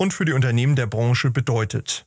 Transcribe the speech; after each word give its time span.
und 0.00 0.14
für 0.14 0.24
die 0.24 0.32
Unternehmen 0.32 0.76
der 0.76 0.86
Branche 0.86 1.30
bedeutet. 1.30 2.06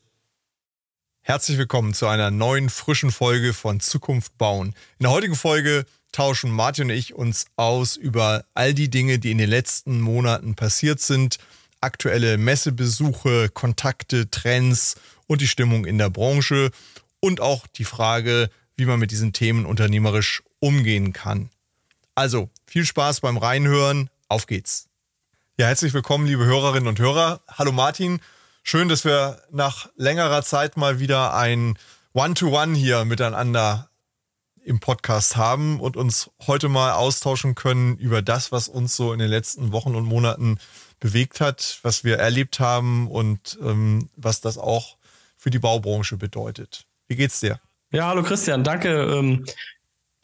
Herzlich 1.21 1.59
willkommen 1.59 1.93
zu 1.93 2.07
einer 2.07 2.31
neuen, 2.31 2.71
frischen 2.71 3.11
Folge 3.11 3.53
von 3.53 3.81
Zukunft 3.81 4.35
bauen. 4.39 4.69
In 4.97 5.03
der 5.03 5.11
heutigen 5.11 5.35
Folge 5.35 5.85
tauschen 6.11 6.49
Martin 6.49 6.85
und 6.85 6.89
ich 6.89 7.13
uns 7.13 7.45
aus 7.55 7.95
über 7.95 8.45
all 8.55 8.73
die 8.73 8.89
Dinge, 8.89 9.19
die 9.19 9.29
in 9.29 9.37
den 9.37 9.49
letzten 9.49 10.01
Monaten 10.01 10.55
passiert 10.55 11.01
sind, 11.01 11.37
aktuelle 11.81 12.39
Messebesuche, 12.39 13.49
Kontakte, 13.49 14.27
Trends 14.31 14.95
und 15.27 15.41
die 15.41 15.47
Stimmung 15.47 15.85
in 15.85 15.99
der 15.99 16.09
Branche 16.09 16.71
und 17.19 17.41
auch 17.41 17.67
die 17.67 17.85
Frage, 17.85 18.49
wie 18.75 18.85
man 18.85 18.99
mit 18.99 19.11
diesen 19.11 19.33
Themen 19.33 19.67
unternehmerisch 19.67 20.41
umgehen 20.59 21.13
kann. 21.13 21.51
Also, 22.15 22.49
viel 22.65 22.85
Spaß 22.85 23.21
beim 23.21 23.37
Reinhören. 23.37 24.09
Auf 24.29 24.47
geht's. 24.47 24.89
Ja, 25.63 25.69
herzlich 25.69 25.93
willkommen, 25.93 26.27
liebe 26.27 26.43
Hörerinnen 26.43 26.89
und 26.89 26.99
Hörer. 26.99 27.39
Hallo 27.47 27.71
Martin. 27.71 28.19
Schön, 28.63 28.89
dass 28.89 29.05
wir 29.05 29.41
nach 29.49 29.87
längerer 29.95 30.43
Zeit 30.43 30.75
mal 30.75 30.99
wieder 30.99 31.33
ein 31.35 31.79
One-to-One 32.11 32.73
-One 32.73 32.75
hier 32.75 33.05
miteinander 33.05 33.89
im 34.65 34.81
Podcast 34.81 35.37
haben 35.37 35.79
und 35.79 35.95
uns 35.95 36.29
heute 36.47 36.67
mal 36.67 36.91
austauschen 36.91 37.55
können 37.55 37.95
über 37.95 38.21
das, 38.21 38.51
was 38.51 38.67
uns 38.67 38.97
so 38.97 39.13
in 39.13 39.19
den 39.19 39.29
letzten 39.29 39.71
Wochen 39.71 39.95
und 39.95 40.03
Monaten 40.03 40.57
bewegt 40.99 41.39
hat, 41.39 41.79
was 41.81 42.03
wir 42.03 42.17
erlebt 42.19 42.59
haben 42.59 43.09
und 43.09 43.57
ähm, 43.61 44.09
was 44.17 44.41
das 44.41 44.57
auch 44.57 44.97
für 45.37 45.49
die 45.49 45.59
Baubranche 45.59 46.17
bedeutet. 46.17 46.83
Wie 47.07 47.15
geht's 47.15 47.39
dir? 47.39 47.57
Ja, 47.89 48.07
hallo 48.07 48.23
Christian, 48.23 48.65
danke. 48.65 48.89
Ähm, 48.89 49.45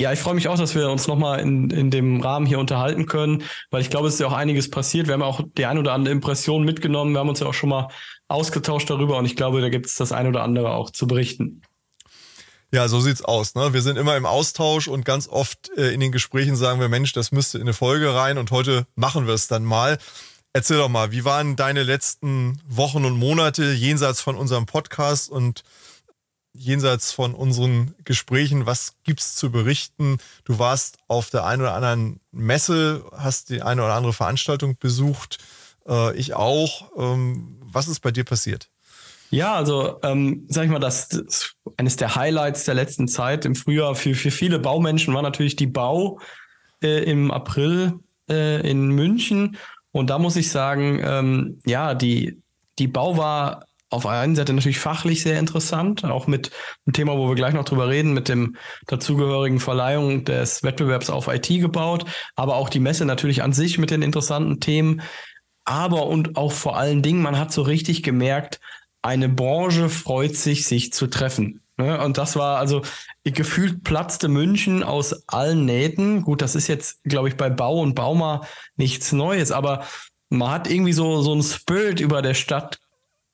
ja, 0.02 0.14
ich 0.14 0.20
freue 0.20 0.34
mich 0.34 0.48
auch, 0.48 0.58
dass 0.58 0.76
wir 0.76 0.90
uns 0.90 1.08
nochmal 1.08 1.42
in, 1.42 1.70
in 1.72 1.92
dem 1.92 2.22
Rahmen 2.22 2.46
hier 2.46 2.60
unterhalten 2.60 3.06
können, 3.06 3.44
weil 3.70 3.82
ich 3.82 3.90
glaube, 3.90 4.08
es 4.08 4.14
ist 4.14 4.20
ja 4.22 4.28
auch 4.28 4.34
einiges 4.34 4.70
passiert. 4.70 5.08
Wir 5.08 5.14
haben 5.14 5.22
auch 5.22 5.42
die 5.58 5.66
ein 5.66 5.78
oder 5.78 5.92
andere 5.92 6.14
Impression 6.14 6.64
mitgenommen. 6.64 7.12
Wir 7.12 7.20
haben 7.20 7.30
uns 7.30 7.42
ja 7.42 7.48
auch 7.48 7.54
schon 7.54 7.70
mal 7.70 7.90
ausgetauscht 8.30 8.90
darüber 8.90 9.18
und 9.18 9.26
ich 9.26 9.36
glaube, 9.36 9.60
da 9.60 9.68
gibt 9.70 9.88
es 9.88 9.96
das 9.96 10.14
ein 10.14 10.28
oder 10.28 10.44
andere 10.44 10.72
auch 10.72 10.90
zu 10.92 11.06
berichten. 11.06 11.64
Ja, 12.72 12.88
so 12.88 13.02
sieht's 13.02 13.24
aus. 13.24 13.56
Ne? 13.56 13.74
Wir 13.74 13.82
sind 13.82 13.98
immer 13.98 14.16
im 14.16 14.26
Austausch 14.26 14.88
und 14.88 15.04
ganz 15.04 15.28
oft 15.28 15.70
äh, 15.76 15.92
in 15.92 16.00
den 16.00 16.12
Gesprächen 16.12 16.56
sagen 16.56 16.80
wir, 16.80 16.88
Mensch, 16.88 17.12
das 17.14 17.32
müsste 17.32 17.58
in 17.58 17.64
eine 17.64 17.74
Folge 17.74 18.14
rein 18.14 18.38
und 18.38 18.52
heute 18.52 18.86
machen 18.96 19.28
wir 19.28 19.34
es 19.34 19.48
dann 19.48 19.66
mal. 19.66 19.98
Erzähl 20.54 20.78
doch 20.78 20.90
mal, 20.90 21.12
wie 21.12 21.26
waren 21.26 21.56
deine 21.56 21.84
letzten 21.84 22.62
Wochen 22.68 23.06
und 23.06 23.18
Monate 23.18 23.74
jenseits 23.74 24.22
von 24.22 24.36
unserem 24.36 24.66
Podcast 24.66 25.30
und 25.30 25.64
jenseits 26.60 27.14
von 27.14 27.34
unseren 27.34 27.96
Gesprächen, 28.04 28.66
was 28.66 28.96
gibt's 29.04 29.36
zu 29.36 29.50
berichten? 29.50 30.18
Du 30.44 30.60
warst 30.60 30.98
auf 31.08 31.30
der 31.30 31.46
einen 31.46 31.62
oder 31.62 31.74
anderen 31.74 32.20
Messe, 32.32 33.06
hast 33.16 33.50
die 33.50 33.62
eine 33.62 33.84
oder 33.84 33.94
andere 33.94 34.14
Veranstaltung 34.14 34.78
besucht, 34.78 35.38
äh, 35.88 36.16
ich 36.18 36.34
auch. 36.34 36.92
Ähm, 36.98 37.58
was 37.62 37.88
ist 37.88 38.02
bei 38.02 38.12
dir 38.12 38.26
passiert? 38.26 38.70
Ja, 39.30 39.56
also 39.56 40.00
ähm, 40.04 40.46
sag 40.50 40.66
ich 40.66 40.72
mal, 40.72 40.80
das, 40.80 41.08
das 41.08 41.54
eines 41.78 41.96
der 41.96 42.16
Highlights 42.16 42.66
der 42.66 42.76
letzten 42.76 43.08
Zeit 43.08 43.46
im 43.46 43.56
Frühjahr 43.56 43.96
für, 43.96 44.14
für 44.16 44.32
viele 44.32 44.60
Baumenschen 44.60 45.14
war 45.14 45.22
natürlich 45.22 45.56
die 45.56 45.68
Bau 45.68 46.20
äh, 46.82 47.04
im 47.10 47.32
April 47.32 48.00
äh, 48.30 48.70
in 48.70 48.90
München. 48.90 49.56
Und 49.92 50.10
da 50.10 50.20
muss 50.20 50.36
ich 50.36 50.52
sagen, 50.52 51.00
ähm, 51.04 51.60
ja, 51.66 51.94
die, 51.94 52.42
die 52.80 52.88
Bau 52.88 53.18
war 53.18 53.66
auf 53.90 54.04
der 54.04 54.12
einen 54.12 54.36
Seite 54.36 54.54
natürlich 54.54 54.80
fachlich 54.80 55.24
sehr 55.24 55.40
interessant, 55.40 56.04
auch 56.06 56.28
mit 56.28 56.52
einem 56.86 56.94
Thema, 56.94 57.18
wo 57.18 57.28
wir 57.28 57.36
gleich 57.36 57.54
noch 57.54 57.66
drüber 57.66 57.90
reden, 57.90 58.14
mit 58.14 58.30
dem 58.30 58.56
dazugehörigen 58.88 59.60
Verleihung 59.60 60.26
des 60.26 60.64
Wettbewerbs 60.64 61.10
auf 61.10 61.28
IT 61.28 61.48
gebaut, 61.48 62.06
aber 62.36 62.56
auch 62.56 62.70
die 62.70 62.80
Messe 62.80 63.06
natürlich 63.06 63.42
an 63.42 63.54
sich 63.54 63.78
mit 63.78 63.90
den 63.90 64.02
interessanten 64.02 64.60
Themen. 64.60 65.02
Aber 65.66 66.08
und 66.08 66.38
auch 66.38 66.52
vor 66.52 66.78
allen 66.78 67.02
Dingen, 67.02 67.22
man 67.22 67.38
hat 67.38 67.52
so 67.52 67.64
richtig 67.64 68.04
gemerkt, 68.04 68.60
eine 69.02 69.30
Branche 69.30 69.90
freut 69.90 70.36
sich, 70.36 70.66
sich 70.66 70.94
zu 70.94 71.08
treffen. 71.08 71.62
Ne? 71.78 72.04
Und 72.04 72.18
das 72.18 72.36
war 72.36 72.58
also 72.58 72.82
gefühlt 73.24 73.84
platzte 73.84 74.28
München 74.28 74.84
aus 74.84 75.28
allen 75.28 75.66
Nähten. 75.66 76.24
Gut, 76.24 76.42
das 76.42 76.56
ist 76.56 76.68
jetzt, 76.68 77.02
glaube 77.04 77.30
ich, 77.30 77.38
bei 77.38 77.50
Bau 77.50 77.80
und 77.80 77.96
Bauma 77.96 78.42
nichts 78.76 79.14
Neues, 79.14 79.52
aber 79.52 79.86
man 80.30 80.52
hat 80.52 80.70
irgendwie 80.70 80.94
so, 80.94 81.22
so 81.22 81.34
ein 81.34 81.42
Spirit 81.42 82.00
über 82.00 82.22
der 82.22 82.34
Stadt 82.34 82.80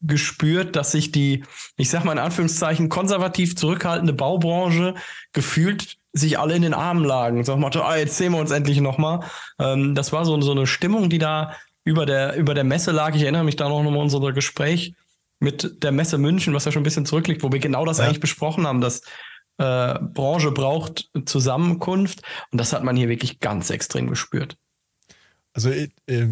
gespürt, 0.02 0.76
dass 0.76 0.92
sich 0.92 1.12
die, 1.12 1.44
ich 1.78 1.90
sag 1.90 2.04
mal 2.04 2.14
in 2.14 2.20
Anführungszeichen, 2.20 2.90
konservativ 2.90 3.56
zurückhaltende 3.56 4.14
Baubranche 4.14 4.96
gefühlt 5.34 5.98
sich 6.14 6.40
alle 6.40 6.56
in 6.56 6.62
den 6.62 6.74
Armen 6.74 7.04
lagen. 7.04 7.44
So 7.44 7.58
Motto, 7.58 7.82
ah, 7.82 7.98
jetzt 7.98 8.18
sehen 8.18 8.32
wir 8.32 8.40
uns 8.40 8.52
endlich 8.52 8.80
nochmal. 8.80 9.22
Ähm, 9.60 9.96
das 9.96 10.14
war 10.14 10.26
so, 10.26 10.40
so 10.42 10.52
eine 10.52 10.68
Stimmung, 10.68 11.10
die 11.10 11.18
da 11.18 11.54
über 11.84 12.06
der, 12.06 12.36
über 12.36 12.54
der 12.54 12.64
Messe 12.64 12.92
lag. 12.92 13.16
Ich 13.16 13.22
erinnere 13.22 13.44
mich 13.44 13.58
da 13.58 13.68
noch 13.68 13.80
an 13.80 13.88
unser 13.88 14.32
Gespräch 14.32 14.94
mit 15.40 15.84
der 15.84 15.92
Messe 15.92 16.18
München, 16.18 16.54
was 16.54 16.66
ja 16.66 16.72
schon 16.72 16.82
ein 16.82 16.86
bisschen 16.86 17.06
zurückliegt, 17.06 17.44
wo 17.44 17.52
wir 17.52 17.60
genau 17.60 17.86
das 17.86 17.98
ja. 17.98 18.06
eigentlich 18.06 18.22
besprochen 18.22 18.66
haben, 18.66 18.82
dass 18.82 19.02
äh, 19.58 20.00
Branche 20.00 20.52
braucht 20.52 21.10
Zusammenkunft. 21.26 22.22
Und 22.52 22.60
das 22.60 22.74
hat 22.74 22.84
man 22.84 22.96
hier 22.96 23.10
wirklich 23.10 23.40
ganz 23.40 23.70
extrem 23.70 24.10
gespürt. 24.10 24.58
Also, 25.54 25.70
äh, 25.70 26.28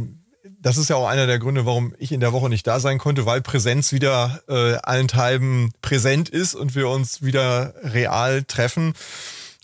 das 0.63 0.77
ist 0.77 0.89
ja 0.89 0.95
auch 0.95 1.07
einer 1.07 1.27
der 1.27 1.39
Gründe, 1.39 1.65
warum 1.65 1.93
ich 1.99 2.13
in 2.13 2.21
der 2.21 2.31
Woche 2.31 2.49
nicht 2.49 2.65
da 2.65 2.79
sein 2.79 2.97
konnte, 2.97 3.25
weil 3.25 3.41
Präsenz 3.41 3.91
wieder 3.91 4.41
äh, 4.47 4.75
allenthalben 4.75 5.73
präsent 5.81 6.29
ist 6.29 6.55
und 6.55 6.73
wir 6.73 6.87
uns 6.87 7.21
wieder 7.21 7.73
real 7.83 8.43
treffen. 8.43 8.93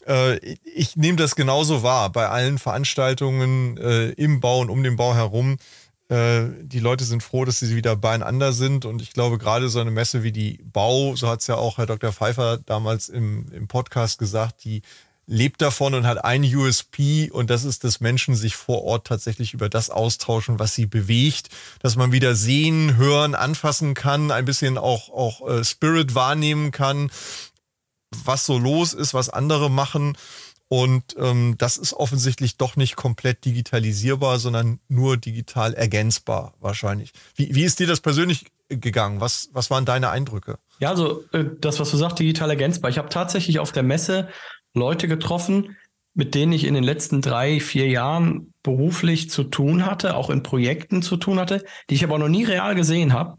Äh, 0.06 0.38
ich 0.76 0.98
nehme 0.98 1.18
das 1.18 1.38
genauso 1.38 1.84
wahr 1.84 2.12
bei 2.12 2.28
allen 2.28 2.58
Veranstaltungen 2.58 3.78
äh, 3.78 4.10
im 4.10 4.42
Bau 4.42 4.60
und 4.60 4.70
um 4.70 4.84
den 4.84 4.98
Bau 4.98 5.16
herum. 5.16 5.58
Äh, 6.10 6.48
die 6.64 6.80
Leute 6.80 7.06
sind 7.06 7.24
froh, 7.24 7.46
dass 7.46 7.60
sie 7.60 7.78
wieder 7.78 7.96
beieinander 7.96 8.52
sind 8.52 8.84
und 8.84 9.02
ich 9.02 9.14
glaube, 9.14 9.38
gerade 9.38 9.70
so 9.70 9.80
eine 9.80 9.92
Messe 9.92 10.22
wie 10.22 10.34
die 10.34 10.60
Bau, 10.66 11.16
so 11.16 11.30
hat 11.30 11.40
es 11.40 11.48
ja 11.48 11.56
auch 11.56 11.78
Herr 11.78 11.86
Dr. 11.86 12.12
Pfeiffer 12.12 12.58
damals 12.58 13.08
im, 13.08 13.50
im 13.54 13.70
Podcast 13.70 14.20
gesagt, 14.20 14.66
die 14.66 14.82
lebt 15.30 15.62
davon 15.62 15.94
und 15.94 16.08
hat 16.08 16.26
ein 16.26 16.44
USP 16.44 17.30
und 17.32 17.52
das 17.52 17.64
ist, 17.64 17.84
dass 17.84 18.00
Menschen 18.00 18.36
sich 18.36 18.56
vor 18.56 18.84
Ort 18.84 19.06
tatsächlich 19.06 19.54
über 19.54 19.70
das 19.70 19.92
austauschen, 19.92 20.58
was 20.58 20.74
sie 20.74 20.88
bewegt, 20.88 21.50
dass 21.82 21.96
man 21.96 22.12
wieder 22.12 22.34
sehen, 22.34 22.98
hören, 22.98 23.36
anfassen 23.36 23.94
kann, 23.94 24.32
ein 24.32 24.46
bisschen 24.46 24.80
auch, 24.80 25.10
auch 25.10 25.48
äh, 25.48 25.64
Spirit 25.64 26.16
wahrnehmen 26.16 26.72
kann, 26.72 27.12
was 28.26 28.48
so 28.48 28.58
los 28.58 28.94
ist, 28.94 29.14
was 29.14 29.30
andere 29.30 29.70
machen. 29.70 30.18
Und 30.68 31.16
ähm, 31.18 31.56
das 31.60 31.78
ist 31.78 31.94
offensichtlich 31.94 32.58
doch 32.58 32.76
nicht 32.76 32.96
komplett 32.96 33.46
digitalisierbar, 33.46 34.40
sondern 34.40 34.80
nur 34.88 35.18
digital 35.18 35.76
ergänzbar 35.76 36.54
wahrscheinlich. 36.60 37.12
Wie, 37.36 37.54
wie 37.54 37.64
ist 37.64 37.80
dir 37.80 37.88
das 37.88 38.02
persönlich 38.02 38.48
gegangen? 38.68 39.22
Was, 39.22 39.50
was 39.54 39.70
waren 39.70 39.86
deine 39.86 40.10
Eindrücke? 40.10 40.58
Ja, 40.80 40.90
also 40.90 41.24
äh, 41.34 41.46
das, 41.62 41.80
was 41.80 41.92
du 41.92 41.98
sagst, 41.98 42.18
digital 42.18 42.50
ergänzbar. 42.50 42.90
Ich 42.90 42.98
habe 42.98 43.10
tatsächlich 43.10 43.60
auf 43.60 43.72
der 43.72 43.84
Messe 43.84 44.30
Leute 44.80 45.08
getroffen, 45.08 45.76
mit 46.14 46.36
denen 46.36 46.52
ich 46.52 46.66
in 46.66 46.74
den 46.74 46.84
letzten 46.84 47.22
drei, 47.22 47.60
vier 47.60 47.88
Jahren 47.88 48.54
beruflich 48.64 49.30
zu 49.30 49.44
tun 49.44 49.86
hatte, 49.86 50.16
auch 50.16 50.30
in 50.30 50.44
Projekten 50.44 51.02
zu 51.02 51.18
tun 51.18 51.40
hatte, 51.40 51.64
die 51.90 51.96
ich 51.96 52.04
aber 52.04 52.18
noch 52.18 52.28
nie 52.28 52.44
real 52.44 52.76
gesehen 52.76 53.14
habe, 53.14 53.38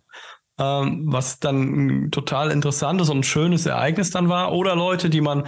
ähm, 0.59 1.03
was 1.07 1.41
dann 1.41 2.05
ein 2.07 2.11
total 2.11 2.51
interessantes 2.51 3.11
und 3.11 3.27
schönes 3.27 3.67
Ereignis 3.67 4.11
dann 4.11 4.29
war. 4.29 4.53
Oder 4.53 4.77
Leute, 4.77 5.11
die 5.11 5.21
man 5.21 5.47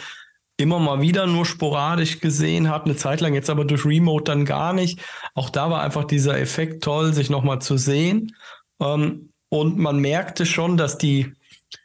immer 0.56 0.78
mal 0.78 1.00
wieder 1.00 1.26
nur 1.26 1.46
sporadisch 1.46 2.20
gesehen 2.20 2.68
hat, 2.68 2.84
eine 2.84 2.96
Zeit 2.96 3.20
lang 3.20 3.34
jetzt 3.34 3.50
aber 3.50 3.64
durch 3.64 3.84
Remote 3.84 4.24
dann 4.24 4.44
gar 4.44 4.72
nicht. 4.72 5.00
Auch 5.34 5.50
da 5.50 5.70
war 5.70 5.82
einfach 5.82 6.04
dieser 6.04 6.38
Effekt 6.38 6.84
toll, 6.84 7.14
sich 7.14 7.30
nochmal 7.30 7.60
zu 7.60 7.76
sehen. 7.76 8.34
Ähm, 8.80 9.30
und 9.48 9.78
man 9.78 9.98
merkte 9.98 10.46
schon, 10.46 10.76
dass 10.76 10.98
die, 10.98 11.32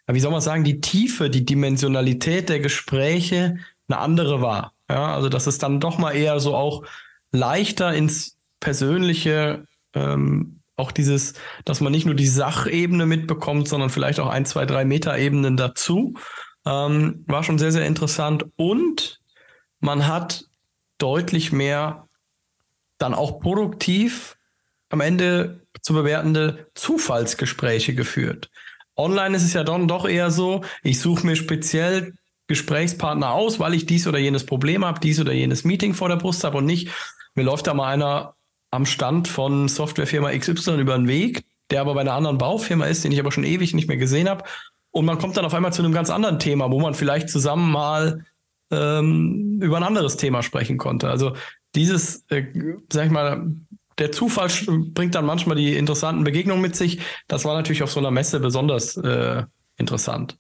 wie 0.07 0.19
soll 0.19 0.31
man 0.31 0.41
sagen, 0.41 0.63
die 0.63 0.81
Tiefe, 0.81 1.29
die 1.29 1.45
Dimensionalität 1.45 2.49
der 2.49 2.59
Gespräche 2.59 3.57
eine 3.87 3.99
andere 3.99 4.41
war. 4.41 4.73
Ja, 4.89 5.13
also 5.13 5.29
dass 5.29 5.47
es 5.47 5.57
dann 5.57 5.79
doch 5.79 5.97
mal 5.97 6.11
eher 6.15 6.39
so 6.39 6.55
auch 6.55 6.83
leichter 7.31 7.93
ins 7.93 8.37
Persönliche, 8.59 9.65
ähm, 9.93 10.61
auch 10.75 10.91
dieses, 10.91 11.33
dass 11.65 11.81
man 11.81 11.91
nicht 11.91 12.05
nur 12.05 12.15
die 12.15 12.27
Sachebene 12.27 13.05
mitbekommt, 13.05 13.67
sondern 13.67 13.89
vielleicht 13.89 14.19
auch 14.19 14.29
ein, 14.29 14.45
zwei, 14.45 14.65
drei 14.65 14.85
Meter-Ebenen 14.85 15.57
dazu. 15.57 16.13
Ähm, 16.65 17.23
war 17.27 17.43
schon 17.43 17.57
sehr, 17.57 17.71
sehr 17.71 17.85
interessant. 17.85 18.45
Und 18.55 19.19
man 19.79 20.07
hat 20.07 20.45
deutlich 20.97 21.51
mehr 21.51 22.07
dann 22.97 23.13
auch 23.13 23.39
produktiv 23.39 24.37
am 24.89 25.01
Ende 25.01 25.61
zu 25.81 25.93
bewertende 25.93 26.67
Zufallsgespräche 26.73 27.93
geführt. 27.93 28.49
Online 28.95 29.35
ist 29.35 29.43
es 29.43 29.53
ja 29.53 29.63
dann 29.63 29.87
doch 29.87 30.07
eher 30.07 30.31
so, 30.31 30.63
ich 30.81 30.99
suche 30.99 31.25
mir 31.25 31.35
speziell 31.35 32.13
Gesprächspartner 32.47 33.31
aus, 33.31 33.59
weil 33.59 33.73
ich 33.73 33.85
dies 33.85 34.07
oder 34.07 34.17
jenes 34.17 34.45
Problem 34.45 34.85
habe, 34.85 34.99
dies 34.99 35.19
oder 35.19 35.33
jenes 35.33 35.63
Meeting 35.63 35.93
vor 35.93 36.09
der 36.09 36.15
Brust 36.15 36.43
habe 36.43 36.57
und 36.57 36.65
nicht, 36.65 36.89
mir 37.35 37.43
läuft 37.43 37.67
da 37.67 37.73
mal 37.73 37.87
einer 37.87 38.35
am 38.71 38.85
Stand 38.85 39.27
von 39.27 39.67
Softwarefirma 39.67 40.31
XY 40.31 40.79
über 40.79 40.97
den 40.97 41.07
Weg, 41.07 41.45
der 41.69 41.81
aber 41.81 41.93
bei 41.93 42.01
einer 42.01 42.13
anderen 42.13 42.37
Baufirma 42.37 42.85
ist, 42.85 43.03
den 43.03 43.11
ich 43.11 43.19
aber 43.19 43.31
schon 43.31 43.43
ewig 43.43 43.73
nicht 43.73 43.87
mehr 43.87 43.97
gesehen 43.97 44.29
habe. 44.29 44.43
Und 44.91 45.05
man 45.05 45.19
kommt 45.19 45.37
dann 45.37 45.45
auf 45.45 45.53
einmal 45.53 45.73
zu 45.73 45.83
einem 45.83 45.93
ganz 45.93 46.09
anderen 46.09 46.39
Thema, 46.39 46.71
wo 46.71 46.79
man 46.79 46.93
vielleicht 46.93 47.29
zusammen 47.29 47.71
mal 47.71 48.25
ähm, 48.71 49.59
über 49.61 49.77
ein 49.77 49.83
anderes 49.83 50.17
Thema 50.17 50.43
sprechen 50.43 50.77
konnte. 50.77 51.09
Also 51.09 51.33
dieses, 51.75 52.25
äh, 52.29 52.45
sag 52.91 53.05
ich 53.05 53.11
mal, 53.11 53.51
der 53.97 54.11
Zufall 54.11 54.49
bringt 54.67 55.15
dann 55.15 55.25
manchmal 55.25 55.57
die 55.57 55.75
interessanten 55.75 56.23
Begegnungen 56.23 56.61
mit 56.61 56.75
sich. 56.75 56.99
Das 57.27 57.45
war 57.45 57.55
natürlich 57.55 57.83
auf 57.83 57.91
so 57.91 57.99
einer 57.99 58.11
Messe 58.11 58.39
besonders 58.39 58.97
äh, 58.97 59.43
interessant. 59.77 60.37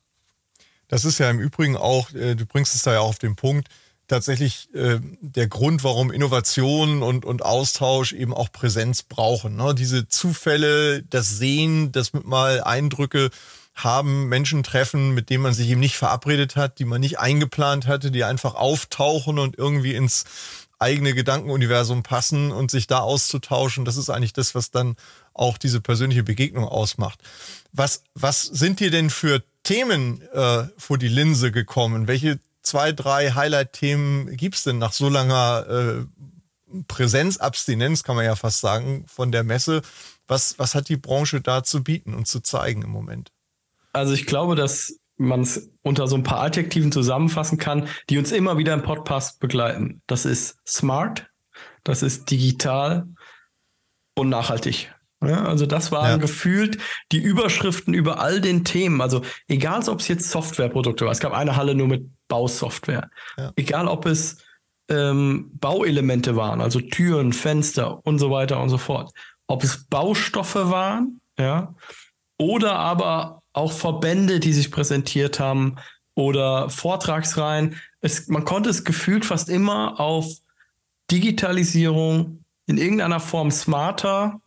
Das 0.87 1.05
ist 1.05 1.19
ja 1.19 1.29
im 1.29 1.39
Übrigen 1.39 1.77
auch, 1.77 2.13
äh, 2.13 2.35
du 2.35 2.45
bringst 2.45 2.75
es 2.75 2.83
da 2.83 2.93
ja 2.93 2.99
auch 2.99 3.09
auf 3.09 3.19
den 3.19 3.35
Punkt, 3.35 3.67
tatsächlich 4.07 4.73
äh, 4.73 4.99
der 5.21 5.47
Grund, 5.47 5.83
warum 5.83 6.11
Innovation 6.11 7.03
und, 7.03 7.25
und 7.25 7.43
Austausch 7.43 8.13
eben 8.13 8.33
auch 8.33 8.51
Präsenz 8.51 9.03
brauchen. 9.03 9.55
Ne? 9.55 9.75
Diese 9.75 10.07
Zufälle, 10.07 11.03
das 11.03 11.29
Sehen, 11.37 11.91
das 11.91 12.13
mit 12.13 12.25
mal 12.25 12.63
Eindrücke 12.63 13.29
haben, 13.75 14.27
Menschen 14.27 14.63
treffen, 14.63 15.13
mit 15.13 15.29
denen 15.29 15.43
man 15.43 15.53
sich 15.53 15.69
eben 15.69 15.79
nicht 15.79 15.97
verabredet 15.97 16.55
hat, 16.55 16.79
die 16.79 16.85
man 16.85 17.01
nicht 17.01 17.19
eingeplant 17.19 17.85
hatte, 17.85 18.09
die 18.09 18.23
einfach 18.23 18.55
auftauchen 18.55 19.37
und 19.37 19.57
irgendwie 19.57 19.93
ins 19.93 20.25
eigene 20.79 21.13
Gedankenuniversum 21.13 22.03
passen 22.03 22.51
und 22.51 22.71
sich 22.71 22.87
da 22.87 22.99
auszutauschen. 22.99 23.85
Das 23.85 23.97
ist 23.97 24.09
eigentlich 24.09 24.33
das, 24.33 24.55
was 24.55 24.71
dann 24.71 24.95
auch 25.37 25.57
diese 25.57 25.81
persönliche 25.81 26.23
Begegnung 26.23 26.65
ausmacht. 26.65 27.19
Was, 27.71 28.03
was 28.13 28.41
sind 28.41 28.79
dir 28.79 28.91
denn 28.91 29.09
für 29.09 29.43
Themen 29.63 30.21
äh, 30.33 30.65
vor 30.77 30.97
die 30.97 31.07
Linse 31.07 31.51
gekommen? 31.51 32.07
Welche 32.07 32.39
zwei, 32.61 32.91
drei 32.91 33.31
Highlight-Themen 33.31 34.35
gibt 34.35 34.55
es 34.55 34.63
denn 34.63 34.77
nach 34.77 34.93
so 34.93 35.09
langer 35.09 35.65
äh, 35.69 36.81
Präsenzabstinenz, 36.87 38.03
kann 38.03 38.15
man 38.15 38.25
ja 38.25 38.35
fast 38.35 38.59
sagen, 38.59 39.05
von 39.07 39.31
der 39.31 39.43
Messe? 39.43 39.81
Was, 40.27 40.59
was 40.59 40.75
hat 40.75 40.89
die 40.89 40.97
Branche 40.97 41.41
da 41.41 41.63
zu 41.63 41.83
bieten 41.83 42.13
und 42.13 42.27
zu 42.27 42.41
zeigen 42.41 42.81
im 42.81 42.89
Moment? 42.89 43.31
Also 43.93 44.13
ich 44.13 44.25
glaube, 44.25 44.55
dass 44.55 44.99
man 45.17 45.41
es 45.41 45.71
unter 45.81 46.07
so 46.07 46.15
ein 46.15 46.23
paar 46.23 46.41
Adjektiven 46.41 46.91
zusammenfassen 46.91 47.57
kann, 47.57 47.87
die 48.09 48.17
uns 48.17 48.31
immer 48.31 48.57
wieder 48.57 48.73
im 48.73 48.83
Podcast 48.83 49.39
begleiten. 49.39 50.01
Das 50.07 50.25
ist 50.25 50.57
smart, 50.67 51.27
das 51.83 52.03
ist 52.03 52.29
digital 52.29 53.07
und 54.15 54.29
nachhaltig. 54.29 54.93
Ja, 55.23 55.45
also 55.45 55.65
das 55.65 55.91
waren 55.91 56.11
ja. 56.11 56.17
gefühlt 56.17 56.77
die 57.11 57.17
Überschriften 57.17 57.93
über 57.93 58.19
all 58.19 58.39
den 58.39 58.63
Themen. 58.63 59.01
Also 59.01 59.23
egal, 59.47 59.87
ob 59.89 59.99
es 59.99 60.07
jetzt 60.07 60.29
Softwareprodukte 60.29 61.05
war. 61.05 61.11
Es 61.11 61.19
gab 61.19 61.33
eine 61.33 61.55
Halle 61.55 61.73
nur 61.73 61.87
mit 61.87 62.07
Bausoftware. 62.27 63.09
Ja. 63.37 63.51
Egal, 63.55 63.87
ob 63.87 64.05
es 64.05 64.37
ähm, 64.89 65.51
Bauelemente 65.55 66.35
waren, 66.35 66.61
also 66.61 66.79
Türen, 66.79 67.33
Fenster 67.33 68.05
und 68.05 68.19
so 68.19 68.31
weiter 68.31 68.61
und 68.61 68.69
so 68.69 68.77
fort. 68.77 69.11
Ob 69.47 69.63
es 69.63 69.85
Baustoffe 69.85 70.69
waren, 70.69 71.19
ja, 71.39 71.73
oder 72.37 72.77
aber 72.77 73.41
auch 73.53 73.71
Verbände, 73.71 74.39
die 74.39 74.53
sich 74.53 74.71
präsentiert 74.71 75.39
haben 75.39 75.77
oder 76.13 76.69
Vortragsreihen. 76.69 77.75
Es, 78.01 78.27
man 78.27 78.45
konnte 78.45 78.69
es 78.69 78.83
gefühlt 78.83 79.25
fast 79.25 79.49
immer 79.49 79.99
auf 79.99 80.27
Digitalisierung 81.09 82.43
in 82.67 82.77
irgendeiner 82.77 83.19
Form 83.19 83.49
smarter 83.49 84.41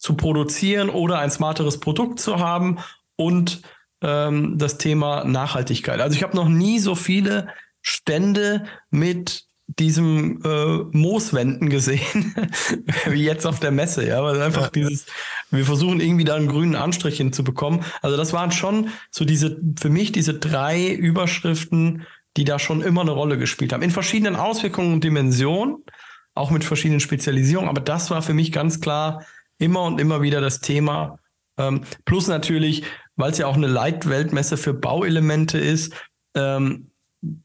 zu 0.00 0.14
produzieren 0.14 0.88
oder 0.88 1.20
ein 1.20 1.30
smarteres 1.30 1.78
Produkt 1.78 2.18
zu 2.18 2.40
haben 2.40 2.78
und 3.16 3.62
ähm, 4.02 4.58
das 4.58 4.78
Thema 4.78 5.24
Nachhaltigkeit. 5.24 6.00
Also 6.00 6.16
ich 6.16 6.24
habe 6.24 6.34
noch 6.34 6.48
nie 6.48 6.80
so 6.80 6.94
viele 6.94 7.48
Stände 7.82 8.64
mit 8.90 9.44
diesem 9.78 10.42
äh, 10.42 10.78
Mooswänden 10.96 11.70
gesehen, 11.70 12.34
wie 13.06 13.22
jetzt 13.22 13.46
auf 13.46 13.60
der 13.60 13.70
Messe, 13.70 14.06
ja, 14.06 14.22
weil 14.24 14.42
einfach 14.42 14.64
ja. 14.64 14.70
dieses, 14.70 15.06
wir 15.50 15.64
versuchen 15.64 16.00
irgendwie 16.00 16.24
da 16.24 16.34
einen 16.34 16.48
grünen 16.48 16.74
Anstrich 16.74 17.18
hinzubekommen. 17.18 17.84
Also 18.02 18.16
das 18.16 18.32
waren 18.32 18.50
schon 18.50 18.88
so 19.10 19.24
diese, 19.24 19.60
für 19.78 19.90
mich 19.90 20.12
diese 20.12 20.34
drei 20.34 20.88
Überschriften, 20.88 22.06
die 22.36 22.44
da 22.44 22.58
schon 22.58 22.82
immer 22.82 23.02
eine 23.02 23.12
Rolle 23.12 23.38
gespielt 23.38 23.72
haben. 23.72 23.82
In 23.82 23.90
verschiedenen 23.90 24.34
Auswirkungen 24.34 24.94
und 24.94 25.04
Dimensionen, 25.04 25.84
auch 26.34 26.50
mit 26.50 26.64
verschiedenen 26.64 27.00
Spezialisierungen, 27.00 27.68
aber 27.68 27.80
das 27.80 28.10
war 28.10 28.22
für 28.22 28.34
mich 28.34 28.50
ganz 28.50 28.80
klar 28.80 29.24
immer 29.60 29.84
und 29.84 30.00
immer 30.00 30.22
wieder 30.22 30.40
das 30.40 30.60
Thema. 30.60 31.18
Ähm, 31.58 31.82
plus 32.04 32.26
natürlich, 32.26 32.82
weil 33.16 33.30
es 33.30 33.38
ja 33.38 33.46
auch 33.46 33.56
eine 33.56 33.66
Leitweltmesse 33.68 34.56
für 34.56 34.74
Bauelemente 34.74 35.58
ist, 35.58 35.94
ähm, 36.34 36.90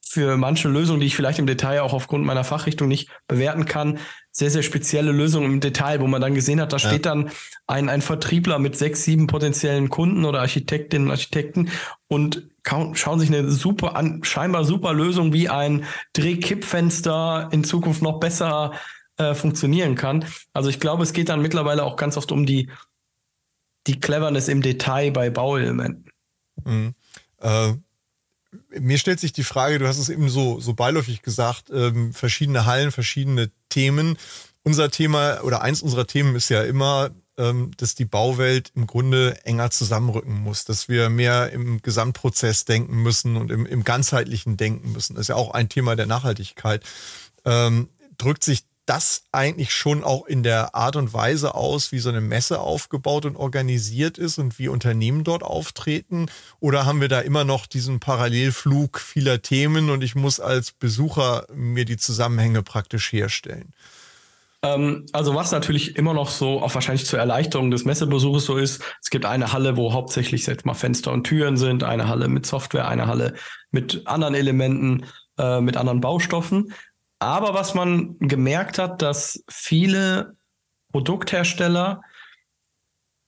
für 0.07 0.37
manche 0.37 0.69
Lösungen, 0.69 1.01
die 1.01 1.07
ich 1.07 1.15
vielleicht 1.17 1.39
im 1.39 1.47
Detail 1.47 1.81
auch 1.81 1.91
aufgrund 1.91 2.23
meiner 2.23 2.45
Fachrichtung 2.45 2.87
nicht 2.87 3.09
bewerten 3.27 3.65
kann, 3.65 3.99
sehr, 4.31 4.49
sehr 4.49 4.63
spezielle 4.63 5.11
Lösungen 5.11 5.51
im 5.51 5.59
Detail, 5.59 5.99
wo 5.99 6.07
man 6.07 6.21
dann 6.21 6.33
gesehen 6.33 6.61
hat, 6.61 6.71
da 6.71 6.77
ja. 6.77 6.87
steht 6.87 7.05
dann 7.05 7.29
ein, 7.67 7.89
ein 7.89 8.01
Vertriebler 8.01 8.57
mit 8.57 8.77
sechs, 8.77 9.03
sieben 9.03 9.27
potenziellen 9.27 9.89
Kunden 9.89 10.23
oder 10.23 10.39
Architektinnen 10.39 11.09
und 11.09 11.11
Architekten 11.11 11.69
und 12.07 12.47
schauen 12.93 13.19
sich 13.19 13.29
eine 13.29 13.49
super 13.51 13.97
an, 13.97 14.23
scheinbar 14.23 14.63
super 14.63 14.93
Lösung 14.93 15.33
wie 15.33 15.49
ein 15.49 15.83
Drehkippfenster 16.13 17.49
in 17.51 17.65
Zukunft 17.65 18.01
noch 18.01 18.19
besser 18.19 18.71
äh, 19.17 19.33
funktionieren 19.33 19.95
kann. 19.95 20.25
Also 20.53 20.69
ich 20.69 20.79
glaube, 20.79 21.03
es 21.03 21.13
geht 21.13 21.29
dann 21.29 21.41
mittlerweile 21.41 21.83
auch 21.83 21.95
ganz 21.95 22.17
oft 22.17 22.31
um 22.31 22.45
die, 22.45 22.69
die 23.87 23.99
Cleverness 23.99 24.47
im 24.47 24.61
Detail 24.61 25.11
bei 25.11 25.29
Bauelementen. 25.29 26.11
Mhm. 26.63 26.95
Äh, 27.39 27.73
mir 28.79 28.97
stellt 28.97 29.19
sich 29.19 29.33
die 29.33 29.43
Frage, 29.43 29.79
du 29.79 29.87
hast 29.87 29.97
es 29.97 30.09
eben 30.09 30.29
so, 30.29 30.59
so 30.59 30.73
beiläufig 30.73 31.21
gesagt, 31.21 31.69
ähm, 31.71 32.13
verschiedene 32.13 32.65
Hallen, 32.65 32.91
verschiedene 32.91 33.51
Themen. 33.69 34.17
Unser 34.63 34.89
Thema 34.89 35.41
oder 35.43 35.61
eins 35.61 35.81
unserer 35.81 36.07
Themen 36.07 36.35
ist 36.35 36.49
ja 36.49 36.63
immer, 36.63 37.11
ähm, 37.37 37.71
dass 37.77 37.95
die 37.95 38.05
Bauwelt 38.05 38.71
im 38.75 38.87
Grunde 38.87 39.37
enger 39.45 39.69
zusammenrücken 39.71 40.41
muss, 40.41 40.65
dass 40.65 40.87
wir 40.87 41.09
mehr 41.09 41.51
im 41.51 41.81
Gesamtprozess 41.81 42.65
denken 42.65 43.03
müssen 43.03 43.35
und 43.35 43.51
im, 43.51 43.65
im 43.65 43.83
ganzheitlichen 43.83 44.57
denken 44.57 44.91
müssen. 44.91 45.15
Das 45.15 45.23
ist 45.23 45.27
ja 45.27 45.35
auch 45.35 45.51
ein 45.51 45.69
Thema 45.69 45.95
der 45.95 46.05
Nachhaltigkeit. 46.05 46.83
Ähm, 47.43 47.89
drückt 48.17 48.43
sich 48.43 48.63
das 48.85 49.23
eigentlich 49.31 49.73
schon 49.73 50.03
auch 50.03 50.25
in 50.25 50.43
der 50.43 50.75
Art 50.75 50.95
und 50.95 51.13
Weise 51.13 51.55
aus, 51.55 51.91
wie 51.91 51.99
so 51.99 52.09
eine 52.09 52.21
Messe 52.21 52.59
aufgebaut 52.59 53.25
und 53.25 53.35
organisiert 53.35 54.17
ist 54.17 54.37
und 54.37 54.59
wie 54.59 54.67
Unternehmen 54.67 55.23
dort 55.23 55.43
auftreten? 55.43 56.27
Oder 56.59 56.85
haben 56.85 57.01
wir 57.01 57.07
da 57.07 57.19
immer 57.19 57.43
noch 57.43 57.65
diesen 57.65 57.99
Parallelflug 57.99 58.99
vieler 58.99 59.41
Themen 59.41 59.89
und 59.89 60.03
ich 60.03 60.15
muss 60.15 60.39
als 60.39 60.71
Besucher 60.71 61.45
mir 61.53 61.85
die 61.85 61.97
Zusammenhänge 61.97 62.61
praktisch 62.61 63.11
herstellen? 63.11 63.73
Ähm, 64.65 65.05
also 65.13 65.35
was 65.35 65.51
natürlich 65.51 65.95
immer 65.95 66.13
noch 66.13 66.29
so, 66.29 66.61
auch 66.61 66.73
wahrscheinlich 66.73 67.05
zur 67.05 67.19
Erleichterung 67.19 67.71
des 67.71 67.85
Messebesuches 67.85 68.45
so 68.45 68.57
ist, 68.57 68.83
es 69.01 69.09
gibt 69.09 69.25
eine 69.25 69.51
Halle, 69.53 69.77
wo 69.77 69.93
hauptsächlich 69.93 70.45
jetzt 70.45 70.65
mal 70.65 70.73
Fenster 70.73 71.11
und 71.11 71.25
Türen 71.25 71.57
sind, 71.57 71.83
eine 71.83 72.07
Halle 72.07 72.27
mit 72.27 72.45
Software, 72.45 72.87
eine 72.87 73.07
Halle 73.07 73.33
mit 73.71 74.03
anderen 74.05 74.35
Elementen, 74.35 75.05
äh, 75.37 75.61
mit 75.61 75.77
anderen 75.77 76.01
Baustoffen. 76.01 76.73
Aber 77.19 77.53
was 77.53 77.73
man 77.73 78.17
gemerkt 78.19 78.77
hat, 78.77 79.01
dass 79.01 79.43
viele 79.49 80.35
Produkthersteller 80.91 82.01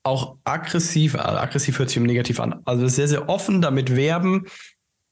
auch 0.03 0.37
aggressiv, 0.45 1.15
also 1.15 1.37
aggressiv 1.37 1.79
hört 1.79 1.89
sich 1.89 2.01
negativ 2.01 2.39
an, 2.39 2.61
also 2.65 2.87
sehr, 2.87 3.07
sehr 3.07 3.27
offen 3.29 3.61
damit 3.61 3.95
werben, 3.95 4.45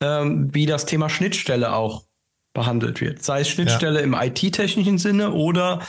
ähm, 0.01 0.53
wie 0.53 0.65
das 0.65 0.86
Thema 0.86 1.10
Schnittstelle 1.10 1.74
auch 1.74 2.05
behandelt 2.53 3.01
wird. 3.01 3.22
Sei 3.24 3.41
es 3.41 3.50
Schnittstelle 3.50 4.00
ja. 4.00 4.05
im 4.05 4.13
IT-technischen 4.13 4.98
Sinne 4.98 5.34
oder 5.34 5.82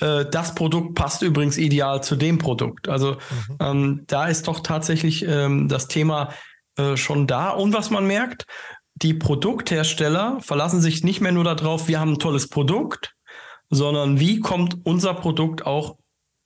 äh, 0.00 0.24
das 0.30 0.54
Produkt 0.54 0.94
passt 0.94 1.22
übrigens 1.22 1.56
ideal 1.56 2.02
zu 2.02 2.16
dem 2.16 2.38
Produkt. 2.38 2.88
Also 2.88 3.12
mhm. 3.12 3.56
ähm, 3.60 4.04
da 4.06 4.26
ist 4.26 4.46
doch 4.46 4.60
tatsächlich 4.60 5.24
ähm, 5.26 5.68
das 5.68 5.88
Thema 5.88 6.32
äh, 6.76 6.96
schon 6.96 7.26
da. 7.26 7.50
Und 7.50 7.72
was 7.72 7.90
man 7.90 8.06
merkt, 8.06 8.46
die 8.96 9.14
Produkthersteller 9.14 10.38
verlassen 10.40 10.80
sich 10.80 11.02
nicht 11.02 11.20
mehr 11.20 11.32
nur 11.32 11.44
darauf, 11.44 11.88
wir 11.88 12.00
haben 12.00 12.12
ein 12.12 12.18
tolles 12.18 12.48
Produkt, 12.48 13.14
sondern 13.70 14.20
wie 14.20 14.40
kommt 14.40 14.78
unser 14.84 15.14
Produkt 15.14 15.66
auch 15.66 15.96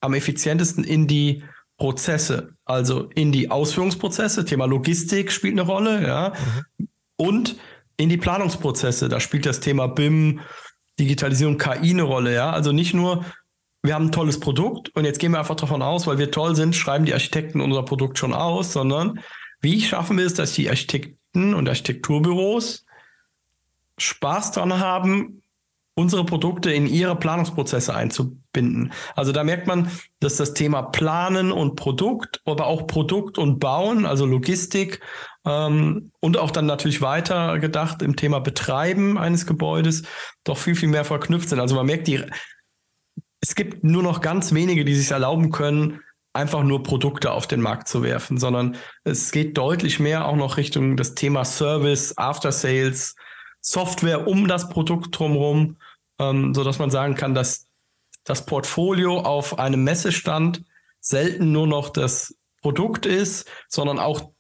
am 0.01 0.15
effizientesten 0.15 0.85
in 0.85 1.07
die 1.07 1.43
Prozesse, 1.77 2.55
also 2.65 3.05
in 3.15 3.33
die 3.33 3.51
Ausführungsprozesse. 3.51 4.45
Thema 4.45 4.67
Logistik 4.67 5.31
spielt 5.31 5.55
eine 5.55 5.63
Rolle, 5.63 6.07
ja, 6.07 6.33
mhm. 6.79 6.89
und 7.17 7.57
in 7.97 8.09
die 8.09 8.17
Planungsprozesse. 8.17 9.09
Da 9.09 9.21
spielt 9.21 9.47
das 9.47 9.61
Thema 9.61 9.87
BIM, 9.87 10.41
Digitalisierung, 10.99 11.59
KI 11.59 11.91
eine 11.91 12.03
Rolle, 12.03 12.35
ja. 12.35 12.51
Also 12.51 12.73
nicht 12.73 12.95
nur, 12.95 13.25
wir 13.83 13.95
haben 13.95 14.07
ein 14.07 14.13
tolles 14.13 14.41
Produkt 14.41 14.89
und 14.97 15.05
jetzt 15.05 15.19
gehen 15.19 15.33
wir 15.33 15.39
einfach 15.39 15.55
davon 15.55 15.83
aus, 15.83 16.07
weil 16.07 16.19
wir 16.19 16.31
toll 16.31 16.57
sind, 16.57 16.75
schreiben 16.75 17.05
die 17.05 17.15
Architekten 17.15 17.61
unser 17.61 17.85
Produkt 17.85 18.19
schon 18.19 18.35
aus, 18.35 18.73
sondern 18.73 19.21
wie 19.61 19.81
schaffen 19.81 20.19
wir 20.19 20.27
es, 20.27 20.35
dass 20.35 20.55
die 20.55 20.69
Architekten 20.69 21.18
Architekten 21.39 21.55
und 21.55 21.69
Architekturbüros 21.69 22.85
Spaß 23.99 24.53
dran 24.53 24.79
haben 24.79 25.43
unsere 25.95 26.25
Produkte 26.25 26.71
in 26.71 26.87
ihre 26.87 27.17
Planungsprozesse 27.17 27.93
einzubinden. 27.93 28.93
Also 29.17 29.33
da 29.33 29.43
merkt 29.43 29.67
man, 29.67 29.91
dass 30.21 30.37
das 30.37 30.55
Thema 30.55 30.83
Planen 30.83 31.51
und 31.51 31.75
Produkt, 31.75 32.41
aber 32.45 32.67
auch 32.67 32.87
Produkt 32.87 33.37
und 33.37 33.59
Bauen, 33.59 34.07
also 34.07 34.25
Logistik 34.25 35.01
ähm, 35.45 36.13
und 36.21 36.37
auch 36.37 36.53
dann 36.53 36.67
natürlich 36.67 37.03
weiter 37.03 37.59
gedacht 37.59 38.03
im 38.03 38.15
Thema 38.15 38.39
Betreiben 38.39 39.19
eines 39.19 39.45
Gebäudes 39.45 40.05
doch 40.45 40.59
viel, 40.59 40.77
viel 40.77 40.89
mehr 40.89 41.05
verknüpft 41.05 41.49
sind. 41.49 41.59
Also 41.59 41.75
man 41.75 41.87
merkt, 41.87 42.07
die, 42.07 42.23
es 43.41 43.57
gibt 43.57 43.83
nur 43.83 44.05
noch 44.05 44.21
ganz 44.21 44.55
wenige, 44.55 44.85
die 44.85 44.95
sich 44.95 45.11
erlauben 45.11 45.51
können, 45.51 46.01
einfach 46.39 46.63
nur 46.63 46.83
Produkte 46.83 47.33
auf 47.33 47.47
den 47.47 47.61
Markt 47.61 47.89
zu 47.89 48.03
werfen, 48.03 48.39
sondern 48.39 48.77
es 49.05 49.31
geht 49.31 49.59
deutlich 49.59 50.01
mehr 50.01 50.27
auch 50.27 50.37
noch 50.37 50.57
Richtung 50.57 50.97
das 50.97 51.15
Thema 51.15 51.45
Service, 51.45 52.17
After 52.17 52.53
Sales, 52.53 53.15
Software 53.61 54.27
um 54.27 54.49
das 54.49 54.69
Produkt 54.69 55.19
drumherum 55.19 55.77
ähm, 56.19 56.55
sodass 56.55 56.79
man 56.79 56.91
sagen 56.91 57.15
kann, 57.15 57.35
dass 57.35 57.67
das 58.25 58.45
Portfolio 58.45 59.21
auf 59.21 59.59
einem 59.59 59.85
Messestand 59.85 60.65
selten 61.01 61.53
nur 61.53 61.67
noch 61.67 61.91
das 61.91 62.35
Produkt 62.61 63.07
ist, 63.07 63.47
sondern 63.69 63.99
auch 63.99 64.33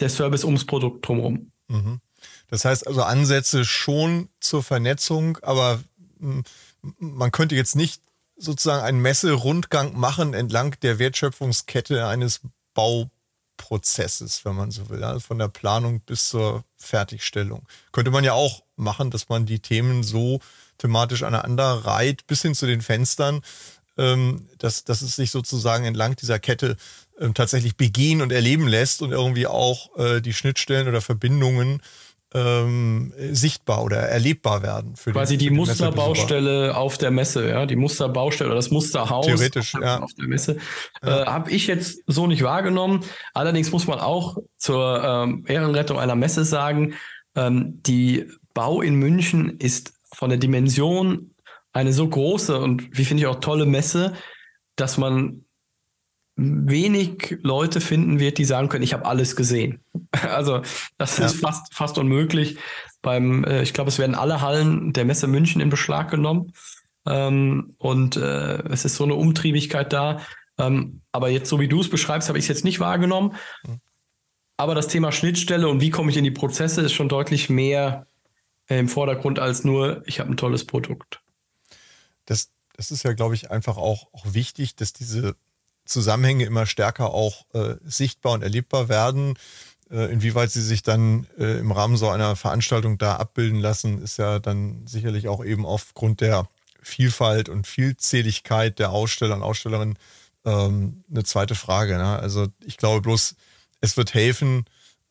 der 0.00 0.08
Service 0.08 0.44
ums 0.44 0.64
Produkt 0.64 1.06
drumherum. 1.06 1.50
Mhm. 1.68 2.00
Das 2.48 2.64
heißt 2.64 2.86
also 2.86 3.02
Ansätze 3.02 3.64
schon 3.64 4.28
zur 4.40 4.62
Vernetzung, 4.62 5.38
aber 5.42 5.80
hm, 6.18 6.44
man 6.98 7.32
könnte 7.32 7.54
jetzt 7.54 7.76
nicht 7.76 8.02
sozusagen 8.38 8.84
einen 8.84 9.02
Messerundgang 9.02 9.98
machen 9.98 10.32
entlang 10.32 10.76
der 10.80 10.98
Wertschöpfungskette 10.98 12.06
eines 12.06 12.40
Bauprozesses, 12.74 14.44
wenn 14.44 14.54
man 14.54 14.70
so 14.70 14.88
will, 14.88 15.02
also 15.02 15.20
von 15.20 15.38
der 15.38 15.48
Planung 15.48 16.00
bis 16.00 16.28
zur 16.28 16.64
Fertigstellung. 16.76 17.66
Könnte 17.92 18.10
man 18.10 18.24
ja 18.24 18.32
auch 18.32 18.62
machen, 18.76 19.10
dass 19.10 19.28
man 19.28 19.44
die 19.44 19.60
Themen 19.60 20.02
so 20.02 20.40
thematisch 20.78 21.24
aneinander 21.24 21.84
reiht, 21.84 22.26
bis 22.28 22.42
hin 22.42 22.54
zu 22.54 22.66
den 22.66 22.80
Fenstern, 22.80 23.42
ähm, 23.96 24.48
dass, 24.58 24.84
dass 24.84 25.02
es 25.02 25.16
sich 25.16 25.32
sozusagen 25.32 25.84
entlang 25.84 26.14
dieser 26.14 26.38
Kette 26.38 26.76
ähm, 27.18 27.34
tatsächlich 27.34 27.76
begehen 27.76 28.22
und 28.22 28.30
erleben 28.30 28.68
lässt 28.68 29.02
und 29.02 29.10
irgendwie 29.10 29.48
auch 29.48 29.96
äh, 29.98 30.20
die 30.20 30.32
Schnittstellen 30.32 30.86
oder 30.86 31.00
Verbindungen 31.00 31.82
ähm, 32.34 33.12
sichtbar 33.16 33.82
oder 33.82 33.96
erlebbar 33.96 34.62
werden. 34.62 34.96
Für 34.96 35.12
Quasi 35.12 35.38
den, 35.38 35.48
die 35.48 35.50
Musterbaustelle 35.50 36.76
auf 36.76 36.98
der 36.98 37.10
Messe, 37.10 37.48
ja, 37.48 37.66
die 37.66 37.76
Musterbaustelle 37.76 38.50
oder 38.50 38.56
das 38.56 38.70
Musterhaus 38.70 39.26
Theoretisch, 39.26 39.74
auf, 39.74 39.80
ja. 39.82 40.00
auf 40.00 40.12
der 40.14 40.28
Messe. 40.28 40.58
Ja. 41.02 41.22
Äh, 41.22 41.26
Habe 41.26 41.50
ich 41.50 41.66
jetzt 41.66 42.02
so 42.06 42.26
nicht 42.26 42.42
wahrgenommen. 42.42 43.04
Allerdings 43.32 43.72
muss 43.72 43.86
man 43.86 43.98
auch 43.98 44.36
zur 44.58 45.02
ähm, 45.02 45.44
Ehrenrettung 45.48 45.98
einer 45.98 46.16
Messe 46.16 46.44
sagen, 46.44 46.94
ähm, 47.34 47.80
die 47.86 48.26
Bau 48.52 48.82
in 48.82 48.96
München 48.96 49.58
ist 49.58 49.94
von 50.12 50.28
der 50.28 50.38
Dimension 50.38 51.30
eine 51.72 51.92
so 51.92 52.08
große 52.08 52.58
und 52.58 52.96
wie 52.96 53.04
finde 53.04 53.22
ich 53.22 53.26
auch 53.26 53.40
tolle 53.40 53.66
Messe, 53.66 54.14
dass 54.76 54.98
man 54.98 55.44
wenig 56.36 57.38
Leute 57.42 57.80
finden 57.80 58.20
wird, 58.20 58.38
die 58.38 58.44
sagen 58.44 58.68
können, 58.68 58.84
ich 58.84 58.94
habe 58.94 59.06
alles 59.06 59.34
gesehen. 59.34 59.80
Also 60.30 60.62
das 60.96 61.18
ja. 61.18 61.26
ist 61.26 61.40
fast, 61.40 61.74
fast 61.74 61.98
unmöglich. 61.98 62.58
Beim, 63.02 63.44
äh, 63.44 63.62
ich 63.62 63.74
glaube, 63.74 63.88
es 63.88 63.98
werden 63.98 64.14
alle 64.14 64.40
Hallen 64.40 64.92
der 64.92 65.04
Messe 65.04 65.26
München 65.26 65.60
in 65.60 65.70
Beschlag 65.70 66.10
genommen. 66.10 66.52
Ähm, 67.06 67.74
und 67.78 68.16
äh, 68.16 68.62
es 68.68 68.84
ist 68.84 68.96
so 68.96 69.04
eine 69.04 69.14
Umtriebigkeit 69.14 69.92
da. 69.92 70.20
Ähm, 70.58 71.00
aber 71.12 71.28
jetzt, 71.28 71.48
so 71.48 71.60
wie 71.60 71.68
du 71.68 71.80
es 71.80 71.90
beschreibst, 71.90 72.28
habe 72.28 72.38
ich 72.38 72.44
es 72.44 72.48
jetzt 72.48 72.64
nicht 72.64 72.80
wahrgenommen. 72.80 73.36
Aber 74.56 74.74
das 74.74 74.88
Thema 74.88 75.12
Schnittstelle 75.12 75.68
und 75.68 75.80
wie 75.80 75.90
komme 75.90 76.10
ich 76.10 76.16
in 76.16 76.24
die 76.24 76.32
Prozesse 76.32 76.82
ist 76.82 76.92
schon 76.92 77.08
deutlich 77.08 77.48
mehr 77.48 78.06
im 78.66 78.88
Vordergrund 78.88 79.38
als 79.38 79.64
nur, 79.64 80.02
ich 80.06 80.20
habe 80.20 80.30
ein 80.30 80.36
tolles 80.36 80.66
Produkt. 80.66 81.22
Das, 82.26 82.50
das 82.76 82.90
ist 82.90 83.02
ja, 83.02 83.14
glaube 83.14 83.34
ich, 83.34 83.50
einfach 83.50 83.78
auch, 83.78 84.08
auch 84.12 84.34
wichtig, 84.34 84.76
dass 84.76 84.92
diese 84.92 85.36
Zusammenhänge 85.86 86.44
immer 86.44 86.66
stärker 86.66 87.14
auch 87.14 87.46
äh, 87.54 87.76
sichtbar 87.82 88.32
und 88.32 88.42
erlebbar 88.42 88.88
werden. 88.88 89.38
Äh, 89.90 90.12
inwieweit 90.12 90.50
sie 90.50 90.62
sich 90.62 90.82
dann 90.82 91.26
äh, 91.38 91.58
im 91.58 91.72
Rahmen 91.72 91.96
so 91.96 92.10
einer 92.10 92.36
Veranstaltung 92.36 92.98
da 92.98 93.16
abbilden 93.16 93.58
lassen, 93.58 94.02
ist 94.02 94.18
ja 94.18 94.38
dann 94.38 94.86
sicherlich 94.86 95.28
auch 95.28 95.42
eben 95.42 95.64
aufgrund 95.64 96.20
der 96.20 96.46
Vielfalt 96.82 97.48
und 97.48 97.66
Vielzähligkeit 97.66 98.78
der 98.78 98.90
Aussteller 98.90 99.36
und 99.36 99.42
Ausstellerinnen 99.42 99.98
ähm, 100.44 101.04
eine 101.10 101.24
zweite 101.24 101.54
Frage. 101.54 101.96
Ne? 101.96 102.18
Also 102.18 102.48
ich 102.64 102.76
glaube 102.76 103.00
bloß, 103.00 103.34
es 103.80 103.96
wird 103.96 104.12
helfen, 104.12 104.66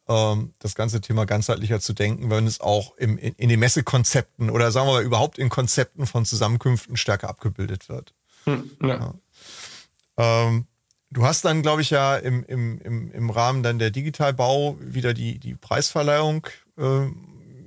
ähm, 0.07 0.53
das 0.59 0.75
ganze 0.75 1.01
Thema 1.01 1.25
ganzheitlicher 1.25 1.79
zu 1.79 1.93
denken, 1.93 2.29
wenn 2.29 2.45
es 2.45 2.61
auch 2.61 2.95
im, 2.97 3.17
in, 3.17 3.33
in, 3.33 3.49
den 3.49 3.59
Messekonzepten 3.59 4.49
oder 4.49 4.71
sagen 4.71 4.87
wir 4.87 4.93
mal 4.93 5.03
überhaupt 5.03 5.37
in 5.37 5.49
Konzepten 5.49 6.05
von 6.05 6.25
Zusammenkünften 6.25 6.97
stärker 6.97 7.29
abgebildet 7.29 7.89
wird. 7.89 8.13
Hm, 8.45 8.71
ja. 8.81 8.87
Ja. 8.87 9.13
Ähm, 10.17 10.67
du 11.11 11.25
hast 11.25 11.45
dann, 11.45 11.61
glaube 11.61 11.81
ich, 11.81 11.89
ja 11.89 12.15
im, 12.15 12.43
im, 12.45 12.79
im, 12.79 13.11
im 13.11 13.29
Rahmen 13.29 13.63
dann 13.63 13.79
der 13.79 13.91
Digitalbau 13.91 14.77
wieder 14.79 15.13
die, 15.13 15.39
die 15.39 15.55
Preisverleihung 15.55 16.47
äh, 16.77 17.07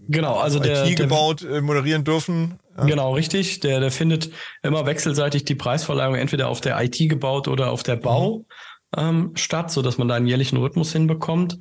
genau, 0.08 0.36
also 0.36 0.58
der, 0.58 0.86
IT 0.86 0.96
gebaut, 0.96 1.42
der, 1.42 1.56
äh, 1.56 1.60
moderieren 1.60 2.04
dürfen. 2.04 2.58
Ja. 2.76 2.84
Genau, 2.84 3.14
richtig. 3.14 3.60
Der, 3.60 3.80
der 3.80 3.90
findet 3.90 4.30
immer 4.62 4.86
wechselseitig 4.86 5.44
die 5.44 5.54
Preisverleihung 5.54 6.14
entweder 6.14 6.48
auf 6.48 6.60
der 6.60 6.80
IT 6.82 6.96
gebaut 6.98 7.48
oder 7.48 7.70
auf 7.70 7.82
der 7.82 7.96
Bau 7.96 8.38
mhm. 8.38 9.02
ähm, 9.02 9.30
statt, 9.34 9.70
sodass 9.70 9.98
man 9.98 10.08
da 10.08 10.14
einen 10.14 10.26
jährlichen 10.26 10.56
Rhythmus 10.56 10.92
hinbekommt. 10.92 11.58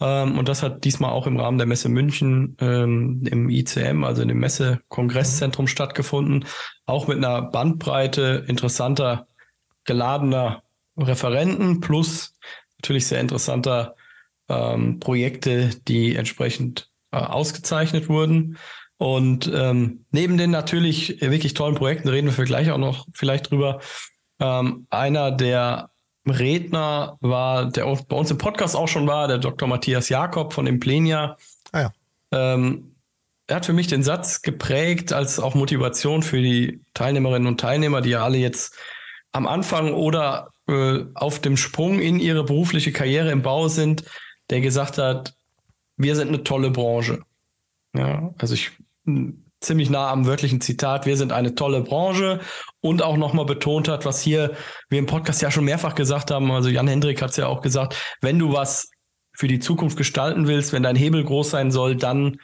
Ähm, 0.00 0.38
und 0.38 0.48
das 0.48 0.62
hat 0.62 0.84
diesmal 0.84 1.10
auch 1.10 1.26
im 1.26 1.38
Rahmen 1.38 1.58
der 1.58 1.66
Messe 1.66 1.88
München 1.88 2.56
ähm, 2.60 3.22
im 3.30 3.50
ICM, 3.50 4.04
also 4.04 4.22
in 4.22 4.28
dem 4.28 4.38
Messe-Kongresszentrum 4.38 5.64
mhm. 5.64 5.68
stattgefunden. 5.68 6.44
Auch 6.86 7.06
mit 7.06 7.18
einer 7.18 7.42
Bandbreite 7.42 8.44
interessanter, 8.46 9.26
geladener 9.84 10.62
Referenten 10.98 11.80
plus 11.80 12.34
natürlich 12.78 13.06
sehr 13.06 13.20
interessanter 13.20 13.94
ähm, 14.48 15.00
Projekte, 15.00 15.70
die 15.88 16.16
entsprechend 16.16 16.90
äh, 17.12 17.16
ausgezeichnet 17.16 18.08
wurden. 18.08 18.58
Und 18.98 19.50
ähm, 19.54 20.04
neben 20.10 20.38
den 20.38 20.50
natürlich 20.50 21.20
wirklich 21.20 21.54
tollen 21.54 21.76
Projekten 21.76 22.08
reden 22.08 22.36
wir 22.36 22.44
gleich 22.44 22.70
auch 22.70 22.78
noch 22.78 23.06
vielleicht 23.14 23.50
drüber. 23.50 23.80
Ähm, 24.40 24.86
einer 24.90 25.30
der 25.30 25.90
Redner 26.26 27.16
war, 27.20 27.66
der 27.66 27.86
auch 27.86 28.00
bei 28.02 28.16
uns 28.16 28.30
im 28.30 28.38
Podcast 28.38 28.76
auch 28.76 28.88
schon 28.88 29.06
war, 29.06 29.28
der 29.28 29.38
Dr. 29.38 29.68
Matthias 29.68 30.08
Jakob 30.08 30.52
von 30.52 30.66
Implenia. 30.66 31.36
Ah 31.72 31.80
ja. 31.80 31.92
Ähm, 32.32 32.94
er 33.46 33.56
hat 33.56 33.66
für 33.66 33.72
mich 33.72 33.86
den 33.86 34.02
Satz 34.02 34.42
geprägt 34.42 35.12
als 35.12 35.40
auch 35.40 35.54
Motivation 35.54 36.22
für 36.22 36.42
die 36.42 36.82
Teilnehmerinnen 36.92 37.48
und 37.48 37.60
Teilnehmer, 37.60 38.02
die 38.02 38.10
ja 38.10 38.22
alle 38.22 38.36
jetzt 38.36 38.76
am 39.32 39.46
Anfang 39.46 39.94
oder 39.94 40.50
äh, 40.68 41.04
auf 41.14 41.40
dem 41.40 41.56
Sprung 41.56 41.98
in 41.98 42.20
ihre 42.20 42.44
berufliche 42.44 42.92
Karriere 42.92 43.30
im 43.30 43.42
Bau 43.42 43.68
sind, 43.68 44.04
der 44.50 44.60
gesagt 44.60 44.98
hat, 44.98 45.34
wir 45.96 46.14
sind 46.14 46.28
eine 46.28 46.44
tolle 46.44 46.70
Branche. 46.70 47.22
Ja, 47.94 48.32
also 48.38 48.54
ich 48.54 48.72
ziemlich 49.60 49.90
nah 49.90 50.10
am 50.10 50.26
wörtlichen 50.26 50.60
Zitat, 50.60 51.06
wir 51.06 51.16
sind 51.16 51.32
eine 51.32 51.54
tolle 51.54 51.80
Branche 51.80 52.40
und 52.80 53.02
auch 53.02 53.16
nochmal 53.16 53.46
betont 53.46 53.88
hat, 53.88 54.04
was 54.04 54.20
hier 54.20 54.54
wir 54.88 54.98
im 54.98 55.06
Podcast 55.06 55.42
ja 55.42 55.50
schon 55.50 55.64
mehrfach 55.64 55.94
gesagt 55.94 56.30
haben, 56.30 56.50
also 56.52 56.68
Jan 56.68 56.86
Hendrik 56.86 57.20
hat 57.22 57.30
es 57.30 57.36
ja 57.36 57.46
auch 57.48 57.60
gesagt, 57.60 57.96
wenn 58.20 58.38
du 58.38 58.52
was 58.52 58.90
für 59.38 59.48
die 59.48 59.60
Zukunft 59.60 59.96
gestalten 59.96 60.46
willst, 60.46 60.72
wenn 60.72 60.82
dein 60.82 60.96
Hebel 60.96 61.24
groß 61.24 61.50
sein 61.50 61.70
soll, 61.70 61.96
dann 61.96 62.38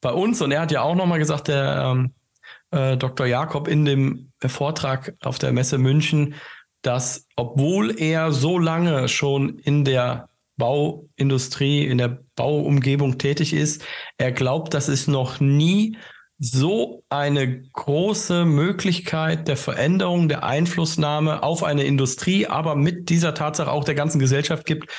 bei 0.00 0.12
uns. 0.12 0.40
Und 0.40 0.52
er 0.52 0.60
hat 0.60 0.70
ja 0.70 0.82
auch 0.82 0.94
nochmal 0.94 1.18
gesagt, 1.18 1.48
der 1.48 1.82
ähm, 1.84 2.14
äh, 2.70 2.96
Dr. 2.96 3.26
Jakob 3.26 3.66
in 3.66 3.84
dem 3.84 4.32
Vortrag 4.46 5.14
auf 5.22 5.38
der 5.38 5.52
Messe 5.52 5.78
München, 5.78 6.34
dass 6.82 7.26
obwohl 7.36 8.00
er 8.00 8.32
so 8.32 8.58
lange 8.58 9.08
schon 9.08 9.58
in 9.58 9.84
der 9.84 10.28
Bauindustrie, 10.56 11.86
in 11.86 11.98
der 11.98 12.20
Bauumgebung 12.36 13.18
tätig 13.18 13.52
ist, 13.52 13.84
er 14.16 14.32
glaubt, 14.32 14.74
dass 14.74 14.88
es 14.88 15.06
noch 15.06 15.40
nie 15.40 15.96
so 16.40 17.02
eine 17.08 17.62
große 17.62 18.44
Möglichkeit 18.44 19.48
der 19.48 19.56
Veränderung, 19.56 20.28
der 20.28 20.44
Einflussnahme 20.44 21.42
auf 21.42 21.64
eine 21.64 21.84
Industrie, 21.84 22.46
aber 22.46 22.76
mit 22.76 23.08
dieser 23.08 23.34
Tatsache 23.34 23.72
auch 23.72 23.84
der 23.84 23.96
ganzen 23.96 24.20
Gesellschaft 24.20 24.64
gibt, 24.64 24.92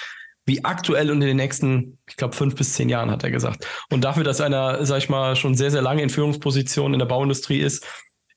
wie 0.46 0.66
aktuell 0.66 1.12
und 1.12 1.22
in 1.22 1.28
den 1.28 1.38
nächsten, 1.38 1.98
ich 2.10 2.18
glaube, 2.18 2.36
fünf 2.36 2.56
bis 2.56 2.74
zehn 2.74 2.90
Jahren, 2.90 3.12
hat 3.12 3.24
er 3.24 3.32
gesagt. 3.32 3.68
Und 3.90 4.04
dafür, 4.04 4.24
dass 4.24 4.42
einer, 4.42 4.86
sag 4.86 4.98
ich 4.98 5.10
mal, 5.10 5.36
schon 5.36 5.56
sehr, 5.56 5.72
sehr 5.72 5.82
lange 5.82 6.02
in 6.02 6.10
Führungspositionen 6.10 6.94
in 6.94 7.00
der 7.00 7.06
Bauindustrie 7.06 7.60
ist, 7.60 7.86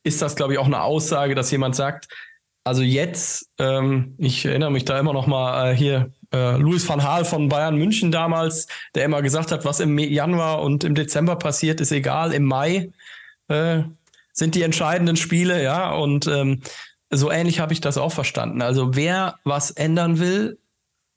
ist 0.04 0.20
das, 0.20 0.36
glaube 0.36 0.52
ich, 0.52 0.58
auch 0.58 0.66
eine 0.66 0.82
Aussage, 0.82 1.34
dass 1.34 1.50
jemand 1.50 1.74
sagt, 1.74 2.08
also 2.64 2.82
jetzt, 2.82 3.50
ähm, 3.58 4.14
ich 4.18 4.44
erinnere 4.44 4.70
mich 4.70 4.84
da 4.84 4.98
immer 4.98 5.12
noch 5.12 5.26
mal 5.26 5.72
äh, 5.72 5.76
hier 5.76 6.12
äh, 6.32 6.56
Louis 6.56 6.88
van 6.88 7.00
Gaal 7.00 7.24
von 7.24 7.48
Bayern 7.48 7.76
München 7.76 8.12
damals, 8.12 8.68
der 8.94 9.04
immer 9.04 9.22
gesagt 9.22 9.52
hat, 9.52 9.64
was 9.64 9.80
im 9.80 9.98
Januar 9.98 10.62
und 10.62 10.84
im 10.84 10.94
Dezember 10.94 11.36
passiert, 11.36 11.80
ist 11.80 11.92
egal. 11.92 12.32
Im 12.32 12.44
Mai 12.44 12.92
äh, 13.48 13.82
sind 14.32 14.54
die 14.54 14.62
entscheidenden 14.62 15.16
Spiele, 15.16 15.62
ja. 15.62 15.92
Und 15.92 16.26
ähm, 16.26 16.62
so 17.10 17.30
ähnlich 17.30 17.60
habe 17.60 17.72
ich 17.72 17.80
das 17.80 17.98
auch 17.98 18.12
verstanden. 18.12 18.62
Also 18.62 18.94
wer 18.94 19.38
was 19.44 19.70
ändern 19.70 20.18
will 20.18 20.58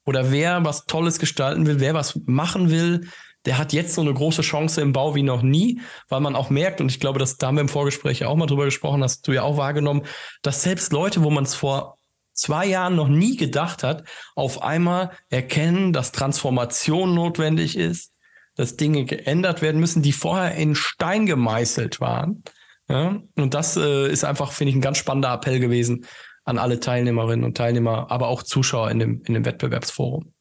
oder 0.05 0.31
wer 0.31 0.63
was 0.65 0.85
Tolles 0.85 1.19
gestalten 1.19 1.65
will, 1.65 1.79
wer 1.79 1.93
was 1.93 2.19
machen 2.25 2.69
will, 2.69 3.07
der 3.45 3.57
hat 3.57 3.73
jetzt 3.73 3.93
so 3.93 4.01
eine 4.01 4.13
große 4.13 4.41
Chance 4.41 4.81
im 4.81 4.93
Bau 4.93 5.15
wie 5.15 5.23
noch 5.23 5.41
nie, 5.41 5.79
weil 6.09 6.21
man 6.21 6.35
auch 6.35 6.49
merkt, 6.49 6.81
und 6.81 6.89
ich 6.89 6.99
glaube, 6.99 7.19
dass, 7.19 7.37
da 7.37 7.47
haben 7.47 7.55
wir 7.55 7.61
im 7.61 7.69
Vorgespräch 7.69 8.19
ja 8.19 8.27
auch 8.27 8.35
mal 8.35 8.47
drüber 8.47 8.65
gesprochen, 8.65 9.03
hast 9.03 9.27
du 9.27 9.33
ja 9.33 9.43
auch 9.43 9.57
wahrgenommen, 9.57 10.03
dass 10.41 10.63
selbst 10.63 10.91
Leute, 10.91 11.23
wo 11.23 11.29
man 11.29 11.43
es 11.43 11.55
vor 11.55 11.97
zwei 12.33 12.65
Jahren 12.65 12.95
noch 12.95 13.07
nie 13.07 13.37
gedacht 13.37 13.83
hat, 13.83 14.03
auf 14.35 14.61
einmal 14.61 15.11
erkennen, 15.29 15.93
dass 15.93 16.11
Transformation 16.11 17.15
notwendig 17.15 17.77
ist, 17.77 18.11
dass 18.55 18.75
Dinge 18.75 19.05
geändert 19.05 19.61
werden 19.61 19.79
müssen, 19.79 20.01
die 20.01 20.11
vorher 20.11 20.55
in 20.55 20.75
Stein 20.75 21.25
gemeißelt 21.25 21.99
waren. 22.01 22.43
Ja? 22.89 23.21
Und 23.35 23.53
das 23.53 23.77
äh, 23.77 24.11
ist 24.11 24.23
einfach, 24.23 24.51
finde 24.51 24.71
ich, 24.71 24.75
ein 24.75 24.81
ganz 24.81 24.97
spannender 24.97 25.33
Appell 25.33 25.59
gewesen 25.59 26.05
an 26.43 26.57
alle 26.57 26.79
Teilnehmerinnen 26.79 27.43
und 27.43 27.57
Teilnehmer, 27.57 28.11
aber 28.11 28.27
auch 28.27 28.43
Zuschauer 28.43 28.91
in 28.91 28.99
dem, 28.99 29.23
in 29.25 29.33
dem 29.33 29.45
Wettbewerbsforum. 29.45 30.34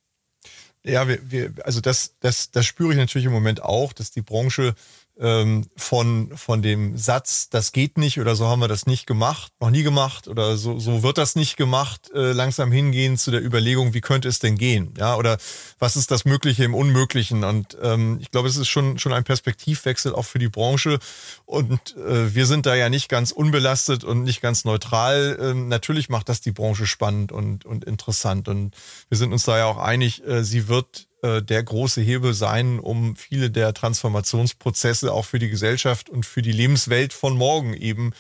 Ja, 0.85 1.09
wir, 1.09 1.19
wir, 1.31 1.53
also 1.65 1.81
das, 1.81 2.15
das, 2.21 2.51
das 2.51 2.67
spüre 2.67 2.93
ich 2.93 2.99
natürlich 2.99 3.27
im 3.27 3.33
Moment 3.33 3.63
auch, 3.63 3.93
dass 3.93 4.11
die 4.11 4.21
Branche 4.21 4.75
ähm, 5.19 5.67
von, 5.77 6.37
von 6.37 6.63
dem 6.63 6.97
Satz, 6.97 7.49
das 7.49 7.73
geht 7.73 7.99
nicht 7.99 8.19
oder 8.19 8.35
so 8.35 8.49
haben 8.49 8.61
wir 8.61 8.69
das 8.69 8.87
nicht 8.87 9.07
gemacht, 9.07 9.53
noch 9.61 9.71
nie 9.71 9.83
gemacht 9.83 10.27
oder 10.27 10.57
so, 10.57 10.79
so 10.79 11.03
wird 11.03 11.19
das 11.19 11.37
nicht 11.37 11.57
gemacht, 11.57 12.11
äh, 12.15 12.33
langsam 12.33 12.73
hingehen 12.73 13.17
zu 13.17 13.31
der 13.31 13.45
Überlegung, 13.45 13.95
wie 13.95 14.01
könnte 14.01 14.29
es 14.29 14.41
denn 14.41 14.59
gehen? 14.59 14.93
Ja, 14.99 15.17
oder 15.17 15.39
was 15.79 15.97
ist 15.97 16.11
das 16.11 16.25
Mögliche 16.25 16.65
im 16.65 16.75
Unmöglichen? 16.75 17.45
Und 17.45 17.77
ähm, 17.81 18.19
ich 18.21 18.31
glaube, 18.31 18.49
es 18.49 18.57
ist 18.57 18.69
schon, 18.69 18.99
schon 18.99 19.13
ein 19.13 19.25
Perspektivwechsel 19.25 20.15
auch 20.15 20.25
für 20.25 20.39
die 20.39 20.49
Branche. 20.49 20.99
Und 21.45 21.97
äh, 21.97 22.35
wir 22.35 22.47
sind 22.47 22.67
da 22.67 22.75
ja 22.75 22.89
nicht 22.89 23.09
ganz 23.09 23.31
unbelastet 23.31 24.03
und 24.03 24.25
nicht 24.25 24.41
ganz 24.41 24.65
neutral. 24.65 25.39
Ähm, 25.41 25.69
natürlich 25.69 26.09
macht 26.09 26.29
das 26.29 26.41
die 26.41 26.53
Branche 26.53 26.87
spannend 26.87 27.31
und, 27.31 27.65
und 27.65 27.85
interessant. 27.85 28.49
Und 28.49 28.75
wir 29.09 29.19
sind 29.19 29.33
uns 29.33 29.45
da 29.45 29.59
ja 29.59 29.67
auch 29.67 29.79
einig, 29.79 30.27
äh, 30.27 30.43
sie 30.43 30.69
wird 30.69 31.07
äh, 31.25 31.43
der 31.43 31.63
große 31.63 32.03
Hebel 32.03 32.35
sein, 32.35 32.79
um 32.79 33.17
viele 33.17 33.51
der 33.51 33.73
Transformationsprozesse 33.73 35.11
auch 35.11 35.25
für 35.25 35.39
die 35.39 35.49
Gesellschaft 35.49 36.11
und 36.11 36.27
für 36.27 36.43
die 36.43 36.53
Lebenswelt 36.53 37.15
von 37.15 37.35
morgen 37.35 37.73
eben 37.73 38.13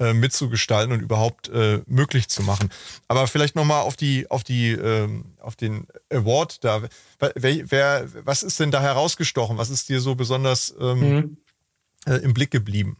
äh, 0.00 0.12
mitzugestalten 0.12 0.92
und 0.92 1.00
überhaupt 1.00 1.48
äh, 1.50 1.82
möglich 1.86 2.28
zu 2.28 2.42
machen. 2.42 2.70
Aber 3.06 3.28
vielleicht 3.28 3.54
nochmal 3.54 3.82
auf 3.82 3.96
die, 3.96 4.28
auf 4.28 4.42
die, 4.42 4.72
ähm, 4.72 5.26
auf 5.38 5.54
den 5.54 5.86
Award 6.12 6.64
da. 6.64 6.82
Wer, 7.20 7.70
wer, 7.70 8.08
was 8.24 8.42
ist 8.42 8.58
denn 8.58 8.72
da 8.72 8.80
herausgestochen? 8.80 9.56
Was 9.56 9.70
ist 9.70 9.88
dir 9.88 10.00
so 10.00 10.16
besonders 10.16 10.74
ähm, 10.80 10.98
mhm. 10.98 11.36
äh, 12.06 12.16
im 12.16 12.34
Blick 12.34 12.50
geblieben? 12.50 12.96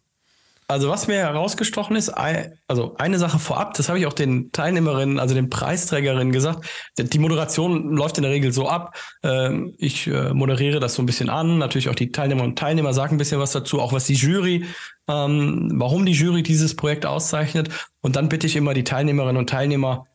Also 0.70 0.90
was 0.90 1.08
mir 1.08 1.16
herausgestochen 1.16 1.96
ist, 1.96 2.10
also 2.10 2.94
eine 2.98 3.18
Sache 3.18 3.38
vorab, 3.38 3.72
das 3.72 3.88
habe 3.88 3.98
ich 3.98 4.04
auch 4.04 4.12
den 4.12 4.52
Teilnehmerinnen, 4.52 5.18
also 5.18 5.34
den 5.34 5.48
Preisträgerinnen 5.48 6.30
gesagt. 6.30 6.68
Die 6.98 7.18
Moderation 7.18 7.94
läuft 7.94 8.18
in 8.18 8.22
der 8.22 8.32
Regel 8.32 8.52
so 8.52 8.68
ab. 8.68 8.94
Ähm, 9.22 9.75
ich 9.78 10.08
äh, 10.08 10.34
moderiere 10.34 10.78
das 10.78 10.94
so 10.94 11.02
ein 11.02 11.06
bisschen 11.06 11.30
an. 11.30 11.56
Natürlich 11.56 11.88
auch 11.88 11.94
die 11.94 12.12
Teilnehmerinnen 12.12 12.52
und 12.52 12.58
Teilnehmer 12.58 12.92
sagen 12.92 13.14
ein 13.14 13.18
bisschen 13.18 13.40
was 13.40 13.52
dazu, 13.52 13.80
auch 13.80 13.94
was 13.94 14.04
die 14.04 14.14
Jury, 14.14 14.66
ähm, 15.08 15.70
warum 15.76 16.04
die 16.04 16.12
Jury 16.12 16.42
dieses 16.42 16.76
Projekt 16.76 17.06
auszeichnet. 17.06 17.70
Und 18.02 18.16
dann 18.16 18.28
bitte 18.28 18.46
ich 18.46 18.54
immer 18.54 18.75
die 18.75 18.84
Teilnehmerinnen 18.84 19.38
und 19.38 19.48
Teilnehmer, 19.48 20.06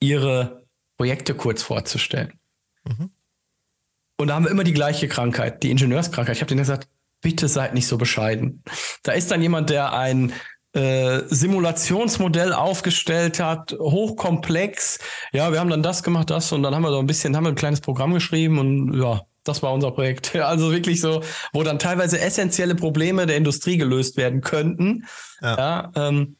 ihre 0.00 0.64
Projekte 0.96 1.34
kurz 1.34 1.62
vorzustellen. 1.62 2.32
Mhm. 2.84 3.10
Und 4.16 4.28
da 4.28 4.34
haben 4.34 4.46
wir 4.46 4.50
immer 4.50 4.64
die 4.64 4.72
gleiche 4.72 5.06
Krankheit, 5.06 5.62
die 5.62 5.70
Ingenieurskrankheit. 5.70 6.34
Ich 6.34 6.42
habe 6.42 6.48
denen 6.48 6.58
gesagt, 6.58 6.88
bitte 7.26 7.48
seid 7.48 7.74
nicht 7.74 7.88
so 7.88 7.98
bescheiden. 7.98 8.62
Da 9.02 9.10
ist 9.10 9.32
dann 9.32 9.42
jemand, 9.42 9.68
der 9.70 9.92
ein 9.92 10.32
äh, 10.74 11.22
Simulationsmodell 11.26 12.52
aufgestellt 12.52 13.40
hat, 13.40 13.72
hochkomplex. 13.72 15.00
Ja, 15.32 15.50
wir 15.50 15.58
haben 15.58 15.70
dann 15.70 15.82
das 15.82 16.04
gemacht, 16.04 16.30
das 16.30 16.52
und 16.52 16.62
dann 16.62 16.72
haben 16.72 16.82
wir 16.82 16.92
so 16.92 17.00
ein 17.00 17.06
bisschen, 17.08 17.34
haben 17.34 17.42
wir 17.42 17.48
ein 17.48 17.56
kleines 17.56 17.80
Programm 17.80 18.14
geschrieben 18.14 18.60
und 18.60 19.02
ja, 19.02 19.22
das 19.42 19.60
war 19.64 19.72
unser 19.72 19.90
Projekt. 19.90 20.36
Also 20.36 20.70
wirklich 20.70 21.00
so, 21.00 21.20
wo 21.52 21.64
dann 21.64 21.80
teilweise 21.80 22.20
essentielle 22.20 22.76
Probleme 22.76 23.26
der 23.26 23.38
Industrie 23.38 23.76
gelöst 23.76 24.16
werden 24.16 24.40
könnten. 24.40 25.06
Ja. 25.42 25.56
ja 25.56 25.92
ähm, 25.96 26.36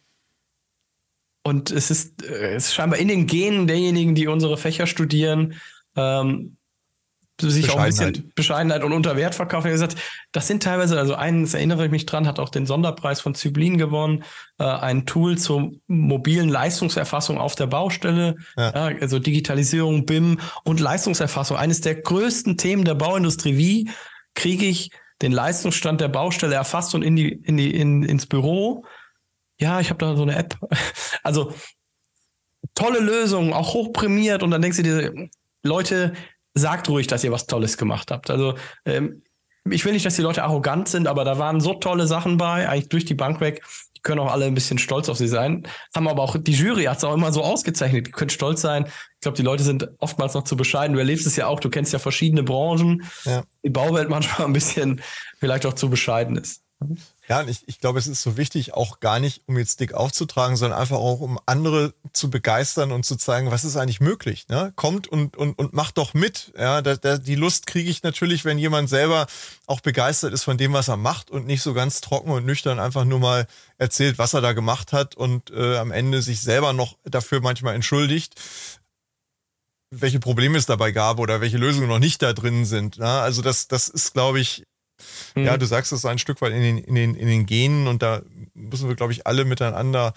und 1.43 1.73
es 1.73 1.91
ist, 1.91 2.23
äh, 2.23 2.55
es 2.55 2.67
ist 2.67 2.75
scheinbar 2.75 3.01
in 3.01 3.09
den 3.09 3.27
Genen 3.27 3.67
derjenigen, 3.67 4.15
die 4.15 4.29
unsere 4.29 4.57
Fächer 4.57 4.87
studieren, 4.87 5.55
ähm, 5.97 6.59
sich 7.41 7.71
auch 7.71 7.79
ein 7.79 7.89
bisschen 7.89 8.33
Bescheidenheit 8.35 8.83
und 8.83 8.93
unter 8.93 9.17
Wert 9.17 9.35
verkaufen. 9.35 9.67
Er 9.67 9.73
hat 9.73 9.91
gesagt, 9.91 9.97
das 10.33 10.47
sind 10.47 10.63
teilweise, 10.63 10.99
also 10.99 11.15
eines 11.15 11.55
erinnere 11.55 11.85
ich 11.85 11.91
mich 11.91 12.07
dran, 12.07 12.27
hat 12.27 12.39
auch 12.39 12.49
den 12.49 12.67
Sonderpreis 12.67 13.21
von 13.21 13.35
Zyblin 13.35 13.77
gewonnen, 13.77 14.25
äh, 14.59 14.65
ein 14.65 15.07
Tool 15.07 15.37
zur 15.37 15.73
mobilen 15.87 16.49
Leistungserfassung 16.49 17.39
auf 17.39 17.55
der 17.55 17.67
Baustelle, 17.67 18.37
ja. 18.57 18.91
Ja, 18.91 18.99
also 19.01 19.19
Digitalisierung, 19.19 20.07
BIM 20.07 20.41
und 20.65 20.81
Leistungserfassung. 20.81 21.57
Eines 21.57 21.81
der 21.81 21.97
größten 21.97 22.57
Themen 22.57 22.85
der 22.85 22.95
Bauindustrie. 22.95 23.59
Wie 23.59 23.91
kriege 24.35 24.67
ich 24.67 24.91
den 25.23 25.33
Leistungsstand 25.33 26.01
der 26.01 26.09
Baustelle 26.09 26.55
erfasst 26.55 26.95
und 26.95 27.03
in 27.03 27.17
die, 27.17 27.29
in 27.33 27.57
die, 27.57 27.75
in, 27.75 28.03
ins 28.03 28.27
Büro? 28.27 28.85
Ja, 29.59 29.81
ich 29.81 29.91
habe 29.91 29.99
da 29.99 30.17
so 30.17 30.23
eine 30.23 30.37
App. 30.37 30.57
Also 31.23 31.53
tolle 32.75 33.01
Lösung, 33.01 33.53
auch 33.53 33.75
hochprämiert 33.75 34.43
und 34.43 34.51
dann 34.53 34.63
denkst 34.63 34.77
du 34.77 34.83
dir, 34.85 35.29
Leute, 35.63 36.13
sagt 36.57 36.89
ruhig, 36.89 37.07
dass 37.07 37.23
ihr 37.23 37.33
was 37.33 37.47
Tolles 37.47 37.79
gemacht 37.79 38.11
habt. 38.11 38.31
Also 38.31 38.55
ähm, 38.85 39.23
ich 39.71 39.85
will 39.85 39.93
nicht, 39.93 40.07
dass 40.07 40.17
die 40.17 40.23
Leute 40.23 40.45
arrogant 40.45 40.89
sind, 40.89 41.07
aber 41.07 41.25
da 41.25 41.39
waren 41.39 41.61
so 41.61 41.75
tolle 41.75 42.07
Sachen 42.07 42.37
bei, 42.37 42.69
eigentlich 42.69 42.89
durch 42.89 43.05
die 43.05 43.15
Bank 43.15 43.41
weg. 43.41 43.63
Die 43.97 44.01
können 44.01 44.21
auch 44.21 44.31
alle 44.31 44.47
ein 44.47 44.55
bisschen 44.55 44.79
stolz 44.79 45.09
auf 45.09 45.17
sie 45.17 45.29
sein. 45.29 45.67
Haben 45.95 46.09
aber 46.09 46.23
auch, 46.23 46.37
die 46.39 46.53
Jury 46.53 46.85
hat 46.85 46.99
es 46.99 47.05
auch 47.05 47.15
immer 47.15 47.33
so 47.33 47.43
ausgezeichnet. 47.43 48.07
Die 48.07 48.11
können 48.13 48.31
stolz 48.31 48.61
sein. 48.61 48.87
Ich 48.87 49.21
glaube, 49.21 49.37
die 49.37 49.43
Leute 49.43 49.65
sind 49.65 49.89
oftmals 49.99 50.35
noch 50.35 50.45
zu 50.45 50.57
bescheiden. 50.57 50.95
Du 50.95 51.01
erlebst 51.01 51.27
es 51.27 51.37
ja 51.37 51.49
auch, 51.49 51.61
du 51.61 51.69
kennst 51.69 51.93
ja 51.93 51.99
verschiedene 51.99 52.43
Branchen. 52.43 53.05
Ja. 53.25 53.43
Die 53.65 53.71
Bauwelt 53.71 54.09
manchmal 54.09 54.47
ein 54.47 54.53
bisschen 54.53 55.01
vielleicht 55.39 55.67
auch 55.67 55.75
zu 55.75 55.91
bescheiden 55.91 56.37
ist. 56.37 56.63
Ja, 57.29 57.41
und 57.41 57.49
ich, 57.49 57.67
ich 57.67 57.81
glaube, 57.81 57.99
es 57.99 58.07
ist 58.07 58.23
so 58.23 58.37
wichtig, 58.37 58.75
auch 58.75 59.01
gar 59.01 59.19
nicht, 59.19 59.43
um 59.47 59.59
jetzt 59.59 59.81
dick 59.81 59.95
aufzutragen, 59.95 60.57
sondern 60.57 60.79
einfach 60.79 60.99
auch, 60.99 61.19
um 61.21 61.41
andere 61.45 61.93
zu 62.13 62.31
begeistern 62.31 62.93
und 62.93 63.05
zu 63.05 63.17
zeigen, 63.17 63.51
was 63.51 63.65
ist 63.65 63.77
eigentlich 63.77 64.01
möglich. 64.01 64.47
Ne? 64.49 64.73
Kommt 64.77 65.09
und, 65.09 65.37
und, 65.37 65.59
und 65.59 65.73
macht 65.73 65.99
doch 65.99 66.15
mit. 66.15 66.53
Ja, 66.57 66.83
da, 66.83 66.95
da, 66.95 67.19
die 67.19 67.35
Lust 67.35 67.67
kriege 67.67 67.91
ich 67.91 68.05
natürlich, 68.05 68.45
wenn 68.45 68.59
jemand 68.59 68.89
selber 68.89 69.27
auch 69.67 69.81
begeistert 69.81 70.33
ist 70.33 70.45
von 70.45 70.57
dem, 70.57 70.73
was 70.73 70.87
er 70.87 70.97
macht 70.97 71.31
und 71.31 71.47
nicht 71.47 71.63
so 71.63 71.75
ganz 71.75 72.01
trocken 72.01 72.31
und 72.31 72.47
nüchtern 72.47 72.79
einfach 72.79 73.05
nur 73.05 73.19
mal 73.19 73.49
erzählt, 73.77 74.19
was 74.19 74.35
er 74.35 74.41
da 74.41 74.53
gemacht 74.53 74.93
hat 74.93 75.17
und 75.17 75.51
äh, 75.51 75.79
am 75.79 75.91
Ende 75.91 76.23
sich 76.23 76.41
selber 76.41 76.73
noch 76.73 76.97
dafür 77.05 77.41
manchmal 77.41 77.75
entschuldigt 77.75 78.41
welche 79.91 80.19
Probleme 80.19 80.59
es 80.59 80.67
dabei 80.67 80.91
gab 80.91 81.21
oder 81.21 81.41
welche 81.41 81.59
Lösungen 81.59 81.89
noch 81.89 82.01
nicht 82.01 82.21
da 82.21 82.33
drin 82.33 82.65
sind. 82.65 82.99
Ne? 82.99 83.09
Also 83.09 83.41
das, 83.41 83.69
das 83.69 83.89
ist, 83.89 84.15
glaube 84.15 84.41
ich, 84.41 84.65
Mhm. 85.35 85.45
Ja, 85.45 85.57
du 85.57 85.67
sagst 85.67 85.93
es 85.93 86.05
ein 86.05 86.19
Stück 86.19 86.41
weit 86.41 86.53
in 86.53 86.63
den, 86.63 86.79
in, 86.79 86.95
den, 86.95 87.15
in 87.15 87.29
den 87.29 87.47
Genen 87.47 87.87
und 87.87 88.03
da 88.03 88.23
müssen 88.55 88.89
wir, 88.89 88.97
glaube 88.97 89.13
ich, 89.13 89.27
alle 89.27 89.45
miteinander 89.45 90.15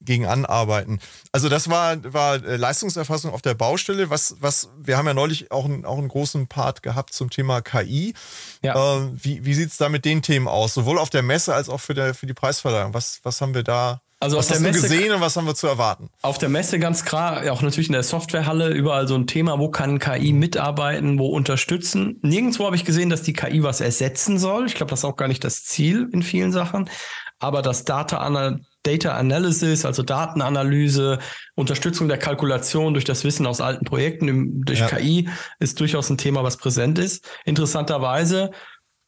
gegen 0.00 0.26
anarbeiten. 0.26 1.00
Also 1.32 1.48
das 1.48 1.68
war, 1.68 1.96
war 2.12 2.36
äh, 2.36 2.56
Leistungserfassung 2.56 3.32
auf 3.32 3.42
der 3.42 3.54
Baustelle. 3.54 4.10
Was, 4.10 4.36
was, 4.40 4.70
wir 4.78 4.96
haben 4.96 5.06
ja 5.06 5.14
neulich 5.14 5.50
auch, 5.50 5.64
einen, 5.64 5.84
auch 5.84 5.98
einen 5.98 6.08
großen 6.08 6.46
Part 6.46 6.82
gehabt 6.82 7.12
zum 7.12 7.30
Thema 7.30 7.60
KI. 7.62 8.14
Ja. 8.62 8.74
Äh, 8.74 9.10
wie 9.14 9.44
wie 9.44 9.54
sieht 9.54 9.70
es 9.70 9.76
da 9.76 9.88
mit 9.88 10.04
den 10.04 10.22
Themen 10.22 10.46
aus? 10.46 10.74
Sowohl 10.74 10.98
auf 10.98 11.10
der 11.10 11.22
Messe 11.22 11.54
als 11.54 11.68
auch 11.68 11.80
für, 11.80 11.94
der, 11.94 12.14
für 12.14 12.26
die 12.26 12.34
Preisverleihung. 12.34 12.94
Was, 12.94 13.20
was 13.24 13.40
haben 13.40 13.54
wir 13.54 13.64
da 13.64 14.00
also 14.20 14.36
was 14.36 14.50
hast 14.50 14.60
Messe, 14.60 14.80
du 14.80 14.88
gesehen 14.88 15.12
und 15.12 15.20
was 15.20 15.36
haben 15.36 15.46
wir 15.46 15.54
zu 15.54 15.68
erwarten? 15.68 16.10
Auf 16.22 16.38
der 16.38 16.48
Messe 16.48 16.80
ganz 16.80 17.04
klar, 17.04 17.52
auch 17.52 17.62
natürlich 17.62 17.88
in 17.88 17.92
der 17.92 18.02
Softwarehalle, 18.02 18.70
überall 18.70 19.06
so 19.06 19.14
ein 19.14 19.28
Thema, 19.28 19.60
wo 19.60 19.70
kann 19.70 20.00
KI 20.00 20.32
mitarbeiten, 20.32 21.18
wo 21.18 21.28
unterstützen. 21.28 22.18
Nirgendwo 22.22 22.66
habe 22.66 22.74
ich 22.74 22.84
gesehen, 22.84 23.10
dass 23.10 23.22
die 23.22 23.32
KI 23.32 23.62
was 23.62 23.80
ersetzen 23.80 24.38
soll. 24.38 24.66
Ich 24.66 24.74
glaube, 24.74 24.90
das 24.90 25.00
ist 25.00 25.04
auch 25.04 25.16
gar 25.16 25.28
nicht 25.28 25.44
das 25.44 25.64
Ziel 25.64 26.08
in 26.12 26.22
vielen 26.22 26.50
Sachen. 26.50 26.90
Aber 27.38 27.62
das 27.62 27.84
Data, 27.84 28.58
Data 28.82 29.16
Analysis, 29.16 29.84
also 29.84 30.02
Datenanalyse, 30.02 31.20
Unterstützung 31.54 32.08
der 32.08 32.18
Kalkulation 32.18 32.94
durch 32.94 33.04
das 33.04 33.22
Wissen 33.22 33.46
aus 33.46 33.60
alten 33.60 33.84
Projekten, 33.84 34.64
durch 34.64 34.80
ja. 34.80 34.88
KI, 34.88 35.28
ist 35.60 35.78
durchaus 35.78 36.10
ein 36.10 36.18
Thema, 36.18 36.42
was 36.42 36.56
präsent 36.56 36.98
ist. 36.98 37.24
Interessanterweise 37.44 38.50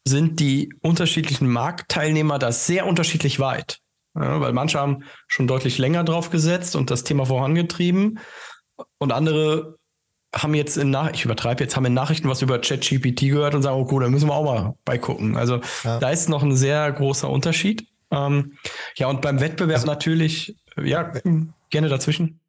sind 0.06 0.38
die 0.38 0.72
unterschiedlichen 0.80 1.48
Marktteilnehmer 1.48 2.38
da 2.38 2.52
sehr 2.52 2.86
unterschiedlich 2.86 3.40
weit. 3.40 3.80
Ja, 4.14 4.40
weil 4.40 4.52
manche 4.52 4.78
haben 4.78 5.04
schon 5.28 5.46
deutlich 5.46 5.78
länger 5.78 6.04
drauf 6.04 6.30
gesetzt 6.30 6.74
und 6.74 6.90
das 6.90 7.04
Thema 7.04 7.26
vorangetrieben. 7.26 8.18
Und 8.98 9.12
andere 9.12 9.76
haben 10.34 10.54
jetzt 10.54 10.76
in 10.76 10.90
Nach 10.90 11.10
ich 11.12 11.24
übertreibe 11.24 11.62
jetzt, 11.62 11.76
haben 11.76 11.84
in 11.86 11.94
Nachrichten 11.94 12.28
was 12.28 12.42
über 12.42 12.58
ChatGPT 12.60 13.20
gehört 13.22 13.54
und 13.54 13.62
sagen, 13.62 13.76
oh 13.76 13.88
cool, 13.90 14.02
da 14.02 14.08
müssen 14.08 14.28
wir 14.28 14.34
auch 14.34 14.44
mal 14.44 14.74
beigucken. 14.84 15.36
Also 15.36 15.60
ja. 15.84 15.98
da 15.98 16.10
ist 16.10 16.28
noch 16.28 16.42
ein 16.42 16.56
sehr 16.56 16.90
großer 16.92 17.28
Unterschied. 17.28 17.86
Ähm, 18.10 18.54
ja, 18.96 19.08
und 19.08 19.22
beim 19.22 19.40
Wettbewerb 19.40 19.78
also, 19.78 19.86
natürlich, 19.86 20.56
ja, 20.80 21.12
gerne 21.70 21.88
dazwischen. 21.88 22.40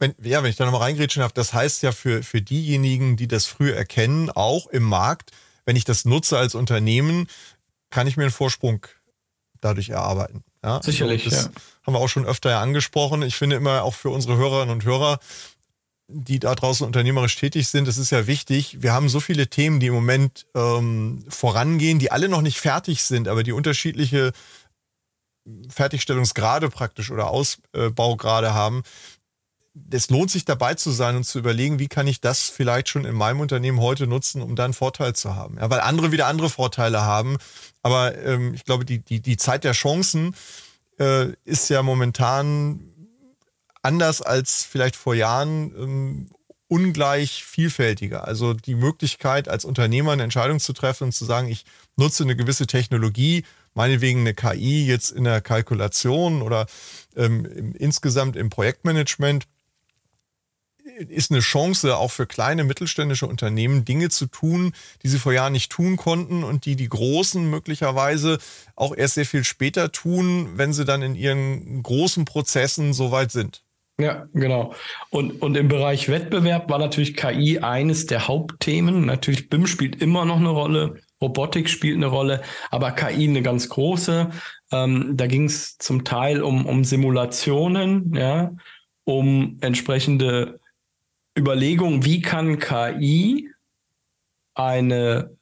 Wenn, 0.00 0.14
ja, 0.22 0.42
wenn 0.42 0.50
ich 0.50 0.56
da 0.56 0.64
nochmal 0.64 0.82
reingrätschen 0.82 1.20
darf, 1.20 1.32
das 1.32 1.52
heißt 1.52 1.82
ja 1.82 1.92
für, 1.92 2.22
für 2.22 2.40
diejenigen, 2.42 3.16
die 3.16 3.28
das 3.28 3.46
früh 3.46 3.70
erkennen, 3.70 4.30
auch 4.30 4.66
im 4.66 4.82
Markt, 4.82 5.30
wenn 5.66 5.76
ich 5.76 5.84
das 5.84 6.04
nutze 6.04 6.38
als 6.38 6.54
Unternehmen, 6.54 7.28
kann 7.90 8.06
ich 8.06 8.16
mir 8.16 8.24
einen 8.24 8.32
Vorsprung 8.32 8.86
dadurch 9.60 9.90
erarbeiten. 9.90 10.42
Ja, 10.64 10.82
Sicherlich. 10.82 11.26
Also 11.26 11.36
das 11.36 11.44
ja. 11.44 11.52
haben 11.86 11.94
wir 11.94 12.00
auch 12.00 12.08
schon 12.08 12.24
öfter 12.24 12.50
ja 12.50 12.60
angesprochen. 12.60 13.22
Ich 13.22 13.36
finde 13.36 13.56
immer 13.56 13.82
auch 13.82 13.94
für 13.94 14.10
unsere 14.10 14.36
Hörerinnen 14.36 14.72
und 14.72 14.84
Hörer, 14.84 15.20
die 16.08 16.38
da 16.38 16.54
draußen 16.54 16.86
unternehmerisch 16.86 17.36
tätig 17.36 17.68
sind, 17.68 17.86
das 17.86 17.98
ist 17.98 18.10
ja 18.10 18.26
wichtig. 18.26 18.78
Wir 18.80 18.92
haben 18.92 19.08
so 19.08 19.20
viele 19.20 19.48
Themen, 19.48 19.80
die 19.80 19.86
im 19.86 19.94
Moment 19.94 20.46
ähm, 20.54 21.24
vorangehen, 21.28 21.98
die 21.98 22.10
alle 22.10 22.28
noch 22.28 22.42
nicht 22.42 22.58
fertig 22.58 23.02
sind, 23.04 23.28
aber 23.28 23.42
die 23.42 23.52
unterschiedliche 23.52 24.32
Fertigstellungsgrade 25.68 26.68
praktisch 26.68 27.10
oder 27.10 27.28
Ausbaugrade 27.28 28.54
haben. 28.54 28.82
Es 29.90 30.10
lohnt 30.10 30.30
sich 30.30 30.44
dabei 30.44 30.74
zu 30.74 30.90
sein 30.90 31.16
und 31.16 31.24
zu 31.24 31.38
überlegen, 31.38 31.78
wie 31.78 31.88
kann 31.88 32.06
ich 32.06 32.20
das 32.20 32.48
vielleicht 32.48 32.88
schon 32.88 33.04
in 33.04 33.14
meinem 33.14 33.40
Unternehmen 33.40 33.80
heute 33.80 34.06
nutzen, 34.06 34.42
um 34.42 34.56
da 34.56 34.64
einen 34.64 34.74
Vorteil 34.74 35.14
zu 35.14 35.34
haben. 35.34 35.56
Ja, 35.58 35.70
weil 35.70 35.80
andere 35.80 36.12
wieder 36.12 36.26
andere 36.26 36.50
Vorteile 36.50 37.02
haben. 37.02 37.38
Aber 37.82 38.16
ähm, 38.18 38.54
ich 38.54 38.64
glaube, 38.64 38.84
die, 38.84 38.98
die, 38.98 39.20
die 39.20 39.36
Zeit 39.36 39.64
der 39.64 39.72
Chancen 39.72 40.34
äh, 40.98 41.28
ist 41.44 41.70
ja 41.70 41.82
momentan 41.82 42.90
anders 43.82 44.22
als 44.22 44.64
vielleicht 44.64 44.96
vor 44.96 45.14
Jahren 45.14 45.74
ähm, 45.76 46.30
ungleich 46.70 47.44
vielfältiger. 47.44 48.28
Also 48.28 48.54
die 48.54 48.76
Möglichkeit, 48.76 49.48
als 49.48 49.64
Unternehmer 49.64 50.12
eine 50.12 50.22
Entscheidung 50.22 50.60
zu 50.60 50.72
treffen 50.72 51.04
und 51.04 51.12
zu 51.12 51.24
sagen, 51.24 51.48
ich 51.48 51.64
nutze 51.96 52.22
eine 52.22 52.36
gewisse 52.36 52.66
Technologie, 52.66 53.44
meinetwegen 53.74 54.20
eine 54.20 54.34
KI 54.34 54.86
jetzt 54.86 55.10
in 55.10 55.24
der 55.24 55.40
Kalkulation 55.40 56.42
oder 56.42 56.66
ähm, 57.16 57.44
im, 57.44 57.74
insgesamt 57.74 58.36
im 58.36 58.50
Projektmanagement, 58.50 59.46
ist 61.08 61.30
eine 61.30 61.40
Chance 61.40 61.96
auch 61.96 62.10
für 62.10 62.26
kleine 62.26 62.64
mittelständische 62.64 63.26
Unternehmen, 63.26 63.84
Dinge 63.84 64.10
zu 64.10 64.26
tun, 64.26 64.72
die 65.02 65.08
sie 65.08 65.18
vor 65.18 65.32
Jahren 65.32 65.52
nicht 65.52 65.72
tun 65.72 65.96
konnten 65.96 66.44
und 66.44 66.66
die 66.66 66.76
die 66.76 66.88
Großen 66.88 67.48
möglicherweise 67.48 68.38
auch 68.76 68.94
erst 68.94 69.14
sehr 69.14 69.26
viel 69.26 69.44
später 69.44 69.92
tun, 69.92 70.50
wenn 70.54 70.72
sie 70.72 70.84
dann 70.84 71.02
in 71.02 71.14
ihren 71.14 71.82
großen 71.82 72.24
Prozessen 72.24 72.92
soweit 72.92 73.32
sind. 73.32 73.62
Ja, 73.98 74.26
genau. 74.32 74.74
Und, 75.10 75.42
und 75.42 75.56
im 75.56 75.68
Bereich 75.68 76.08
Wettbewerb 76.08 76.70
war 76.70 76.78
natürlich 76.78 77.16
KI 77.16 77.58
eines 77.58 78.06
der 78.06 78.28
Hauptthemen. 78.28 79.04
Natürlich 79.04 79.50
BIM 79.50 79.66
spielt 79.66 80.00
immer 80.00 80.24
noch 80.24 80.38
eine 80.38 80.48
Rolle, 80.48 81.00
Robotik 81.20 81.68
spielt 81.68 81.96
eine 81.96 82.06
Rolle, 82.06 82.40
aber 82.70 82.92
KI 82.92 83.28
eine 83.28 83.42
ganz 83.42 83.68
große. 83.68 84.30
Ähm, 84.72 85.12
da 85.16 85.26
ging 85.26 85.44
es 85.44 85.76
zum 85.76 86.04
Teil 86.04 86.42
um, 86.42 86.64
um 86.64 86.84
Simulationen, 86.84 88.14
ja, 88.14 88.52
um 89.04 89.58
entsprechende 89.60 90.59
Überlegung, 91.40 92.04
wie 92.04 92.20
kann 92.20 92.58
KI 92.58 93.50
eine 94.54 95.36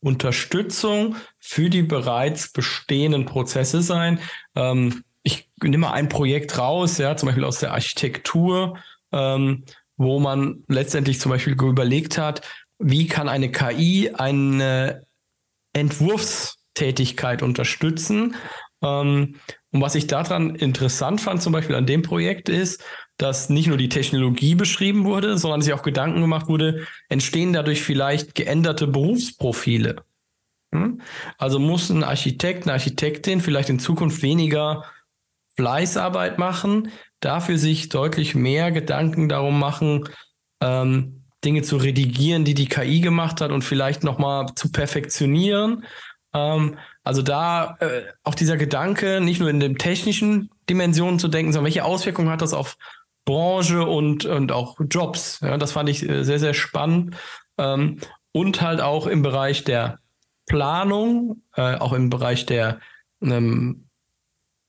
Unterstützung 0.00 1.16
für 1.38 1.70
die 1.70 1.82
bereits 1.82 2.52
bestehenden 2.52 3.26
Prozesse 3.26 3.82
sein. 3.82 4.18
Ähm, 4.54 5.04
ich 5.22 5.48
nehme 5.62 5.78
mal 5.78 5.92
ein 5.92 6.08
Projekt 6.08 6.58
raus, 6.58 6.98
ja, 6.98 7.16
zum 7.16 7.28
Beispiel 7.28 7.44
aus 7.44 7.60
der 7.60 7.72
Architektur, 7.72 8.78
ähm, 9.12 9.64
wo 9.96 10.18
man 10.18 10.64
letztendlich 10.68 11.20
zum 11.20 11.30
Beispiel 11.30 11.52
überlegt 11.52 12.18
hat, 12.18 12.42
wie 12.78 13.06
kann 13.06 13.28
eine 13.28 13.52
KI 13.52 14.10
eine 14.12 15.06
Entwurfstätigkeit 15.72 17.42
unterstützen. 17.42 18.34
Ähm, 18.82 19.36
und 19.70 19.80
was 19.80 19.94
ich 19.94 20.06
daran 20.06 20.54
interessant 20.56 21.20
fand, 21.20 21.42
zum 21.42 21.52
Beispiel 21.52 21.76
an 21.76 21.86
dem 21.86 22.02
Projekt, 22.02 22.48
ist, 22.48 22.84
dass 23.22 23.48
nicht 23.48 23.68
nur 23.68 23.76
die 23.76 23.88
Technologie 23.88 24.56
beschrieben 24.56 25.04
wurde, 25.04 25.38
sondern 25.38 25.62
sich 25.62 25.72
auch 25.72 25.82
Gedanken 25.82 26.20
gemacht 26.20 26.48
wurde, 26.48 26.86
entstehen 27.08 27.52
dadurch 27.52 27.82
vielleicht 27.82 28.34
geänderte 28.34 28.88
Berufsprofile. 28.88 30.02
Hm? 30.74 31.00
Also 31.38 31.60
muss 31.60 31.88
ein 31.90 32.02
Architekt, 32.02 32.64
eine 32.64 32.72
Architektin 32.72 33.40
vielleicht 33.40 33.68
in 33.68 33.78
Zukunft 33.78 34.22
weniger 34.22 34.84
Fleißarbeit 35.56 36.38
machen, 36.38 36.90
dafür 37.20 37.58
sich 37.58 37.90
deutlich 37.90 38.34
mehr 38.34 38.72
Gedanken 38.72 39.28
darum 39.28 39.58
machen, 39.58 40.08
ähm, 40.60 41.22
Dinge 41.44 41.62
zu 41.62 41.76
redigieren, 41.76 42.44
die 42.44 42.54
die 42.54 42.68
KI 42.68 43.00
gemacht 43.00 43.40
hat 43.40 43.52
und 43.52 43.62
vielleicht 43.62 44.02
nochmal 44.02 44.46
zu 44.56 44.72
perfektionieren. 44.72 45.84
Ähm, 46.34 46.76
also 47.04 47.22
da 47.22 47.76
äh, 47.80 48.02
auch 48.24 48.34
dieser 48.34 48.56
Gedanke, 48.56 49.20
nicht 49.20 49.40
nur 49.40 49.50
in 49.50 49.60
den 49.60 49.76
technischen 49.76 50.50
Dimensionen 50.68 51.18
zu 51.18 51.28
denken, 51.28 51.52
sondern 51.52 51.66
welche 51.66 51.84
Auswirkungen 51.84 52.30
hat 52.30 52.42
das 52.42 52.54
auf 52.54 52.76
Branche 53.24 53.84
und, 53.84 54.24
und 54.24 54.52
auch 54.52 54.78
Jobs. 54.90 55.40
Ja, 55.40 55.56
das 55.56 55.72
fand 55.72 55.88
ich 55.88 56.08
äh, 56.08 56.24
sehr, 56.24 56.38
sehr 56.38 56.54
spannend. 56.54 57.16
Ähm, 57.58 57.98
und 58.32 58.60
halt 58.62 58.80
auch 58.80 59.06
im 59.06 59.22
Bereich 59.22 59.64
der 59.64 59.98
Planung, 60.46 61.42
äh, 61.54 61.76
auch 61.76 61.92
im 61.92 62.10
Bereich 62.10 62.46
der 62.46 62.80
ähm, 63.20 63.88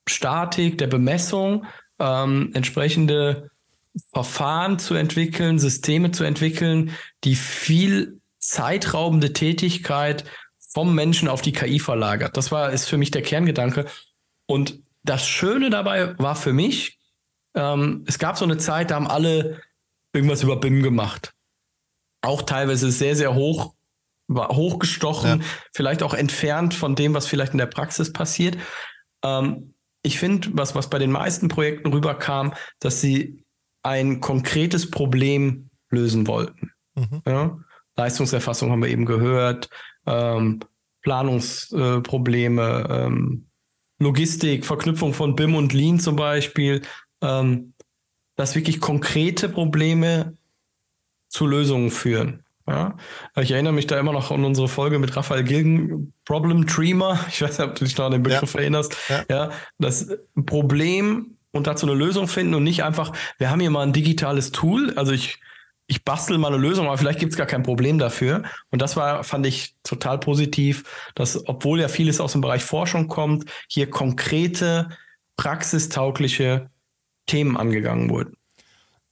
Statik, 0.07 0.77
der 0.77 0.87
Bemessung, 0.87 1.65
ähm, 1.99 2.51
entsprechende 2.53 3.49
Verfahren 4.11 4.79
zu 4.79 4.95
entwickeln, 4.95 5.59
Systeme 5.59 6.11
zu 6.11 6.23
entwickeln, 6.23 6.91
die 7.23 7.35
viel 7.35 8.19
zeitraubende 8.39 9.33
Tätigkeit 9.33 10.25
vom 10.59 10.95
Menschen 10.95 11.27
auf 11.27 11.41
die 11.41 11.53
KI 11.53 11.79
verlagert. 11.79 12.35
Das 12.35 12.51
war 12.51 12.71
ist 12.71 12.87
für 12.87 12.97
mich 12.97 13.11
der 13.11 13.21
Kerngedanke. 13.21 13.85
Und 14.45 14.79
das 15.03 15.27
Schöne 15.27 15.69
dabei 15.69 16.17
war 16.17 16.35
für 16.35 16.53
mich, 16.53 16.97
ähm, 17.55 18.03
es 18.07 18.19
gab 18.19 18.37
so 18.37 18.45
eine 18.45 18.57
Zeit, 18.57 18.91
da 18.91 18.95
haben 18.95 19.07
alle 19.07 19.61
irgendwas 20.13 20.43
über 20.43 20.57
BIM 20.57 20.83
gemacht. 20.83 21.33
Auch 22.21 22.41
teilweise 22.43 22.91
sehr, 22.91 23.15
sehr 23.15 23.35
hoch, 23.35 23.73
hochgestochen, 24.29 25.41
ja. 25.41 25.45
vielleicht 25.73 26.03
auch 26.03 26.13
entfernt 26.13 26.73
von 26.73 26.95
dem, 26.95 27.13
was 27.13 27.27
vielleicht 27.27 27.51
in 27.51 27.57
der 27.57 27.65
Praxis 27.65 28.13
passiert. 28.13 28.57
Ähm, 29.23 29.73
ich 30.03 30.19
finde, 30.19 30.49
was, 30.53 30.75
was 30.75 30.89
bei 30.89 30.99
den 30.99 31.11
meisten 31.11 31.47
Projekten 31.47 31.91
rüberkam, 31.91 32.53
dass 32.79 33.01
sie 33.01 33.43
ein 33.83 34.21
konkretes 34.21 34.89
Problem 34.89 35.69
lösen 35.89 36.27
wollten. 36.27 36.71
Mhm. 36.95 37.21
Ja? 37.25 37.57
Leistungserfassung 37.95 38.71
haben 38.71 38.81
wir 38.81 38.89
eben 38.89 39.05
gehört, 39.05 39.69
ähm, 40.05 40.59
Planungsprobleme, 41.03 42.87
äh, 42.89 43.05
ähm, 43.05 43.47
Logistik, 43.99 44.65
Verknüpfung 44.65 45.13
von 45.13 45.35
BIM 45.35 45.55
und 45.55 45.73
Lean 45.73 45.99
zum 45.99 46.15
Beispiel, 46.15 46.81
ähm, 47.23 47.73
dass 48.35 48.55
wirklich 48.55 48.79
konkrete 48.79 49.49
Probleme 49.49 50.37
zu 51.29 51.47
Lösungen 51.47 51.89
führen. 51.89 52.43
Ja? 52.67 52.95
Ich 53.39 53.51
erinnere 53.51 53.73
mich 53.73 53.87
da 53.87 53.99
immer 53.99 54.13
noch 54.13 54.31
an 54.31 54.43
unsere 54.43 54.67
Folge 54.67 54.99
mit 54.99 55.15
Raphael 55.15 55.43
Gilgen, 55.43 56.13
Problem 56.25 56.65
Dreamer. 56.65 57.19
Ich 57.29 57.41
weiß 57.41 57.57
nicht, 57.57 57.67
ob 57.67 57.75
du 57.75 57.85
dich 57.85 57.97
noch 57.97 58.05
an 58.05 58.11
den 58.13 58.23
Begriff 58.23 58.53
ja. 58.53 58.59
erinnerst. 58.59 58.97
Ja. 59.09 59.25
ja, 59.29 59.51
das 59.79 60.09
Problem 60.45 61.37
und 61.51 61.67
dazu 61.67 61.85
eine 61.85 61.95
Lösung 61.95 62.27
finden 62.27 62.55
und 62.55 62.63
nicht 62.63 62.83
einfach, 62.83 63.11
wir 63.37 63.49
haben 63.49 63.59
hier 63.59 63.69
mal 63.69 63.83
ein 63.83 63.93
digitales 63.93 64.51
Tool. 64.51 64.93
Also 64.95 65.11
ich, 65.11 65.39
ich 65.87 66.03
bastel 66.03 66.37
mal 66.37 66.47
eine 66.47 66.57
Lösung, 66.57 66.87
aber 66.87 66.97
vielleicht 66.97 67.19
gibt 67.19 67.33
es 67.33 67.37
gar 67.37 67.45
kein 67.45 67.63
Problem 67.63 67.99
dafür. 67.99 68.43
Und 68.71 68.81
das 68.81 68.95
war, 68.95 69.23
fand 69.23 69.45
ich 69.45 69.75
total 69.83 70.19
positiv, 70.19 71.11
dass, 71.13 71.47
obwohl 71.47 71.79
ja 71.79 71.87
vieles 71.89 72.19
aus 72.19 72.31
dem 72.31 72.41
Bereich 72.41 72.63
Forschung 72.63 73.07
kommt, 73.07 73.45
hier 73.67 73.89
konkrete, 73.89 74.89
praxistaugliche 75.35 76.69
Themen 77.25 77.57
angegangen 77.57 78.09
wurden. 78.09 78.35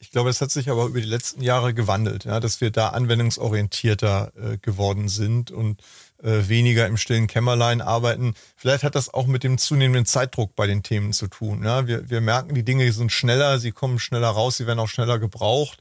Ich 0.02 0.10
glaube, 0.10 0.32
es 0.32 0.42
hat 0.42 0.50
sich 0.50 0.70
aber 0.70 0.86
über 0.86 1.00
die 1.00 1.06
letzten 1.06 1.44
Jahre 1.44 1.76
gewandelt, 1.76 2.26
ja, 2.26 2.40
dass 2.40 2.60
wir 2.60 2.72
da 2.72 2.90
anwendungsorientierter 2.90 4.32
äh, 4.36 4.58
geworden 4.58 5.10
sind 5.10 5.52
und 5.52 5.82
äh, 6.24 6.48
weniger 6.50 6.88
im 6.88 6.98
stillen 6.98 7.28
Kämmerlein 7.28 7.82
arbeiten. 7.82 8.34
Vielleicht 8.56 8.84
hat 8.84 8.96
das 8.96 9.14
auch 9.14 9.28
mit 9.28 9.44
dem 9.44 9.60
zunehmenden 9.60 10.08
Zeitdruck 10.08 10.56
bei 10.56 10.66
den 10.66 10.82
Themen 10.82 11.14
zu 11.14 11.28
tun. 11.28 11.64
Ja. 11.64 11.86
Wir, 11.86 12.10
wir 12.10 12.20
merken, 12.20 12.56
die 12.56 12.66
Dinge 12.66 12.92
sind 12.92 13.12
schneller, 13.12 13.60
sie 13.60 13.72
kommen 13.72 14.00
schneller 14.00 14.30
raus, 14.30 14.58
sie 14.58 14.66
werden 14.66 14.80
auch 14.80 14.90
schneller 14.90 15.20
gebraucht. 15.20 15.80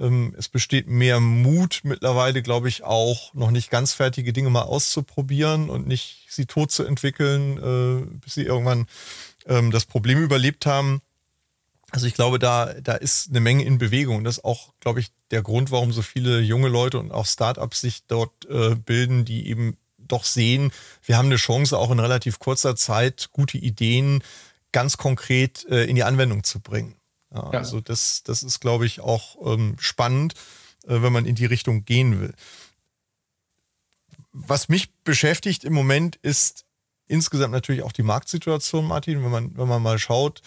Ähm, 0.00 0.34
es 0.38 0.48
besteht 0.48 0.86
mehr 0.88 1.20
Mut 1.20 1.80
mittlerweile, 1.82 2.42
glaube 2.42 2.68
ich, 2.68 2.84
auch 2.84 3.34
noch 3.34 3.50
nicht 3.50 3.70
ganz 3.70 3.92
fertige 3.92 4.32
Dinge 4.32 4.48
mal 4.48 4.62
auszuprobieren 4.62 5.68
und 5.68 5.86
nicht 5.86 6.26
sie 6.30 6.46
tot 6.46 6.70
zu 6.70 6.84
entwickeln, 6.84 7.58
äh, 7.58 8.16
bis 8.16 8.34
sie 8.34 8.44
irgendwann 8.44 8.86
ähm, 9.46 9.70
das 9.70 9.84
Problem 9.84 10.22
überlebt 10.22 10.64
haben. 10.64 11.02
Also 11.90 12.06
ich 12.06 12.14
glaube, 12.14 12.38
da, 12.38 12.74
da 12.74 12.94
ist 12.94 13.30
eine 13.30 13.40
Menge 13.40 13.64
in 13.64 13.78
Bewegung. 13.78 14.22
Das 14.24 14.38
ist 14.38 14.44
auch, 14.44 14.74
glaube 14.80 15.00
ich, 15.00 15.08
der 15.30 15.42
Grund, 15.42 15.70
warum 15.70 15.92
so 15.92 16.02
viele 16.02 16.40
junge 16.40 16.68
Leute 16.68 16.98
und 16.98 17.12
auch 17.12 17.26
Startups 17.26 17.80
sich 17.80 18.04
dort 18.06 18.44
äh, 18.46 18.74
bilden, 18.74 19.24
die 19.24 19.48
eben 19.48 19.76
doch 19.96 20.24
sehen, 20.24 20.72
wir 21.04 21.16
haben 21.16 21.26
eine 21.26 21.36
Chance, 21.36 21.76
auch 21.76 21.90
in 21.90 22.00
relativ 22.00 22.38
kurzer 22.38 22.76
Zeit 22.76 23.28
gute 23.32 23.58
Ideen 23.58 24.22
ganz 24.72 24.96
konkret 24.96 25.66
äh, 25.68 25.84
in 25.84 25.96
die 25.96 26.04
Anwendung 26.04 26.44
zu 26.44 26.60
bringen. 26.60 26.96
Ja, 27.32 27.52
ja. 27.52 27.58
Also 27.58 27.80
das, 27.80 28.22
das 28.22 28.42
ist, 28.42 28.60
glaube 28.60 28.86
ich, 28.86 29.00
auch 29.00 29.36
ähm, 29.44 29.76
spannend, 29.78 30.34
äh, 30.84 31.02
wenn 31.02 31.12
man 31.12 31.26
in 31.26 31.34
die 31.34 31.46
Richtung 31.46 31.84
gehen 31.84 32.20
will. 32.20 32.34
Was 34.32 34.68
mich 34.68 34.90
beschäftigt 35.04 35.64
im 35.64 35.72
Moment 35.72 36.16
ist 36.16 36.64
insgesamt 37.06 37.52
natürlich 37.52 37.82
auch 37.82 37.92
die 37.92 38.02
Marktsituation, 38.02 38.86
Martin, 38.86 39.22
wenn 39.24 39.30
man, 39.30 39.56
wenn 39.56 39.68
man 39.68 39.82
mal 39.82 39.98
schaut, 39.98 40.42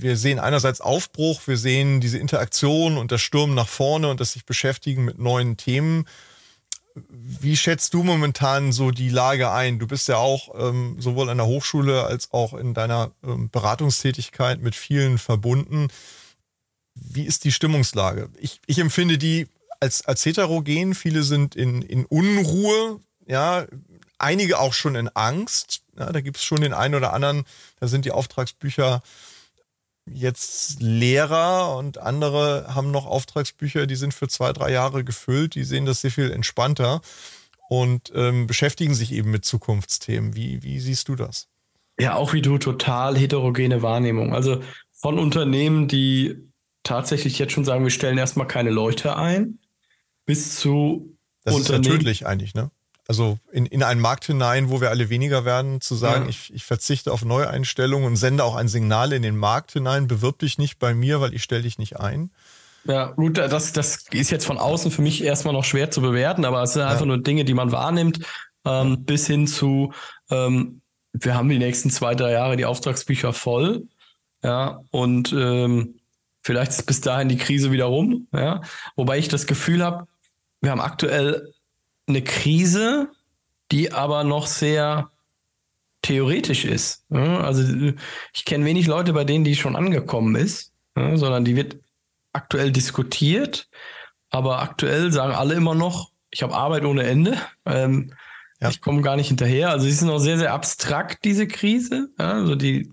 wir 0.00 0.16
sehen 0.16 0.38
einerseits 0.38 0.80
Aufbruch, 0.80 1.42
wir 1.46 1.56
sehen 1.56 2.00
diese 2.00 2.18
Interaktion 2.18 2.96
und 2.98 3.10
das 3.10 3.20
Sturm 3.20 3.54
nach 3.54 3.68
vorne 3.68 4.08
und 4.08 4.20
das 4.20 4.32
sich 4.32 4.44
beschäftigen 4.44 5.04
mit 5.04 5.18
neuen 5.18 5.56
Themen. 5.56 6.06
Wie 6.94 7.56
schätzt 7.56 7.94
du 7.94 8.02
momentan 8.02 8.72
so 8.72 8.90
die 8.90 9.08
Lage 9.08 9.50
ein? 9.50 9.78
Du 9.78 9.86
bist 9.86 10.08
ja 10.08 10.16
auch 10.16 10.54
ähm, 10.58 10.96
sowohl 11.00 11.30
an 11.30 11.38
der 11.38 11.46
Hochschule 11.46 12.04
als 12.04 12.32
auch 12.32 12.54
in 12.54 12.74
deiner 12.74 13.12
ähm, 13.22 13.50
Beratungstätigkeit 13.50 14.60
mit 14.60 14.74
vielen 14.74 15.18
verbunden. 15.18 15.88
Wie 16.94 17.24
ist 17.24 17.44
die 17.44 17.52
Stimmungslage? 17.52 18.30
Ich, 18.38 18.60
ich 18.66 18.78
empfinde 18.78 19.18
die 19.18 19.46
als, 19.80 20.04
als 20.04 20.24
heterogen. 20.24 20.94
Viele 20.94 21.22
sind 21.22 21.54
in, 21.54 21.82
in 21.82 22.04
Unruhe, 22.04 23.00
ja, 23.26 23.66
einige 24.18 24.58
auch 24.58 24.72
schon 24.72 24.96
in 24.96 25.08
Angst. 25.08 25.82
Ja, 25.96 26.12
da 26.12 26.20
gibt 26.20 26.38
es 26.38 26.44
schon 26.44 26.60
den 26.60 26.74
einen 26.74 26.94
oder 26.94 27.12
anderen, 27.12 27.44
da 27.80 27.86
sind 27.86 28.04
die 28.04 28.12
Auftragsbücher 28.12 29.02
jetzt 30.12 30.80
Lehrer 30.80 31.76
und 31.76 31.98
andere 31.98 32.74
haben 32.74 32.90
noch 32.90 33.06
Auftragsbücher, 33.06 33.86
die 33.86 33.96
sind 33.96 34.14
für 34.14 34.28
zwei, 34.28 34.52
drei 34.52 34.72
Jahre 34.72 35.04
gefüllt, 35.04 35.54
die 35.54 35.64
sehen 35.64 35.86
das 35.86 36.00
sehr 36.00 36.10
viel 36.10 36.30
entspannter 36.30 37.00
und 37.68 38.12
ähm, 38.14 38.46
beschäftigen 38.46 38.94
sich 38.94 39.12
eben 39.12 39.30
mit 39.30 39.44
Zukunftsthemen. 39.44 40.34
Wie, 40.34 40.62
wie 40.62 40.80
siehst 40.80 41.08
du 41.08 41.16
das? 41.16 41.48
Ja, 42.00 42.14
auch 42.14 42.32
wie 42.32 42.42
du, 42.42 42.58
total 42.58 43.16
heterogene 43.16 43.82
Wahrnehmung. 43.82 44.32
Also 44.32 44.62
von 44.92 45.18
Unternehmen, 45.18 45.88
die 45.88 46.36
tatsächlich 46.82 47.38
jetzt 47.38 47.52
schon 47.52 47.64
sagen, 47.64 47.84
wir 47.84 47.90
stellen 47.90 48.18
erstmal 48.18 48.46
keine 48.46 48.70
Leute 48.70 49.16
ein, 49.16 49.58
bis 50.24 50.56
zu 50.56 51.16
das 51.44 51.54
Unternehmen. 51.54 51.82
ist 51.82 51.86
ja 51.88 51.92
tödlich 51.92 52.26
eigentlich, 52.26 52.54
ne? 52.54 52.70
Also 53.08 53.38
in, 53.50 53.64
in 53.64 53.82
einen 53.82 54.00
Markt 54.00 54.26
hinein, 54.26 54.68
wo 54.68 54.82
wir 54.82 54.90
alle 54.90 55.08
weniger 55.08 55.46
werden, 55.46 55.80
zu 55.80 55.94
sagen, 55.94 56.24
ja. 56.24 56.28
ich, 56.28 56.52
ich 56.54 56.64
verzichte 56.64 57.10
auf 57.10 57.24
Neueinstellungen 57.24 58.06
und 58.06 58.16
sende 58.16 58.44
auch 58.44 58.54
ein 58.54 58.68
Signal 58.68 59.14
in 59.14 59.22
den 59.22 59.36
Markt 59.36 59.72
hinein, 59.72 60.06
bewirb 60.06 60.38
dich 60.40 60.58
nicht 60.58 60.78
bei 60.78 60.94
mir, 60.94 61.20
weil 61.20 61.32
ich 61.34 61.42
stelle 61.42 61.62
dich 61.62 61.78
nicht 61.78 61.98
ein. 61.98 62.30
Ja, 62.84 63.06
gut, 63.06 63.38
das, 63.38 63.72
das 63.72 64.04
ist 64.10 64.30
jetzt 64.30 64.44
von 64.44 64.58
außen 64.58 64.90
für 64.90 65.02
mich 65.02 65.24
erstmal 65.24 65.54
noch 65.54 65.64
schwer 65.64 65.90
zu 65.90 66.02
bewerten, 66.02 66.44
aber 66.44 66.62
es 66.62 66.74
sind 66.74 66.82
ja. 66.82 66.88
einfach 66.88 67.06
nur 67.06 67.18
Dinge, 67.18 67.46
die 67.46 67.54
man 67.54 67.72
wahrnimmt, 67.72 68.20
ähm, 68.66 69.04
bis 69.04 69.26
hin 69.26 69.46
zu, 69.46 69.92
ähm, 70.30 70.82
wir 71.12 71.34
haben 71.34 71.48
die 71.48 71.58
nächsten 71.58 71.90
zwei, 71.90 72.14
drei 72.14 72.32
Jahre 72.32 72.58
die 72.58 72.66
Auftragsbücher 72.66 73.32
voll, 73.32 73.84
ja, 74.42 74.80
und 74.90 75.32
ähm, 75.32 75.94
vielleicht 76.40 76.72
ist 76.72 76.86
bis 76.86 77.00
dahin 77.00 77.30
die 77.30 77.38
Krise 77.38 77.72
wieder 77.72 77.86
rum, 77.86 78.28
ja, 78.32 78.60
wobei 78.96 79.18
ich 79.18 79.28
das 79.28 79.46
Gefühl 79.46 79.82
habe, 79.82 80.06
wir 80.60 80.70
haben 80.70 80.80
aktuell 80.80 81.54
eine 82.08 82.22
Krise, 82.22 83.08
die 83.70 83.92
aber 83.92 84.24
noch 84.24 84.46
sehr 84.46 85.10
theoretisch 86.02 86.64
ist. 86.64 87.04
Also 87.10 87.92
ich 88.32 88.44
kenne 88.44 88.64
wenig 88.64 88.86
Leute, 88.86 89.12
bei 89.12 89.24
denen 89.24 89.44
die 89.44 89.56
schon 89.56 89.76
angekommen 89.76 90.36
ist, 90.36 90.72
sondern 90.94 91.44
die 91.44 91.56
wird 91.56 91.76
aktuell 92.32 92.72
diskutiert. 92.72 93.68
Aber 94.30 94.60
aktuell 94.60 95.10
sagen 95.12 95.34
alle 95.34 95.54
immer 95.54 95.74
noch, 95.74 96.10
ich 96.30 96.42
habe 96.42 96.54
Arbeit 96.54 96.84
ohne 96.84 97.04
Ende. 97.04 97.36
Ähm, 97.64 98.14
ja. 98.60 98.68
Ich 98.70 98.80
komme 98.80 99.02
gar 99.02 99.16
nicht 99.16 99.28
hinterher. 99.28 99.70
Also 99.70 99.84
sie 99.84 99.92
ist 99.92 100.02
noch 100.02 100.18
sehr, 100.18 100.38
sehr 100.38 100.52
abstrakt, 100.52 101.24
diese 101.24 101.46
Krise. 101.46 102.08
Also 102.16 102.54
die 102.54 102.92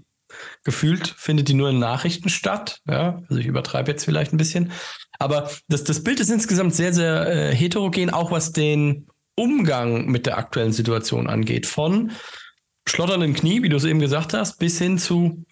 gefühlt 0.64 1.08
findet 1.18 1.48
die 1.48 1.54
nur 1.54 1.70
in 1.70 1.80
Nachrichten 1.80 2.30
statt. 2.30 2.82
Ja, 2.90 3.22
also 3.30 3.40
ich 3.40 3.48
übertreibe 3.48 3.92
jetzt 3.92 4.06
vielleicht 4.06 4.34
ein 4.34 4.38
bisschen. 4.38 4.72
Aber 5.20 5.50
das, 5.68 5.84
das 5.84 6.04
Bild 6.04 6.20
ist 6.20 6.30
insgesamt 6.30 6.76
sehr, 6.76 6.94
sehr 6.94 7.28
äh, 7.28 7.56
heterogen, 7.56 8.10
auch 8.10 8.32
was 8.32 8.52
den 8.52 9.08
Umgang 9.36 10.08
mit 10.08 10.26
der 10.26 10.38
aktuellen 10.38 10.74
Situation 10.74 11.28
angeht. 11.28 11.66
Von 11.66 12.12
schlotternden 12.88 13.34
Knie, 13.34 13.64
wie 13.64 13.70
du 13.70 13.78
es 13.78 13.84
eben 13.84 14.00
gesagt 14.00 14.34
hast, 14.34 14.60
bis 14.60 14.78
hin 14.78 14.98
zu, 14.98 15.46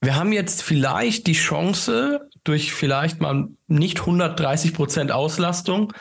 wir 0.00 0.16
haben 0.16 0.32
jetzt 0.32 0.62
vielleicht 0.62 1.26
die 1.26 1.34
Chance, 1.34 2.28
durch 2.44 2.72
vielleicht 2.72 3.20
mal 3.20 3.48
nicht 3.66 4.00
130 4.00 4.72
Prozent 4.72 5.12
Auslastung, 5.12 5.92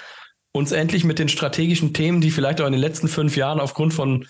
uns 0.51 0.71
endlich 0.71 1.03
mit 1.03 1.19
den 1.19 1.29
strategischen 1.29 1.93
Themen, 1.93 2.21
die 2.21 2.31
vielleicht 2.31 2.61
auch 2.61 2.65
in 2.65 2.71
den 2.71 2.81
letzten 2.81 3.07
fünf 3.07 3.35
Jahren 3.35 3.59
aufgrund 3.59 3.93
von 3.93 4.25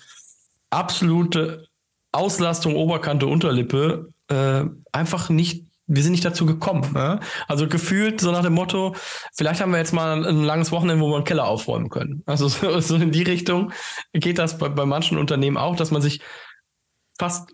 absolute 0.69 1.68
Auslastung 2.11 2.75
Oberkante 2.75 3.27
Unterlippe 3.27 4.09
äh, 4.29 4.65
einfach 4.91 5.29
nicht 5.29 5.69
wir 5.89 6.03
sind 6.03 6.11
nicht 6.11 6.23
dazu 6.23 6.45
gekommen. 6.45 6.93
Ne? 6.93 7.19
Also 7.47 7.67
gefühlt 7.67 8.21
so 8.21 8.31
nach 8.31 8.43
dem 8.43 8.53
Motto, 8.53 8.95
vielleicht 9.35 9.59
haben 9.59 9.71
wir 9.71 9.79
jetzt 9.79 9.91
mal 9.91 10.23
ein 10.23 10.43
langes 10.43 10.71
Wochenende, 10.71 11.03
wo 11.03 11.09
wir 11.09 11.15
einen 11.15 11.25
Keller 11.25 11.47
aufräumen 11.47 11.89
können. 11.89 12.21
Also 12.27 12.47
so, 12.47 12.79
so 12.79 12.95
in 12.95 13.11
die 13.11 13.23
Richtung 13.23 13.73
geht 14.13 14.37
das 14.37 14.57
bei, 14.57 14.69
bei 14.69 14.85
manchen 14.85 15.17
Unternehmen 15.17 15.57
auch, 15.57 15.75
dass 15.75 15.91
man 15.91 16.01
sich 16.01 16.21
fast, 17.17 17.51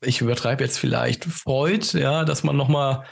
ich 0.00 0.22
übertreibe 0.22 0.64
jetzt 0.64 0.78
vielleicht, 0.78 1.26
freut, 1.26 1.92
ja, 1.92 2.24
dass 2.24 2.42
man 2.42 2.56
nochmal 2.56 3.04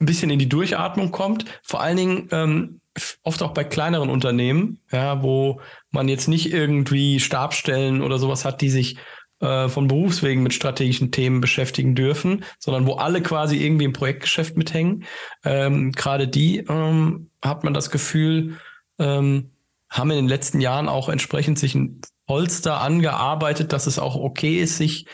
ein 0.00 0.06
bisschen 0.06 0.30
in 0.30 0.38
die 0.38 0.48
Durchatmung 0.48 1.10
kommt. 1.10 1.44
Vor 1.62 1.80
allen 1.80 1.96
Dingen 1.96 2.28
ähm, 2.30 2.80
oft 3.24 3.42
auch 3.42 3.54
bei 3.54 3.64
kleineren 3.64 4.08
Unternehmen, 4.08 4.80
ja, 4.92 5.22
wo 5.22 5.60
man 5.90 6.08
jetzt 6.08 6.28
nicht 6.28 6.52
irgendwie 6.52 7.18
Stabstellen 7.18 8.02
oder 8.02 8.18
sowas 8.18 8.44
hat, 8.44 8.60
die 8.60 8.70
sich 8.70 8.98
äh, 9.40 9.68
von 9.68 9.88
Berufswegen 9.88 10.42
mit 10.42 10.54
strategischen 10.54 11.10
Themen 11.10 11.40
beschäftigen 11.40 11.94
dürfen, 11.94 12.44
sondern 12.58 12.86
wo 12.86 12.94
alle 12.94 13.22
quasi 13.22 13.56
irgendwie 13.56 13.84
im 13.84 13.92
Projektgeschäft 13.92 14.56
mithängen. 14.56 15.04
Ähm, 15.44 15.92
Gerade 15.92 16.28
die 16.28 16.58
ähm, 16.58 17.30
hat 17.42 17.64
man 17.64 17.74
das 17.74 17.90
Gefühl, 17.90 18.58
ähm, 18.98 19.50
haben 19.90 20.10
in 20.10 20.16
den 20.16 20.28
letzten 20.28 20.60
Jahren 20.60 20.88
auch 20.88 21.08
entsprechend 21.08 21.58
sich 21.58 21.74
ein 21.74 22.00
Polster 22.26 22.80
angearbeitet, 22.80 23.72
dass 23.72 23.86
es 23.86 23.98
auch 23.98 24.16
okay 24.16 24.60
ist, 24.60 24.78
sich 24.78 25.06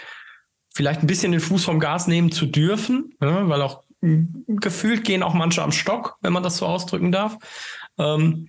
vielleicht 0.72 1.02
ein 1.02 1.06
bisschen 1.06 1.32
den 1.32 1.40
Fuß 1.40 1.64
vom 1.64 1.80
Gas 1.80 2.06
nehmen 2.06 2.30
zu 2.30 2.46
dürfen, 2.46 3.14
ja, 3.20 3.48
weil 3.48 3.62
auch 3.62 3.82
gefühlt 4.00 5.04
gehen 5.04 5.22
auch 5.22 5.34
manche 5.34 5.62
am 5.62 5.72
Stock, 5.72 6.16
wenn 6.22 6.32
man 6.32 6.42
das 6.42 6.56
so 6.56 6.66
ausdrücken 6.66 7.12
darf. 7.12 7.36
Ähm, 7.98 8.48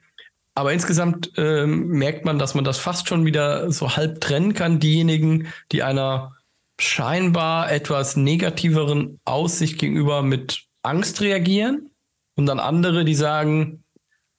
aber 0.54 0.74
insgesamt 0.74 1.32
ähm, 1.38 1.88
merkt 1.88 2.26
man, 2.26 2.38
dass 2.38 2.56
man 2.56 2.64
das 2.64 2.78
fast 2.78 3.08
schon 3.08 3.26
wieder 3.26 3.72
so 3.72 3.96
halb 3.96 4.20
trennen 4.20 4.54
kann. 4.54 4.80
Diejenigen, 4.80 5.48
die 5.72 5.84
einer 5.84 6.36
scheinbar 6.80 7.72
etwas 7.72 8.18
negativeren 8.18 9.20
Aussicht 9.24 9.80
gegenüber 9.80 10.24
mit 10.24 10.66
Angst 10.82 11.22
reagieren 11.22 11.92
und 12.36 12.48
dann 12.48 12.60
andere, 12.60 13.06
die 13.06 13.16
sagen, 13.16 13.84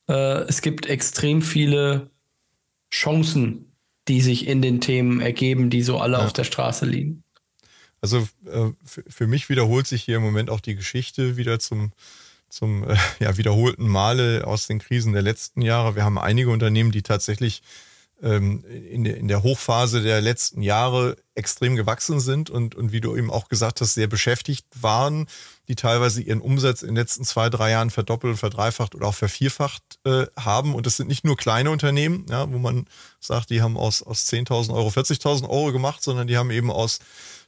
äh, 0.09 0.43
es 0.43 0.61
gibt 0.61 0.87
extrem 0.87 1.41
viele 1.41 2.11
Chancen, 2.93 3.73
die 4.09 4.21
sich 4.21 4.47
in 4.49 4.61
den 4.61 4.81
Themen 4.81 5.21
ergeben, 5.21 5.71
die 5.71 5.83
so 5.83 5.99
alle 5.99 6.19
ja. 6.19 6.25
auf 6.25 6.33
der 6.33 6.45
Straße 6.45 6.85
liegen. 6.85 7.23
Also 8.01 8.29
äh, 8.47 8.71
für 8.85 9.29
mich 9.29 9.49
wiederholt 9.49 9.87
sich 9.87 10.03
hier 10.03 10.17
im 10.17 10.23
Moment 10.23 10.51
auch 10.51 10.61
die 10.61 10.75
Geschichte 10.75 11.37
wieder 11.37 11.61
zum 11.61 11.93
zum 12.53 12.89
äh, 12.89 12.97
ja, 13.19 13.37
wiederholten 13.37 13.89
Male 13.89 14.47
aus 14.47 14.67
den 14.67 14.79
Krisen 14.79 15.15
der 15.15 15.23
letzten 15.23 15.63
Jahre. 15.63 15.97
Wir 15.97 16.05
haben 16.05 16.19
einige 16.19 16.51
Unternehmen, 16.51 16.93
die 16.93 17.03
tatsächlich 17.03 17.63
ähm, 18.23 18.63
in, 18.65 19.07
in 19.07 19.27
der 19.27 19.43
Hochphase 19.43 20.03
der 20.03 20.21
letzten 20.21 20.61
Jahre 20.61 21.17
extrem 21.35 21.77
gewachsen 21.77 22.21
sind 22.21 22.51
und, 22.51 22.75
und 22.75 22.93
wie 22.93 23.01
du 23.01 23.17
eben 23.17 23.31
auch 23.31 23.49
gesagt 23.49 23.81
hast, 23.81 23.95
sehr 23.95 24.07
beschäftigt 24.07 24.67
waren, 24.81 25.27
die 25.67 25.77
teilweise 25.77 26.21
ihren 26.21 26.43
Umsatz 26.43 26.83
in 26.83 26.89
den 26.89 26.97
letzten 26.97 27.25
zwei, 27.25 27.49
drei 27.49 27.71
Jahren 27.71 27.89
verdoppelt, 27.89 28.39
verdreifacht 28.39 28.95
oder 28.95 29.07
auch 29.07 29.15
vervierfacht 29.15 29.83
äh, 30.05 30.27
haben. 30.39 30.75
Und 30.75 30.85
das 30.85 30.99
sind 30.99 31.09
nicht 31.09 31.25
nur 31.25 31.39
kleine 31.39 31.71
Unternehmen, 31.71 32.27
ja, 32.29 32.53
wo 32.53 32.59
man 32.59 32.87
sagt, 33.19 33.49
die 33.49 33.63
haben 33.63 33.79
aus, 33.79 34.03
aus 34.03 34.27
10.000 34.27 34.75
Euro 34.75 34.89
40.000 34.89 35.49
Euro 35.49 35.73
gemacht, 35.73 36.03
sondern 36.03 36.27
die 36.27 36.37
haben 36.37 36.51
eben 36.51 36.71
aus 36.71 36.99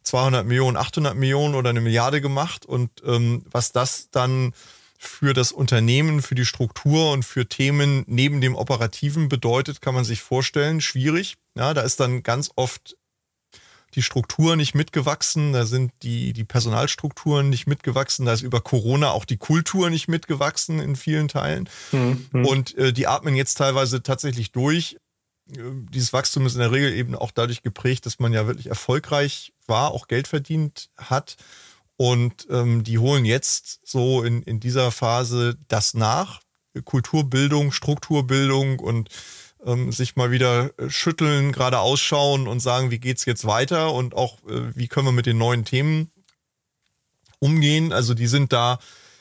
200 0.05 0.47
Millionen, 0.47 0.79
800 0.79 1.15
Millionen 1.15 1.55
oder 1.55 1.71
eine 1.71 1.83
Milliarde 1.83 2.23
gemacht. 2.23 2.65
Und 2.65 2.91
ähm, 3.05 3.45
was 3.51 3.73
das 3.73 4.09
dann 4.11 4.55
für 5.05 5.35
das 5.35 5.53
Unternehmen, 5.53 6.23
für 6.23 6.35
die 6.35 6.45
Struktur 6.45 7.13
und 7.13 7.25
für 7.25 7.49
Themen 7.49 8.05
neben 8.07 8.41
dem 8.41 8.55
Operativen 8.55 9.29
bedeutet, 9.29 9.81
kann 9.81 9.95
man 9.95 10.05
sich 10.05 10.21
vorstellen, 10.21 10.81
schwierig. 10.81 11.37
Ja, 11.57 11.75
da 11.75 11.83
ist 11.83 12.01
dann 12.01 12.23
ganz 12.23 12.51
oft 12.57 12.97
die 13.95 14.03
Struktur 14.03 14.57
nicht 14.57 14.75
mitgewachsen, 14.75 15.53
da 15.53 15.67
sind 15.67 15.93
die, 16.03 16.33
die 16.33 16.45
Personalstrukturen 16.45 17.49
nicht 17.49 17.67
mitgewachsen, 17.67 18.27
da 18.27 18.33
ist 18.33 18.43
über 18.43 18.61
Corona 18.61 19.11
auch 19.11 19.25
die 19.25 19.37
Kultur 19.37 19.91
nicht 19.91 20.09
mitgewachsen 20.09 20.81
in 20.81 20.97
vielen 20.97 21.29
Teilen. 21.29 21.69
Mhm. 21.93 22.45
Und 22.45 22.77
äh, 22.77 22.93
die 22.93 23.07
atmen 23.07 23.37
jetzt 23.37 23.55
teilweise 23.55 24.03
tatsächlich 24.03 24.53
durch. 24.53 24.97
Äh, 25.51 25.61
dieses 25.91 26.13
Wachstum 26.13 26.47
ist 26.47 26.55
in 26.55 26.61
der 26.61 26.73
Regel 26.73 26.93
eben 26.93 27.15
auch 27.15 27.31
dadurch 27.31 27.63
geprägt, 27.63 28.07
dass 28.07 28.19
man 28.19 28.33
ja 28.33 28.47
wirklich 28.47 28.67
erfolgreich 28.67 29.53
war, 29.67 29.93
auch 29.93 30.09
Geld 30.09 30.27
verdient 30.27 30.91
hat. 30.97 31.37
Und 31.97 32.47
ähm, 32.51 32.83
die 32.83 32.99
holen 32.99 33.25
jetzt 33.25 33.81
so 33.85 34.23
in, 34.23 34.43
in 34.43 34.61
dieser 34.61 34.91
Phase 34.91 35.57
das 35.69 35.95
nach. 35.95 36.41
Kulturbildung, 36.83 37.71
Strukturbildung 37.71 38.81
und 38.81 39.09
ähm, 39.65 39.93
sich 39.93 40.17
mal 40.17 40.31
wieder 40.31 40.77
äh, 40.79 40.91
schütteln, 40.91 41.53
gerade 41.53 41.79
ausschauen 41.79 42.49
und 42.49 42.61
sagen, 42.61 42.91
wie 42.91 42.99
geht's 42.99 43.25
jetzt 43.25 43.45
weiter 43.45 43.93
und 43.93 44.15
auch, 44.15 44.39
äh, 44.49 44.75
wie 44.75 44.89
können 44.89 45.07
wir 45.07 45.13
mit 45.13 45.27
den 45.27 45.39
neuen 45.39 45.65
Themen 45.65 46.11
umgehen. 47.39 47.93
Also 47.93 48.15
die 48.15 48.27
sind 48.27 48.53
da 48.53 48.79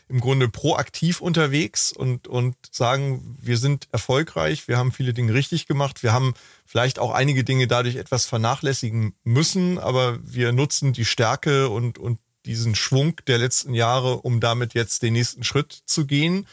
im 0.10 0.20
Grunde 0.20 0.50
proaktiv 0.50 1.22
unterwegs 1.22 1.92
und, 1.92 2.28
und 2.28 2.56
sagen, 2.72 3.38
wir 3.42 3.58
sind 3.58 3.88
erfolgreich, 3.92 4.68
wir 4.68 4.78
haben 4.78 4.92
viele 4.92 5.14
Dinge 5.14 5.34
richtig 5.34 5.66
gemacht, 5.66 6.04
wir 6.04 6.12
haben 6.12 6.34
vielleicht 6.66 7.00
auch 7.00 7.12
einige 7.12 7.44
Dinge 7.44 7.68
dadurch 7.68 7.96
etwas 7.96 8.26
vernachlässigen 8.26 9.16
müssen, 9.24 9.80
aber 9.80 10.20
wir 10.22 10.52
nutzen 10.52 10.94
die 10.94 11.06
Stärke 11.06 11.70
und, 11.70 11.98
und 11.98 12.20
diesen 12.46 12.76
Schwung 12.76 13.16
der 13.28 13.38
letzten 13.38 13.74
Jahre, 13.74 14.22
um 14.22 14.40
damit 14.40 14.74
jetzt 14.74 15.02
den 15.02 15.14
nächsten 15.14 15.44
Schritt 15.44 15.84
zu 15.86 16.06
gehen. 16.06 16.48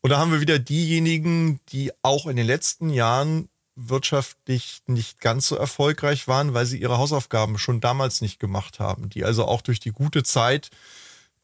Und 0.00 0.10
da 0.10 0.18
haben 0.18 0.32
wir 0.32 0.40
wieder 0.40 0.58
diejenigen, 0.58 1.60
die 1.68 1.92
auch 2.02 2.26
in 2.26 2.36
den 2.36 2.46
letzten 2.46 2.90
Jahren 2.90 3.48
wirtschaftlich 3.74 4.82
nicht 4.86 5.20
ganz 5.20 5.48
so 5.48 5.56
erfolgreich 5.56 6.28
waren, 6.28 6.54
weil 6.54 6.66
sie 6.66 6.78
ihre 6.78 6.98
Hausaufgaben 6.98 7.58
schon 7.58 7.80
damals 7.80 8.20
nicht 8.20 8.38
gemacht 8.38 8.80
haben, 8.80 9.08
die 9.08 9.24
also 9.24 9.46
auch 9.46 9.62
durch 9.62 9.80
die 9.80 9.92
gute 9.92 10.24
Zeit 10.24 10.70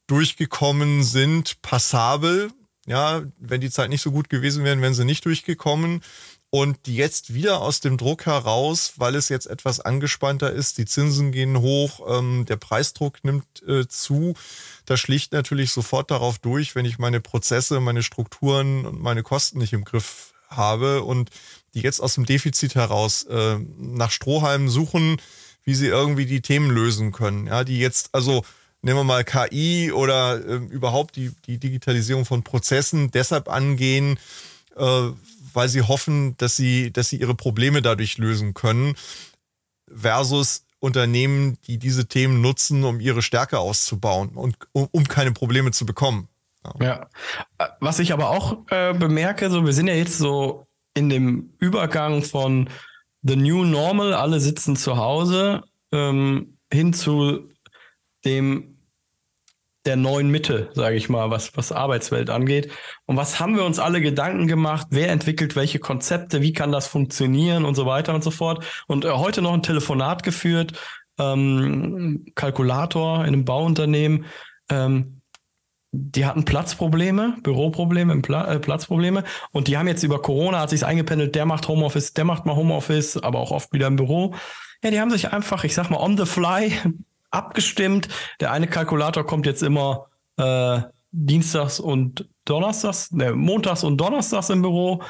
durchgekommen 0.07 1.03
sind, 1.03 1.61
passabel. 1.61 2.51
Ja, 2.85 3.23
wenn 3.39 3.61
die 3.61 3.69
Zeit 3.69 3.89
nicht 3.89 4.01
so 4.01 4.11
gut 4.11 4.29
gewesen 4.29 4.63
wäre, 4.63 4.79
wären 4.81 4.93
sie 4.93 5.05
nicht 5.05 5.25
durchgekommen 5.25 6.01
und 6.51 6.87
die 6.87 6.95
jetzt 6.95 7.33
wieder 7.33 7.61
aus 7.61 7.79
dem 7.79 7.97
Druck 7.97 8.25
heraus, 8.25 8.93
weil 8.97 9.15
es 9.15 9.29
jetzt 9.29 9.45
etwas 9.45 9.79
angespannter 9.79 10.51
ist, 10.51 10.77
die 10.79 10.85
Zinsen 10.85 11.31
gehen 11.31 11.59
hoch, 11.59 12.01
ähm, 12.07 12.45
der 12.47 12.57
Preisdruck 12.57 13.23
nimmt 13.23 13.45
äh, 13.67 13.87
zu. 13.87 14.33
Das 14.85 14.99
schlicht 14.99 15.31
natürlich 15.31 15.71
sofort 15.71 16.09
darauf 16.09 16.39
durch, 16.39 16.73
wenn 16.73 16.85
ich 16.85 16.97
meine 16.97 17.19
Prozesse, 17.19 17.79
meine 17.79 18.01
Strukturen 18.01 18.85
und 18.85 18.99
meine 18.99 19.21
Kosten 19.21 19.59
nicht 19.59 19.73
im 19.73 19.85
Griff 19.85 20.33
habe 20.49 21.03
und 21.03 21.29
die 21.75 21.81
jetzt 21.81 21.99
aus 21.99 22.15
dem 22.15 22.25
Defizit 22.25 22.73
heraus 22.73 23.23
äh, 23.23 23.59
nach 23.77 24.09
Strohhalmen 24.09 24.69
suchen, 24.69 25.21
wie 25.63 25.75
sie 25.75 25.87
irgendwie 25.87 26.25
die 26.25 26.41
Themen 26.41 26.71
lösen 26.71 27.11
können. 27.11 27.45
Ja, 27.45 27.63
die 27.63 27.77
jetzt 27.77 28.09
also 28.13 28.43
nehmen 28.81 28.99
wir 28.99 29.03
mal 29.03 29.23
KI 29.23 29.91
oder 29.91 30.43
äh, 30.43 30.55
überhaupt 30.55 31.15
die, 31.15 31.31
die 31.45 31.59
Digitalisierung 31.59 32.25
von 32.25 32.43
Prozessen 32.43 33.11
deshalb 33.11 33.49
angehen, 33.49 34.17
äh, 34.75 35.09
weil 35.53 35.69
sie 35.69 35.81
hoffen, 35.81 36.35
dass 36.37 36.55
sie, 36.55 36.91
dass 36.91 37.09
sie 37.09 37.17
ihre 37.17 37.35
Probleme 37.35 37.81
dadurch 37.81 38.17
lösen 38.17 38.53
können, 38.53 38.95
versus 39.93 40.65
Unternehmen, 40.79 41.57
die 41.67 41.77
diese 41.77 42.07
Themen 42.07 42.41
nutzen, 42.41 42.83
um 42.83 42.99
ihre 42.99 43.21
Stärke 43.21 43.59
auszubauen 43.59 44.29
und 44.29 44.57
um, 44.71 44.87
um 44.91 45.03
keine 45.05 45.31
Probleme 45.31 45.71
zu 45.71 45.85
bekommen. 45.85 46.29
Ja. 46.79 47.07
ja. 47.59 47.75
Was 47.79 47.99
ich 47.99 48.13
aber 48.13 48.29
auch 48.29 48.57
äh, 48.69 48.93
bemerke, 48.93 49.49
so 49.49 49.65
wir 49.65 49.73
sind 49.73 49.87
ja 49.87 49.95
jetzt 49.95 50.17
so 50.17 50.67
in 50.93 51.09
dem 51.09 51.53
Übergang 51.59 52.23
von 52.23 52.69
The 53.23 53.35
New 53.35 53.65
Normal, 53.65 54.13
alle 54.13 54.39
sitzen 54.39 54.75
zu 54.75 54.97
Hause, 54.97 55.63
ähm, 55.91 56.57
hin 56.71 56.93
zu 56.93 57.49
dem 58.25 58.78
der 59.89 59.95
neuen 59.95 60.29
Mitte, 60.29 60.69
sage 60.75 60.95
ich 60.95 61.09
mal, 61.09 61.31
was, 61.31 61.57
was 61.57 61.71
Arbeitswelt 61.71 62.29
angeht. 62.29 62.71
Und 63.07 63.17
was 63.17 63.39
haben 63.39 63.55
wir 63.55 63.65
uns 63.65 63.79
alle 63.79 64.01
Gedanken 64.01 64.45
gemacht? 64.45 64.85
Wer 64.91 65.09
entwickelt 65.09 65.55
welche 65.55 65.79
Konzepte? 65.79 66.43
Wie 66.43 66.53
kann 66.53 66.71
das 66.71 66.85
funktionieren 66.85 67.65
und 67.65 67.73
so 67.73 67.87
weiter 67.87 68.13
und 68.13 68.23
so 68.23 68.29
fort? 68.29 68.63
Und 68.85 69.03
äh, 69.03 69.09
heute 69.09 69.41
noch 69.41 69.51
ein 69.51 69.63
Telefonat 69.63 70.21
geführt, 70.21 70.73
ähm, 71.17 72.23
Kalkulator 72.35 73.21
in 73.21 73.33
einem 73.33 73.45
Bauunternehmen. 73.45 74.25
Ähm, 74.69 75.21
die 75.91 76.27
hatten 76.27 76.45
Platzprobleme, 76.45 77.37
Büroprobleme, 77.41 78.21
Pla 78.21 78.45
äh, 78.45 78.59
Platzprobleme. 78.59 79.23
Und 79.51 79.67
die 79.67 79.75
haben 79.75 79.87
jetzt 79.87 80.03
über 80.03 80.21
Corona, 80.21 80.59
hat 80.59 80.69
sich 80.69 80.85
eingependelt, 80.85 81.33
der 81.33 81.47
macht 81.47 81.67
Homeoffice, 81.67 82.13
der 82.13 82.25
macht 82.25 82.45
mal 82.45 82.55
Homeoffice, 82.55 83.17
aber 83.17 83.39
auch 83.39 83.49
oft 83.49 83.73
wieder 83.73 83.87
im 83.87 83.95
Büro. 83.95 84.35
Ja, 84.83 84.91
die 84.91 84.99
haben 84.99 85.09
sich 85.09 85.33
einfach, 85.33 85.63
ich 85.63 85.73
sag 85.73 85.89
mal, 85.89 85.99
on 85.99 86.15
the 86.15 86.27
fly 86.27 86.73
abgestimmt. 87.31 88.07
Der 88.39 88.51
eine 88.51 88.67
Kalkulator 88.67 89.25
kommt 89.25 89.45
jetzt 89.45 89.63
immer 89.63 90.07
äh, 90.37 90.81
dienstags 91.11 91.79
und 91.79 92.27
donnerstags, 92.45 93.11
ne, 93.11 93.33
montags 93.33 93.83
und 93.83 93.97
donnerstags 93.97 94.49
im 94.49 94.61
Büro 94.61 95.01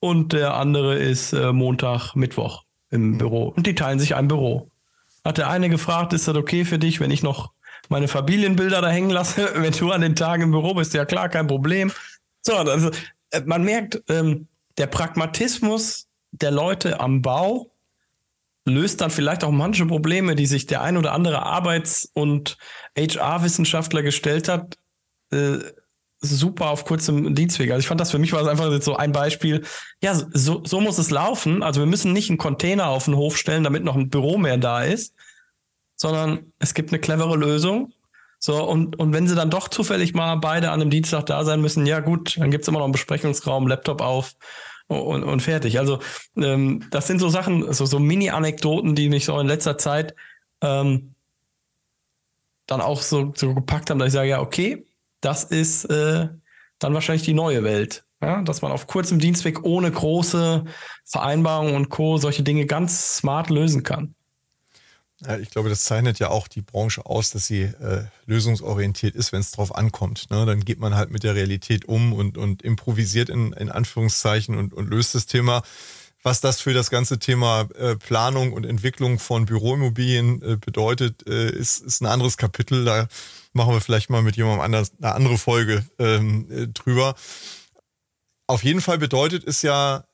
und 0.00 0.32
der 0.32 0.54
andere 0.54 0.96
ist 0.96 1.32
äh, 1.32 1.52
Montag, 1.52 2.14
Mittwoch 2.14 2.64
im. 2.90 3.18
Büro. 3.18 3.48
Und 3.48 3.66
die 3.66 3.74
teilen 3.74 3.98
sich 3.98 4.14
ein 4.14 4.28
Büro. 4.28 4.70
Hat 5.24 5.38
der 5.38 5.50
eine 5.50 5.68
gefragt, 5.68 6.12
ist 6.12 6.28
das 6.28 6.36
okay 6.36 6.64
für 6.64 6.78
dich, 6.78 7.00
wenn 7.00 7.10
ich 7.10 7.22
noch 7.22 7.52
meine 7.88 8.08
Familienbilder 8.08 8.80
da 8.80 8.88
hängen 8.88 9.10
lasse, 9.10 9.50
wenn 9.54 9.72
du 9.72 9.92
an 9.92 10.00
den 10.00 10.16
Tagen 10.16 10.44
im 10.44 10.50
Büro 10.52 10.74
bist? 10.74 10.94
Ja 10.94 11.04
klar, 11.04 11.28
kein 11.28 11.46
Problem. 11.46 11.92
So, 12.42 12.54
also 12.54 12.90
äh, 13.30 13.42
man 13.44 13.64
merkt, 13.64 14.02
ähm, 14.08 14.46
der 14.78 14.86
Pragmatismus 14.86 16.06
der 16.30 16.50
Leute 16.50 17.00
am 17.00 17.22
Bau 17.22 17.72
löst 18.68 19.00
dann 19.00 19.10
vielleicht 19.10 19.44
auch 19.44 19.50
manche 19.50 19.86
Probleme, 19.86 20.34
die 20.34 20.46
sich 20.46 20.66
der 20.66 20.82
ein 20.82 20.96
oder 20.96 21.12
andere 21.12 21.42
Arbeits- 21.42 22.10
und 22.12 22.56
HR-Wissenschaftler 22.96 24.02
gestellt 24.02 24.48
hat, 24.48 24.78
äh, 25.30 25.58
super 26.20 26.70
auf 26.70 26.84
kurzem 26.84 27.34
Dienstweg. 27.34 27.70
Also 27.70 27.80
ich 27.80 27.86
fand 27.86 28.00
das 28.00 28.10
für 28.10 28.18
mich 28.18 28.32
war 28.32 28.40
das 28.40 28.48
einfach 28.48 28.82
so 28.82 28.96
ein 28.96 29.12
Beispiel. 29.12 29.64
Ja, 30.02 30.14
so, 30.14 30.62
so 30.64 30.80
muss 30.80 30.98
es 30.98 31.10
laufen. 31.10 31.62
Also 31.62 31.80
wir 31.80 31.86
müssen 31.86 32.12
nicht 32.12 32.28
einen 32.28 32.38
Container 32.38 32.88
auf 32.88 33.04
den 33.04 33.16
Hof 33.16 33.36
stellen, 33.36 33.64
damit 33.64 33.84
noch 33.84 33.94
ein 33.94 34.08
Büro 34.08 34.36
mehr 34.36 34.56
da 34.56 34.82
ist, 34.82 35.14
sondern 35.94 36.52
es 36.58 36.74
gibt 36.74 36.90
eine 36.90 37.00
clevere 37.00 37.36
Lösung. 37.36 37.92
So, 38.40 38.64
und, 38.64 38.98
und 38.98 39.12
wenn 39.12 39.26
sie 39.26 39.34
dann 39.34 39.50
doch 39.50 39.68
zufällig 39.68 40.14
mal 40.14 40.36
beide 40.36 40.70
an 40.70 40.80
einem 40.80 40.90
Dienstag 40.90 41.26
da 41.26 41.44
sein 41.44 41.60
müssen, 41.60 41.86
ja 41.86 42.00
gut, 42.00 42.36
dann 42.38 42.50
gibt 42.50 42.62
es 42.62 42.68
immer 42.68 42.78
noch 42.78 42.84
einen 42.84 42.92
Besprechungsraum, 42.92 43.66
Laptop 43.66 44.00
auf 44.00 44.34
und, 44.88 45.22
und 45.22 45.40
fertig. 45.40 45.78
Also 45.78 46.00
ähm, 46.36 46.86
das 46.90 47.06
sind 47.06 47.20
so 47.20 47.28
Sachen, 47.28 47.72
so, 47.72 47.86
so 47.86 47.98
Mini-Anekdoten, 47.98 48.94
die 48.94 49.08
mich 49.08 49.26
so 49.26 49.38
in 49.38 49.46
letzter 49.46 49.78
Zeit 49.78 50.14
ähm, 50.60 51.14
dann 52.66 52.80
auch 52.80 53.00
so, 53.00 53.32
so 53.36 53.54
gepackt 53.54 53.90
haben, 53.90 53.98
dass 53.98 54.08
ich 54.08 54.14
sage, 54.14 54.28
ja, 54.28 54.40
okay, 54.40 54.86
das 55.20 55.44
ist 55.44 55.84
äh, 55.86 56.28
dann 56.78 56.94
wahrscheinlich 56.94 57.24
die 57.24 57.34
neue 57.34 57.64
Welt. 57.64 58.04
Ja? 58.20 58.42
Dass 58.42 58.62
man 58.62 58.72
auf 58.72 58.86
kurzem 58.86 59.18
Dienstweg 59.18 59.64
ohne 59.64 59.90
große 59.90 60.64
Vereinbarungen 61.04 61.74
und 61.74 61.88
Co. 61.88 62.18
solche 62.18 62.42
Dinge 62.42 62.66
ganz 62.66 63.16
smart 63.16 63.50
lösen 63.50 63.82
kann. 63.82 64.14
Ich 65.40 65.50
glaube, 65.50 65.68
das 65.68 65.82
zeichnet 65.82 66.20
ja 66.20 66.30
auch 66.30 66.46
die 66.46 66.62
Branche 66.62 67.04
aus, 67.04 67.30
dass 67.30 67.46
sie 67.46 67.62
äh, 67.62 68.04
lösungsorientiert 68.26 69.16
ist, 69.16 69.32
wenn 69.32 69.40
es 69.40 69.50
drauf 69.50 69.74
ankommt. 69.74 70.30
Ne? 70.30 70.46
Dann 70.46 70.64
geht 70.64 70.78
man 70.78 70.94
halt 70.94 71.10
mit 71.10 71.24
der 71.24 71.34
Realität 71.34 71.86
um 71.86 72.12
und, 72.12 72.38
und 72.38 72.62
improvisiert 72.62 73.28
in, 73.28 73.52
in 73.52 73.68
Anführungszeichen 73.68 74.56
und, 74.56 74.72
und 74.72 74.88
löst 74.88 75.16
das 75.16 75.26
Thema. 75.26 75.62
Was 76.22 76.40
das 76.40 76.60
für 76.60 76.72
das 76.72 76.90
ganze 76.90 77.18
Thema 77.18 77.68
äh, 77.76 77.96
Planung 77.96 78.52
und 78.52 78.64
Entwicklung 78.64 79.18
von 79.18 79.44
Büroimmobilien 79.46 80.42
äh, 80.42 80.56
bedeutet, 80.56 81.26
äh, 81.26 81.50
ist, 81.50 81.80
ist 81.80 82.00
ein 82.00 82.06
anderes 82.06 82.36
Kapitel. 82.36 82.84
Da 82.84 83.08
machen 83.52 83.72
wir 83.72 83.80
vielleicht 83.80 84.10
mal 84.10 84.22
mit 84.22 84.36
jemandem 84.36 84.60
anders 84.60 84.92
eine 85.00 85.14
andere 85.14 85.38
Folge 85.38 85.84
ähm, 85.98 86.48
äh, 86.50 86.66
drüber. 86.68 87.16
Auf 88.46 88.62
jeden 88.62 88.80
Fall 88.80 88.98
bedeutet 88.98 89.44
es 89.46 89.62
ja, 89.62 90.04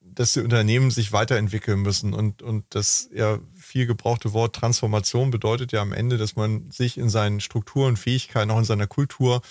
dass 0.00 0.34
die 0.34 0.40
Unternehmen 0.40 0.90
sich 0.90 1.12
weiterentwickeln 1.12 1.80
müssen 1.80 2.12
und, 2.14 2.42
und 2.42 2.64
das 2.70 3.08
ja 3.12 3.38
viel 3.74 3.86
gebrauchte 3.86 4.32
Wort 4.32 4.54
Transformation 4.54 5.32
bedeutet 5.32 5.72
ja 5.72 5.82
am 5.82 5.92
Ende, 5.92 6.16
dass 6.16 6.36
man 6.36 6.70
sich 6.70 6.96
in 6.96 7.10
seinen 7.10 7.40
Strukturen, 7.40 7.96
Fähigkeiten, 7.96 8.52
auch 8.52 8.58
in 8.58 8.64
seiner 8.64 8.86
Kultur 8.86 9.42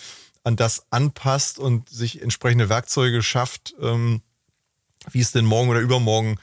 an 0.45 0.55
das 0.55 0.85
anpasst 0.91 1.59
und 1.59 1.89
sich 1.89 2.21
entsprechende 2.21 2.69
Werkzeuge 2.69 3.21
schafft, 3.21 3.75
ähm, 3.81 4.21
wie 5.11 5.19
es 5.19 5.33
denn 5.33 5.43
morgen 5.43 5.67
oder 5.67 5.81
übermorgen 5.81 6.39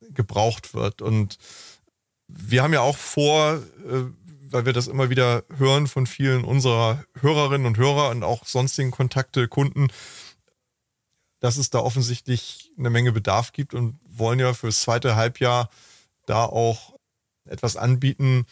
gebraucht 0.00 0.74
wird. 0.74 1.00
Und 1.00 1.38
wir 2.26 2.64
haben 2.64 2.72
ja 2.72 2.80
auch 2.80 2.96
vor, 2.96 3.62
äh, 3.88 4.10
weil 4.50 4.66
wir 4.66 4.72
das 4.72 4.88
immer 4.88 5.10
wieder 5.10 5.44
hören 5.56 5.86
von 5.86 6.08
vielen 6.08 6.42
unserer 6.42 7.04
Hörerinnen 7.20 7.68
und 7.68 7.76
Hörer 7.76 8.10
und 8.10 8.24
auch 8.24 8.46
sonstigen 8.46 8.90
Kontakte, 8.90 9.46
Kunden, 9.46 9.92
dass 11.38 11.56
es 11.56 11.70
da 11.70 11.78
offensichtlich 11.78 12.72
eine 12.76 12.90
Menge 12.90 13.12
Bedarf 13.12 13.52
gibt 13.52 13.74
und 13.74 13.96
wollen 14.10 14.40
ja 14.40 14.54
fürs 14.54 14.80
zweite 14.80 15.14
Halbjahr 15.14 15.70
da 16.26 16.44
auch 16.44 16.94
etwas 17.48 17.76
anbieten 17.76 18.46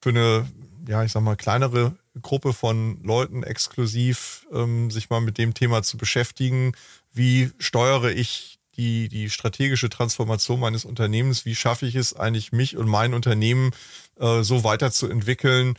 für 0.00 0.10
eine, 0.10 0.48
ja, 0.86 1.02
ich 1.02 1.12
sag 1.12 1.22
mal, 1.22 1.36
kleinere 1.36 1.96
Gruppe 2.20 2.52
von 2.52 3.02
Leuten 3.02 3.42
exklusiv, 3.42 4.46
ähm, 4.52 4.90
sich 4.90 5.10
mal 5.10 5.20
mit 5.20 5.38
dem 5.38 5.54
Thema 5.54 5.82
zu 5.82 5.96
beschäftigen. 5.96 6.72
Wie 7.12 7.50
steuere 7.58 8.10
ich 8.10 8.58
die, 8.76 9.08
die 9.08 9.30
strategische 9.30 9.88
Transformation 9.88 10.60
meines 10.60 10.84
Unternehmens? 10.84 11.44
Wie 11.44 11.54
schaffe 11.54 11.86
ich 11.86 11.94
es 11.94 12.14
eigentlich, 12.14 12.52
mich 12.52 12.76
und 12.76 12.88
mein 12.88 13.14
Unternehmen 13.14 13.72
äh, 14.18 14.42
so 14.42 14.64
weiterzuentwickeln? 14.64 15.74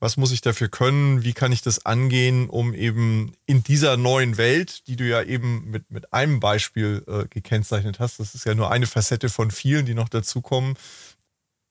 Was 0.00 0.16
muss 0.16 0.32
ich 0.32 0.40
dafür 0.40 0.68
können? 0.68 1.24
Wie 1.24 1.34
kann 1.34 1.52
ich 1.52 1.60
das 1.60 1.84
angehen, 1.84 2.48
um 2.48 2.72
eben 2.72 3.34
in 3.44 3.62
dieser 3.62 3.98
neuen 3.98 4.38
Welt, 4.38 4.86
die 4.86 4.96
du 4.96 5.04
ja 5.04 5.22
eben 5.22 5.70
mit, 5.70 5.90
mit 5.90 6.12
einem 6.14 6.40
Beispiel 6.40 7.04
äh, 7.06 7.28
gekennzeichnet 7.28 8.00
hast, 8.00 8.18
das 8.18 8.34
ist 8.34 8.46
ja 8.46 8.54
nur 8.54 8.70
eine 8.70 8.86
Facette 8.86 9.28
von 9.28 9.50
vielen, 9.50 9.84
die 9.84 9.92
noch 9.92 10.08
dazukommen, 10.08 10.76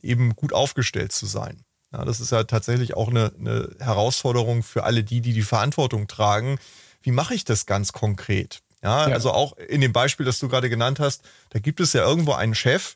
eben 0.01 0.35
gut 0.35 0.53
aufgestellt 0.53 1.11
zu 1.11 1.25
sein. 1.25 1.65
Ja, 1.91 2.05
das 2.05 2.19
ist 2.19 2.31
ja 2.31 2.43
tatsächlich 2.43 2.95
auch 2.95 3.09
eine, 3.09 3.33
eine 3.39 3.75
Herausforderung 3.79 4.61
für 4.61 4.83
alle 4.83 5.03
die, 5.03 5.21
die 5.21 5.33
die 5.33 5.41
Verantwortung 5.41 6.07
tragen. 6.07 6.59
Wie 7.01 7.11
mache 7.11 7.33
ich 7.33 7.45
das 7.45 7.65
ganz 7.65 7.93
konkret? 7.93 8.59
Ja, 8.83 9.09
ja, 9.09 9.15
also 9.15 9.31
auch 9.31 9.57
in 9.57 9.81
dem 9.81 9.91
Beispiel, 9.91 10.25
das 10.25 10.37
du 10.39 10.47
gerade 10.47 10.69
genannt 10.69 10.99
hast, 10.99 11.23
da 11.49 11.59
gibt 11.59 11.79
es 11.79 11.93
ja 11.93 12.07
irgendwo 12.07 12.33
einen 12.33 12.55
Chef, 12.55 12.95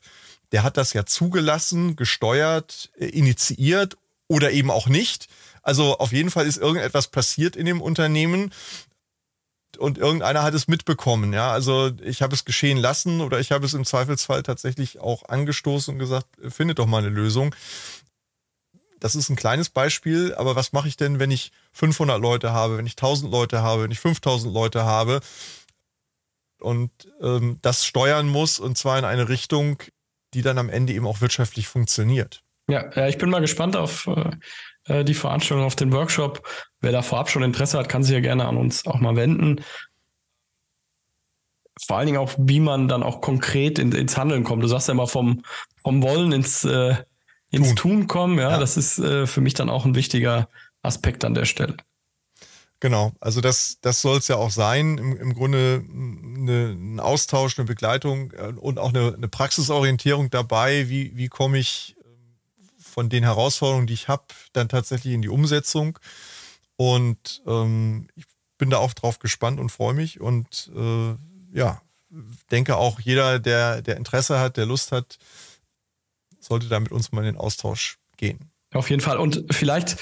der 0.52 0.62
hat 0.62 0.76
das 0.76 0.92
ja 0.92 1.04
zugelassen, 1.04 1.96
gesteuert, 1.96 2.90
äh, 2.96 3.06
initiiert 3.06 3.96
oder 4.28 4.52
eben 4.52 4.70
auch 4.70 4.88
nicht. 4.88 5.28
Also 5.62 5.98
auf 5.98 6.12
jeden 6.12 6.30
Fall 6.30 6.46
ist 6.46 6.58
irgendetwas 6.58 7.08
passiert 7.08 7.56
in 7.56 7.66
dem 7.66 7.80
Unternehmen 7.80 8.52
und 9.78 9.98
irgendeiner 9.98 10.42
hat 10.42 10.54
es 10.54 10.68
mitbekommen. 10.68 11.32
Ja, 11.32 11.50
also 11.52 11.90
ich 12.02 12.22
habe 12.22 12.34
es 12.34 12.44
geschehen 12.44 12.78
lassen 12.78 13.20
oder 13.20 13.40
ich 13.40 13.50
habe 13.50 13.66
es 13.66 13.74
im 13.74 13.84
Zweifelsfall 13.84 14.42
tatsächlich 14.42 15.00
auch 15.00 15.24
angestoßen 15.28 15.94
und 15.94 15.98
gesagt, 15.98 16.28
findet 16.48 16.78
doch 16.78 16.86
mal 16.86 16.98
eine 16.98 17.08
Lösung. 17.08 17.54
Das 19.00 19.14
ist 19.14 19.28
ein 19.28 19.36
kleines 19.36 19.70
Beispiel, 19.70 20.34
aber 20.34 20.56
was 20.56 20.72
mache 20.72 20.88
ich 20.88 20.96
denn, 20.96 21.18
wenn 21.18 21.30
ich 21.30 21.52
500 21.72 22.20
Leute 22.20 22.52
habe, 22.52 22.78
wenn 22.78 22.86
ich 22.86 22.92
1000 22.92 23.30
Leute 23.30 23.62
habe, 23.62 23.84
wenn 23.84 23.90
ich 23.90 24.00
5000 24.00 24.52
Leute 24.52 24.84
habe 24.84 25.20
und 26.60 26.90
ähm, 27.20 27.58
das 27.62 27.84
steuern 27.84 28.28
muss 28.28 28.58
und 28.58 28.78
zwar 28.78 28.98
in 28.98 29.04
eine 29.04 29.28
Richtung, 29.28 29.82
die 30.32 30.42
dann 30.42 30.58
am 30.58 30.70
Ende 30.70 30.92
eben 30.92 31.06
auch 31.06 31.20
wirtschaftlich 31.20 31.68
funktioniert. 31.68 32.43
Ja, 32.68 32.90
ja 32.94 33.08
ich 33.08 33.18
bin 33.18 33.30
mal 33.30 33.40
gespannt 33.40 33.76
auf 33.76 34.06
äh, 34.06 34.30
äh, 34.86 35.04
die 35.04 35.14
Veranstaltung, 35.14 35.64
auf 35.64 35.76
den 35.76 35.92
Workshop. 35.92 36.46
Wer 36.80 36.92
da 36.92 37.02
vorab 37.02 37.30
schon 37.30 37.42
Interesse 37.42 37.78
hat, 37.78 37.88
kann 37.88 38.02
sich 38.02 38.12
ja 38.12 38.20
gerne 38.20 38.46
an 38.46 38.56
uns 38.56 38.86
auch 38.86 39.00
mal 39.00 39.16
wenden. 39.16 39.64
Vor 41.86 41.96
allen 41.96 42.06
Dingen 42.06 42.18
auch, 42.18 42.32
wie 42.38 42.60
man 42.60 42.88
dann 42.88 43.02
auch 43.02 43.20
konkret 43.20 43.78
in, 43.78 43.92
ins 43.92 44.16
Handeln 44.16 44.44
kommt. 44.44 44.62
Du 44.62 44.68
sagst 44.68 44.88
ja 44.88 44.92
immer 44.92 45.08
vom, 45.08 45.42
vom 45.82 46.02
Wollen 46.02 46.32
ins, 46.32 46.64
äh, 46.64 46.96
ins 47.50 47.68
Tun. 47.74 47.76
Tun 47.76 48.08
kommen. 48.08 48.38
Ja, 48.38 48.52
ja. 48.52 48.58
das 48.58 48.76
ist 48.76 48.98
äh, 48.98 49.26
für 49.26 49.40
mich 49.40 49.54
dann 49.54 49.70
auch 49.70 49.84
ein 49.84 49.94
wichtiger 49.94 50.48
Aspekt 50.82 51.24
an 51.24 51.34
der 51.34 51.46
Stelle. 51.46 51.76
Genau, 52.80 53.12
also 53.18 53.40
das, 53.40 53.78
das 53.80 54.02
soll 54.02 54.18
es 54.18 54.28
ja 54.28 54.36
auch 54.36 54.50
sein. 54.50 54.98
Im, 54.98 55.16
im 55.16 55.34
Grunde 55.34 55.82
eine, 55.88 56.76
ein 56.78 57.00
Austausch, 57.00 57.58
eine 57.58 57.66
Begleitung 57.66 58.32
äh, 58.32 58.52
und 58.52 58.78
auch 58.78 58.90
eine, 58.90 59.14
eine 59.14 59.28
Praxisorientierung 59.28 60.30
dabei. 60.30 60.88
Wie, 60.88 61.16
wie 61.16 61.28
komme 61.28 61.58
ich 61.58 61.96
von 62.94 63.08
den 63.08 63.24
Herausforderungen, 63.24 63.86
die 63.86 63.94
ich 63.94 64.08
habe, 64.08 64.24
dann 64.52 64.68
tatsächlich 64.68 65.12
in 65.12 65.22
die 65.22 65.28
Umsetzung? 65.28 65.98
Und 66.76 67.42
ähm, 67.46 68.08
ich 68.14 68.24
bin 68.56 68.70
da 68.70 68.78
auch 68.78 68.94
drauf 68.94 69.18
gespannt 69.18 69.60
und 69.60 69.70
freue 69.70 69.94
mich. 69.94 70.20
Und 70.20 70.70
äh, 70.74 71.14
ja, 71.52 71.82
denke 72.50 72.76
auch 72.76 73.00
jeder, 73.00 73.38
der, 73.38 73.82
der 73.82 73.96
Interesse 73.96 74.38
hat, 74.38 74.56
der 74.56 74.66
Lust 74.66 74.92
hat, 74.92 75.18
sollte 76.40 76.68
da 76.68 76.78
mit 76.80 76.92
uns 76.92 77.12
mal 77.12 77.20
in 77.20 77.34
den 77.34 77.36
Austausch 77.36 77.98
gehen. 78.16 78.50
Auf 78.72 78.90
jeden 78.90 79.02
Fall. 79.02 79.18
Und 79.18 79.44
vielleicht 79.50 79.96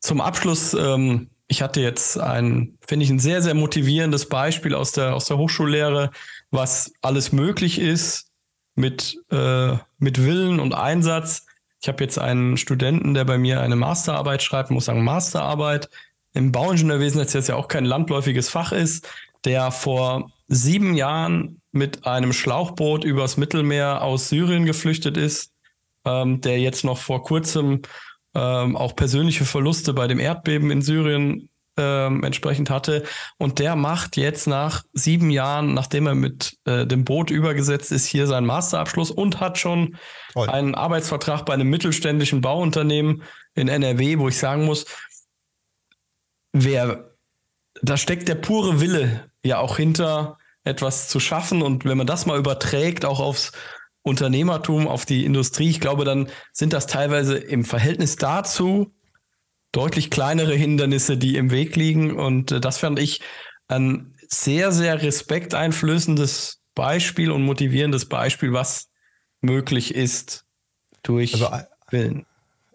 zum 0.00 0.20
Abschluss 0.20 0.74
ähm, 0.74 1.30
ich 1.46 1.62
hatte 1.62 1.80
jetzt 1.80 2.18
ein, 2.18 2.78
finde 2.86 3.04
ich, 3.04 3.10
ein 3.10 3.18
sehr, 3.18 3.42
sehr 3.42 3.54
motivierendes 3.54 4.28
Beispiel 4.28 4.74
aus 4.74 4.92
der, 4.92 5.14
aus 5.14 5.26
der 5.26 5.36
Hochschullehre, 5.36 6.10
was 6.50 6.92
alles 7.02 7.32
möglich 7.32 7.78
ist 7.78 8.30
mit, 8.74 9.20
äh, 9.30 9.76
mit 9.98 10.24
Willen 10.24 10.58
und 10.58 10.74
Einsatz. 10.74 11.46
Ich 11.84 11.88
habe 11.88 12.02
jetzt 12.02 12.18
einen 12.18 12.56
Studenten, 12.56 13.12
der 13.12 13.26
bei 13.26 13.36
mir 13.36 13.60
eine 13.60 13.76
Masterarbeit 13.76 14.42
schreibt, 14.42 14.70
muss 14.70 14.86
sagen 14.86 15.04
Masterarbeit 15.04 15.90
im 16.32 16.50
Bauingenieurwesen, 16.50 17.20
das 17.20 17.34
jetzt 17.34 17.50
ja 17.50 17.56
auch 17.56 17.68
kein 17.68 17.84
landläufiges 17.84 18.48
Fach 18.48 18.72
ist, 18.72 19.06
der 19.44 19.70
vor 19.70 20.30
sieben 20.48 20.94
Jahren 20.94 21.60
mit 21.72 22.06
einem 22.06 22.32
Schlauchboot 22.32 23.04
übers 23.04 23.36
Mittelmeer 23.36 24.00
aus 24.00 24.30
Syrien 24.30 24.64
geflüchtet 24.64 25.18
ist, 25.18 25.52
ähm, 26.06 26.40
der 26.40 26.58
jetzt 26.58 26.84
noch 26.84 26.96
vor 26.96 27.22
kurzem 27.22 27.82
ähm, 28.34 28.78
auch 28.78 28.96
persönliche 28.96 29.44
Verluste 29.44 29.92
bei 29.92 30.06
dem 30.06 30.20
Erdbeben 30.20 30.70
in 30.70 30.80
Syrien 30.80 31.50
ähm, 31.76 32.22
entsprechend 32.22 32.70
hatte. 32.70 33.04
Und 33.38 33.58
der 33.58 33.76
macht 33.76 34.16
jetzt 34.16 34.46
nach 34.46 34.84
sieben 34.92 35.30
Jahren, 35.30 35.74
nachdem 35.74 36.06
er 36.06 36.14
mit 36.14 36.56
äh, 36.64 36.86
dem 36.86 37.04
Boot 37.04 37.30
übergesetzt 37.30 37.92
ist, 37.92 38.06
hier 38.06 38.26
seinen 38.26 38.46
Masterabschluss 38.46 39.10
und 39.10 39.40
hat 39.40 39.58
schon 39.58 39.96
Toll. 40.32 40.48
einen 40.48 40.74
Arbeitsvertrag 40.74 41.44
bei 41.44 41.54
einem 41.54 41.70
mittelständischen 41.70 42.40
Bauunternehmen 42.40 43.22
in 43.54 43.68
NRW, 43.68 44.18
wo 44.18 44.28
ich 44.28 44.38
sagen 44.38 44.64
muss, 44.64 44.86
wer, 46.52 47.10
da 47.82 47.96
steckt 47.96 48.28
der 48.28 48.36
pure 48.36 48.80
Wille 48.80 49.30
ja 49.44 49.58
auch 49.58 49.76
hinter, 49.76 50.38
etwas 50.64 51.08
zu 51.08 51.20
schaffen. 51.20 51.62
Und 51.62 51.84
wenn 51.84 51.98
man 51.98 52.06
das 52.06 52.26
mal 52.26 52.38
überträgt, 52.38 53.04
auch 53.04 53.20
aufs 53.20 53.52
Unternehmertum, 54.02 54.86
auf 54.88 55.06
die 55.06 55.24
Industrie, 55.24 55.70
ich 55.70 55.80
glaube, 55.80 56.04
dann 56.04 56.28
sind 56.52 56.72
das 56.72 56.86
teilweise 56.86 57.36
im 57.36 57.64
Verhältnis 57.64 58.16
dazu 58.16 58.92
deutlich 59.74 60.10
kleinere 60.10 60.54
Hindernisse, 60.54 61.16
die 61.16 61.36
im 61.36 61.50
Weg 61.50 61.76
liegen. 61.76 62.16
Und 62.16 62.52
äh, 62.52 62.60
das 62.60 62.78
fand 62.78 62.98
ich 62.98 63.20
ein 63.68 64.14
sehr, 64.28 64.72
sehr 64.72 65.02
respekteinflößendes 65.02 66.60
Beispiel 66.74 67.30
und 67.30 67.42
motivierendes 67.42 68.08
Beispiel, 68.08 68.52
was 68.52 68.88
möglich 69.40 69.94
ist 69.94 70.44
durch 71.02 71.34
also, 71.34 71.46
äh, 71.46 71.64
Willen. 71.90 72.26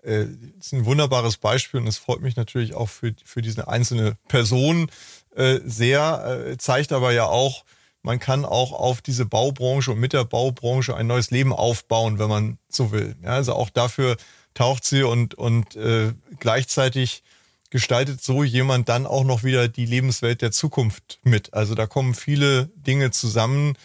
Äh, 0.04 0.28
ist 0.60 0.74
ein 0.74 0.86
wunderbares 0.86 1.38
Beispiel 1.38 1.80
und 1.80 1.88
es 1.88 1.98
freut 1.98 2.22
mich 2.22 2.36
natürlich 2.36 2.74
auch 2.74 2.90
für, 2.90 3.14
für 3.26 3.42
diese 3.42 3.68
einzelne 3.68 4.16
Person 4.28 4.90
äh, 5.36 5.60
sehr, 5.66 6.48
äh, 6.52 6.58
zeigt 6.58 6.92
aber 6.92 7.12
ja 7.12 7.26
auch, 7.26 7.66
man 8.02 8.20
kann 8.20 8.46
auch 8.46 8.72
auf 8.72 9.02
diese 9.02 9.26
Baubranche 9.26 9.92
und 9.92 10.00
mit 10.00 10.14
der 10.14 10.24
Baubranche 10.24 10.96
ein 10.96 11.08
neues 11.08 11.32
Leben 11.32 11.52
aufbauen, 11.52 12.18
wenn 12.18 12.30
man 12.30 12.58
so 12.70 12.92
will. 12.92 13.16
Ja, 13.22 13.32
also 13.32 13.54
auch 13.54 13.70
dafür 13.70 14.16
taucht 14.54 14.86
sie 14.86 15.04
und, 15.04 15.36
und 15.36 15.76
äh, 15.76 16.14
gleichzeitig 16.40 17.24
gestaltet 17.70 18.24
so 18.24 18.44
jemand 18.44 18.90
dann 18.90 19.06
auch 19.06 19.24
noch 19.24 19.44
wieder 19.44 19.68
die 19.68 19.86
Lebenswelt 19.86 20.42
der 20.42 20.52
Zukunft 20.52 21.20
mit. 21.24 21.54
Also 21.54 21.76
da 21.76 21.86
kommen 21.86 22.16
viele 22.16 22.66
Dinge 22.76 23.12
zusammen, 23.12 23.78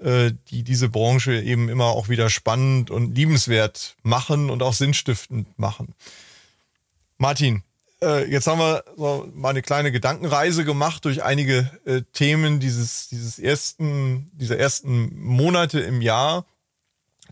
äh, 0.00 0.32
die 0.50 0.62
diese 0.62 0.88
Branche 0.88 1.40
eben 1.40 1.68
immer 1.68 1.86
auch 1.86 2.08
wieder 2.08 2.30
spannend 2.30 2.90
und 2.90 3.14
liebenswert 3.16 3.96
machen 4.02 4.50
und 4.50 4.62
auch 4.62 4.74
sinnstiftend 4.74 5.58
machen. 5.58 5.94
Martin, 7.18 7.62
äh, 8.02 8.30
jetzt 8.30 8.46
haben 8.46 8.58
wir 8.58 8.84
so 8.96 9.28
mal 9.34 9.50
eine 9.50 9.62
kleine 9.62 9.92
Gedankenreise 9.92 10.64
gemacht 10.64 11.04
durch 11.04 11.22
einige 11.22 11.70
äh, 11.86 12.02
Themen 12.12 12.60
dieses, 12.60 13.08
dieses 13.08 13.38
ersten, 13.38 14.30
dieser 14.34 14.58
ersten 14.58 15.18
Monate 15.18 15.80
im 15.80 16.02
Jahr 16.02 16.44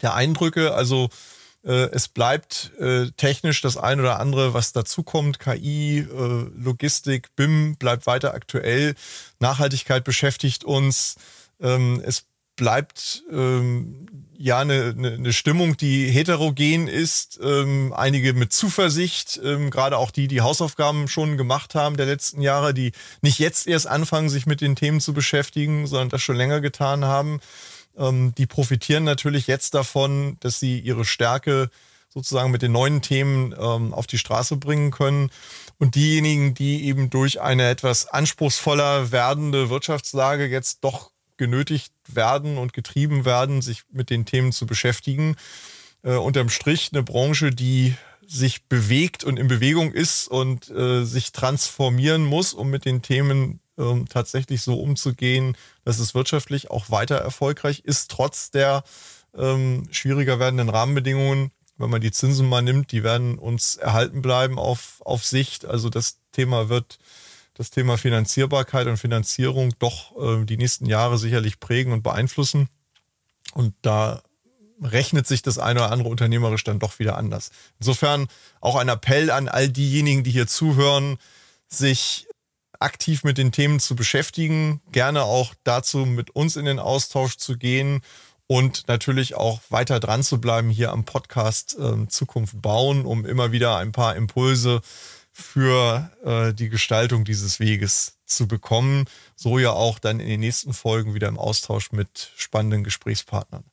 der 0.00 0.14
Eindrücke. 0.14 0.74
Also 0.74 1.10
es 1.70 2.08
bleibt 2.08 2.72
äh, 2.78 3.10
technisch 3.16 3.60
das 3.60 3.76
ein 3.76 4.00
oder 4.00 4.18
andere, 4.18 4.52
was 4.52 4.72
dazukommt. 4.72 5.38
KI, 5.38 6.00
äh, 6.00 6.46
Logistik, 6.56 7.34
BIM 7.36 7.76
bleibt 7.76 8.06
weiter 8.06 8.34
aktuell. 8.34 8.94
Nachhaltigkeit 9.38 10.02
beschäftigt 10.02 10.64
uns. 10.64 11.16
Ähm, 11.60 12.02
es 12.04 12.24
bleibt 12.56 13.22
ähm, 13.30 14.06
ja 14.36 14.58
eine, 14.58 14.94
eine, 14.96 15.32
Stimmung, 15.32 15.76
die 15.76 16.10
heterogen 16.10 16.88
ist. 16.88 17.38
Ähm, 17.42 17.92
einige 17.96 18.34
mit 18.34 18.52
Zuversicht, 18.52 19.40
gerade 19.42 19.96
auch 19.96 20.10
die, 20.10 20.28
die 20.28 20.42
Hausaufgaben 20.42 21.08
schon 21.08 21.36
gemacht 21.36 21.74
haben 21.74 21.96
der 21.96 22.06
letzten 22.06 22.42
Jahre, 22.42 22.74
die 22.74 22.92
nicht 23.22 23.38
jetzt 23.38 23.66
erst 23.66 23.86
anfangen, 23.86 24.28
sich 24.28 24.46
mit 24.46 24.60
den 24.60 24.76
Themen 24.76 25.00
zu 25.00 25.14
beschäftigen, 25.14 25.86
sondern 25.86 26.08
das 26.10 26.22
schon 26.22 26.36
länger 26.36 26.60
getan 26.60 27.04
haben. 27.04 27.40
Ähm, 27.96 28.34
die 28.36 28.46
profitieren 28.46 29.04
natürlich 29.04 29.46
jetzt 29.46 29.74
davon, 29.74 30.36
dass 30.40 30.60
sie 30.60 30.78
ihre 30.78 31.04
Stärke 31.04 31.70
sozusagen 32.08 32.50
mit 32.50 32.62
den 32.62 32.72
neuen 32.72 33.00
Themen 33.00 33.54
ähm, 33.58 33.94
auf 33.94 34.06
die 34.06 34.18
Straße 34.18 34.56
bringen 34.56 34.90
können. 34.90 35.30
Und 35.78 35.94
diejenigen, 35.94 36.54
die 36.54 36.84
eben 36.84 37.10
durch 37.10 37.40
eine 37.40 37.68
etwas 37.68 38.06
anspruchsvoller 38.06 39.10
werdende 39.12 39.70
Wirtschaftslage 39.70 40.46
jetzt 40.46 40.84
doch 40.84 41.10
genötigt 41.38 41.92
werden 42.06 42.58
und 42.58 42.72
getrieben 42.72 43.24
werden, 43.24 43.62
sich 43.62 43.82
mit 43.90 44.10
den 44.10 44.26
Themen 44.26 44.52
zu 44.52 44.66
beschäftigen. 44.66 45.36
Äh, 46.02 46.14
unterm 46.14 46.50
Strich 46.50 46.90
eine 46.92 47.02
Branche, 47.02 47.50
die 47.50 47.96
sich 48.26 48.64
bewegt 48.64 49.24
und 49.24 49.38
in 49.38 49.48
Bewegung 49.48 49.92
ist 49.92 50.28
und 50.28 50.70
äh, 50.70 51.04
sich 51.04 51.32
transformieren 51.32 52.24
muss, 52.24 52.54
um 52.54 52.70
mit 52.70 52.84
den 52.84 53.02
Themen 53.02 53.60
ähm, 53.78 54.08
tatsächlich 54.08 54.62
so 54.62 54.80
umzugehen, 54.80 55.56
dass 55.84 55.98
es 55.98 56.14
wirtschaftlich 56.14 56.70
auch 56.70 56.90
weiter 56.90 57.16
erfolgreich 57.16 57.80
ist, 57.80 58.10
trotz 58.10 58.50
der 58.50 58.84
ähm, 59.36 59.88
schwieriger 59.90 60.38
werdenden 60.38 60.68
Rahmenbedingungen. 60.68 61.50
Wenn 61.78 61.90
man 61.90 62.00
die 62.00 62.12
Zinsen 62.12 62.48
mal 62.48 62.62
nimmt, 62.62 62.92
die 62.92 63.02
werden 63.02 63.38
uns 63.38 63.76
erhalten 63.76 64.22
bleiben 64.22 64.58
auf, 64.58 65.00
auf 65.00 65.24
Sicht. 65.24 65.64
Also 65.64 65.88
das 65.88 66.18
Thema 66.32 66.68
wird 66.68 66.98
das 67.54 67.70
Thema 67.70 67.98
Finanzierbarkeit 67.98 68.86
und 68.86 68.96
Finanzierung 68.96 69.74
doch 69.78 70.16
äh, 70.16 70.44
die 70.44 70.56
nächsten 70.56 70.86
Jahre 70.86 71.18
sicherlich 71.18 71.60
prägen 71.60 71.92
und 71.92 72.02
beeinflussen. 72.02 72.68
Und 73.52 73.74
da 73.82 74.22
rechnet 74.82 75.26
sich 75.26 75.42
das 75.42 75.58
eine 75.58 75.80
oder 75.80 75.92
andere 75.92 76.08
unternehmerisch 76.08 76.64
dann 76.64 76.78
doch 76.78 76.98
wieder 76.98 77.16
anders. 77.16 77.50
Insofern 77.78 78.28
auch 78.60 78.76
ein 78.76 78.88
Appell 78.88 79.30
an 79.30 79.48
all 79.48 79.68
diejenigen, 79.68 80.24
die 80.24 80.30
hier 80.30 80.46
zuhören, 80.46 81.18
sich 81.68 82.26
aktiv 82.82 83.24
mit 83.24 83.38
den 83.38 83.52
Themen 83.52 83.80
zu 83.80 83.96
beschäftigen, 83.96 84.80
gerne 84.92 85.22
auch 85.22 85.54
dazu 85.64 86.06
mit 86.06 86.30
uns 86.30 86.56
in 86.56 86.64
den 86.64 86.78
Austausch 86.78 87.36
zu 87.36 87.56
gehen 87.56 88.02
und 88.46 88.86
natürlich 88.88 89.34
auch 89.34 89.60
weiter 89.70 90.00
dran 90.00 90.22
zu 90.22 90.40
bleiben 90.40 90.68
hier 90.68 90.92
am 90.92 91.04
Podcast 91.04 91.76
äh, 91.78 92.06
Zukunft 92.08 92.60
bauen, 92.60 93.06
um 93.06 93.24
immer 93.24 93.52
wieder 93.52 93.78
ein 93.78 93.92
paar 93.92 94.16
Impulse 94.16 94.82
für 95.32 96.10
äh, 96.24 96.52
die 96.52 96.68
Gestaltung 96.68 97.24
dieses 97.24 97.60
Weges 97.60 98.18
zu 98.26 98.46
bekommen. 98.46 99.06
So 99.34 99.58
ja 99.58 99.70
auch 99.70 99.98
dann 99.98 100.20
in 100.20 100.28
den 100.28 100.40
nächsten 100.40 100.74
Folgen 100.74 101.14
wieder 101.14 101.28
im 101.28 101.38
Austausch 101.38 101.92
mit 101.92 102.32
spannenden 102.36 102.84
Gesprächspartnern. 102.84 103.64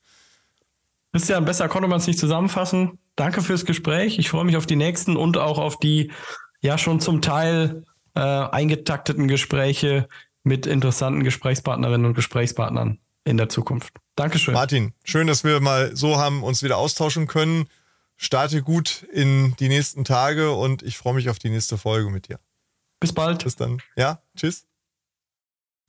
Christian, 1.11 1.43
besser 1.43 1.67
konnte 1.67 1.87
man 1.87 1.99
es 1.99 2.07
nicht 2.07 2.19
zusammenfassen. 2.19 2.99
Danke 3.15 3.41
fürs 3.41 3.65
Gespräch. 3.65 4.19
Ich 4.19 4.29
freue 4.29 4.45
mich 4.45 4.55
auf 4.55 4.67
die 4.67 4.75
nächsten 4.75 5.17
und 5.17 5.37
auch 5.37 5.57
auf 5.57 5.77
die 5.77 6.11
ja 6.61 6.77
schon 6.77 6.99
zum 6.99 7.21
Teil 7.21 7.83
äh, 8.19 8.21
eingetakteten 8.21 9.27
Gespräche 9.27 10.09
mit 10.43 10.65
interessanten 10.65 11.23
Gesprächspartnerinnen 11.23 12.05
und 12.05 12.15
Gesprächspartnern 12.15 12.99
in 13.23 13.37
der 13.37 13.47
Zukunft. 13.47 13.93
Dankeschön. 14.15 14.53
Martin, 14.53 14.93
schön, 15.05 15.27
dass 15.27 15.43
wir 15.43 15.61
mal 15.61 15.95
so 15.95 16.17
haben 16.17 16.43
uns 16.43 16.61
wieder 16.61 16.77
austauschen 16.77 17.27
können. 17.27 17.69
Starte 18.17 18.61
gut 18.61 19.03
in 19.13 19.55
die 19.59 19.69
nächsten 19.69 20.03
Tage 20.03 20.51
und 20.51 20.83
ich 20.83 20.97
freue 20.97 21.13
mich 21.13 21.29
auf 21.29 21.39
die 21.39 21.49
nächste 21.49 21.77
Folge 21.77 22.09
mit 22.09 22.27
dir. 22.27 22.39
Bis 22.99 23.13
bald. 23.13 23.45
Bis 23.45 23.55
dann. 23.55 23.81
Ja, 23.95 24.21
tschüss. 24.35 24.65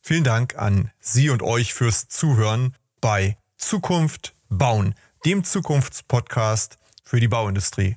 Vielen 0.00 0.22
Dank 0.22 0.56
an 0.56 0.92
Sie 1.00 1.30
und 1.30 1.42
euch 1.42 1.74
fürs 1.74 2.08
Zuhören 2.08 2.76
bei 3.00 3.36
Zukunft 3.56 4.34
bauen 4.48 4.94
dem 5.24 5.42
Zukunftspodcast 5.42 6.78
für 7.02 7.18
die 7.18 7.28
Bauindustrie. 7.28 7.96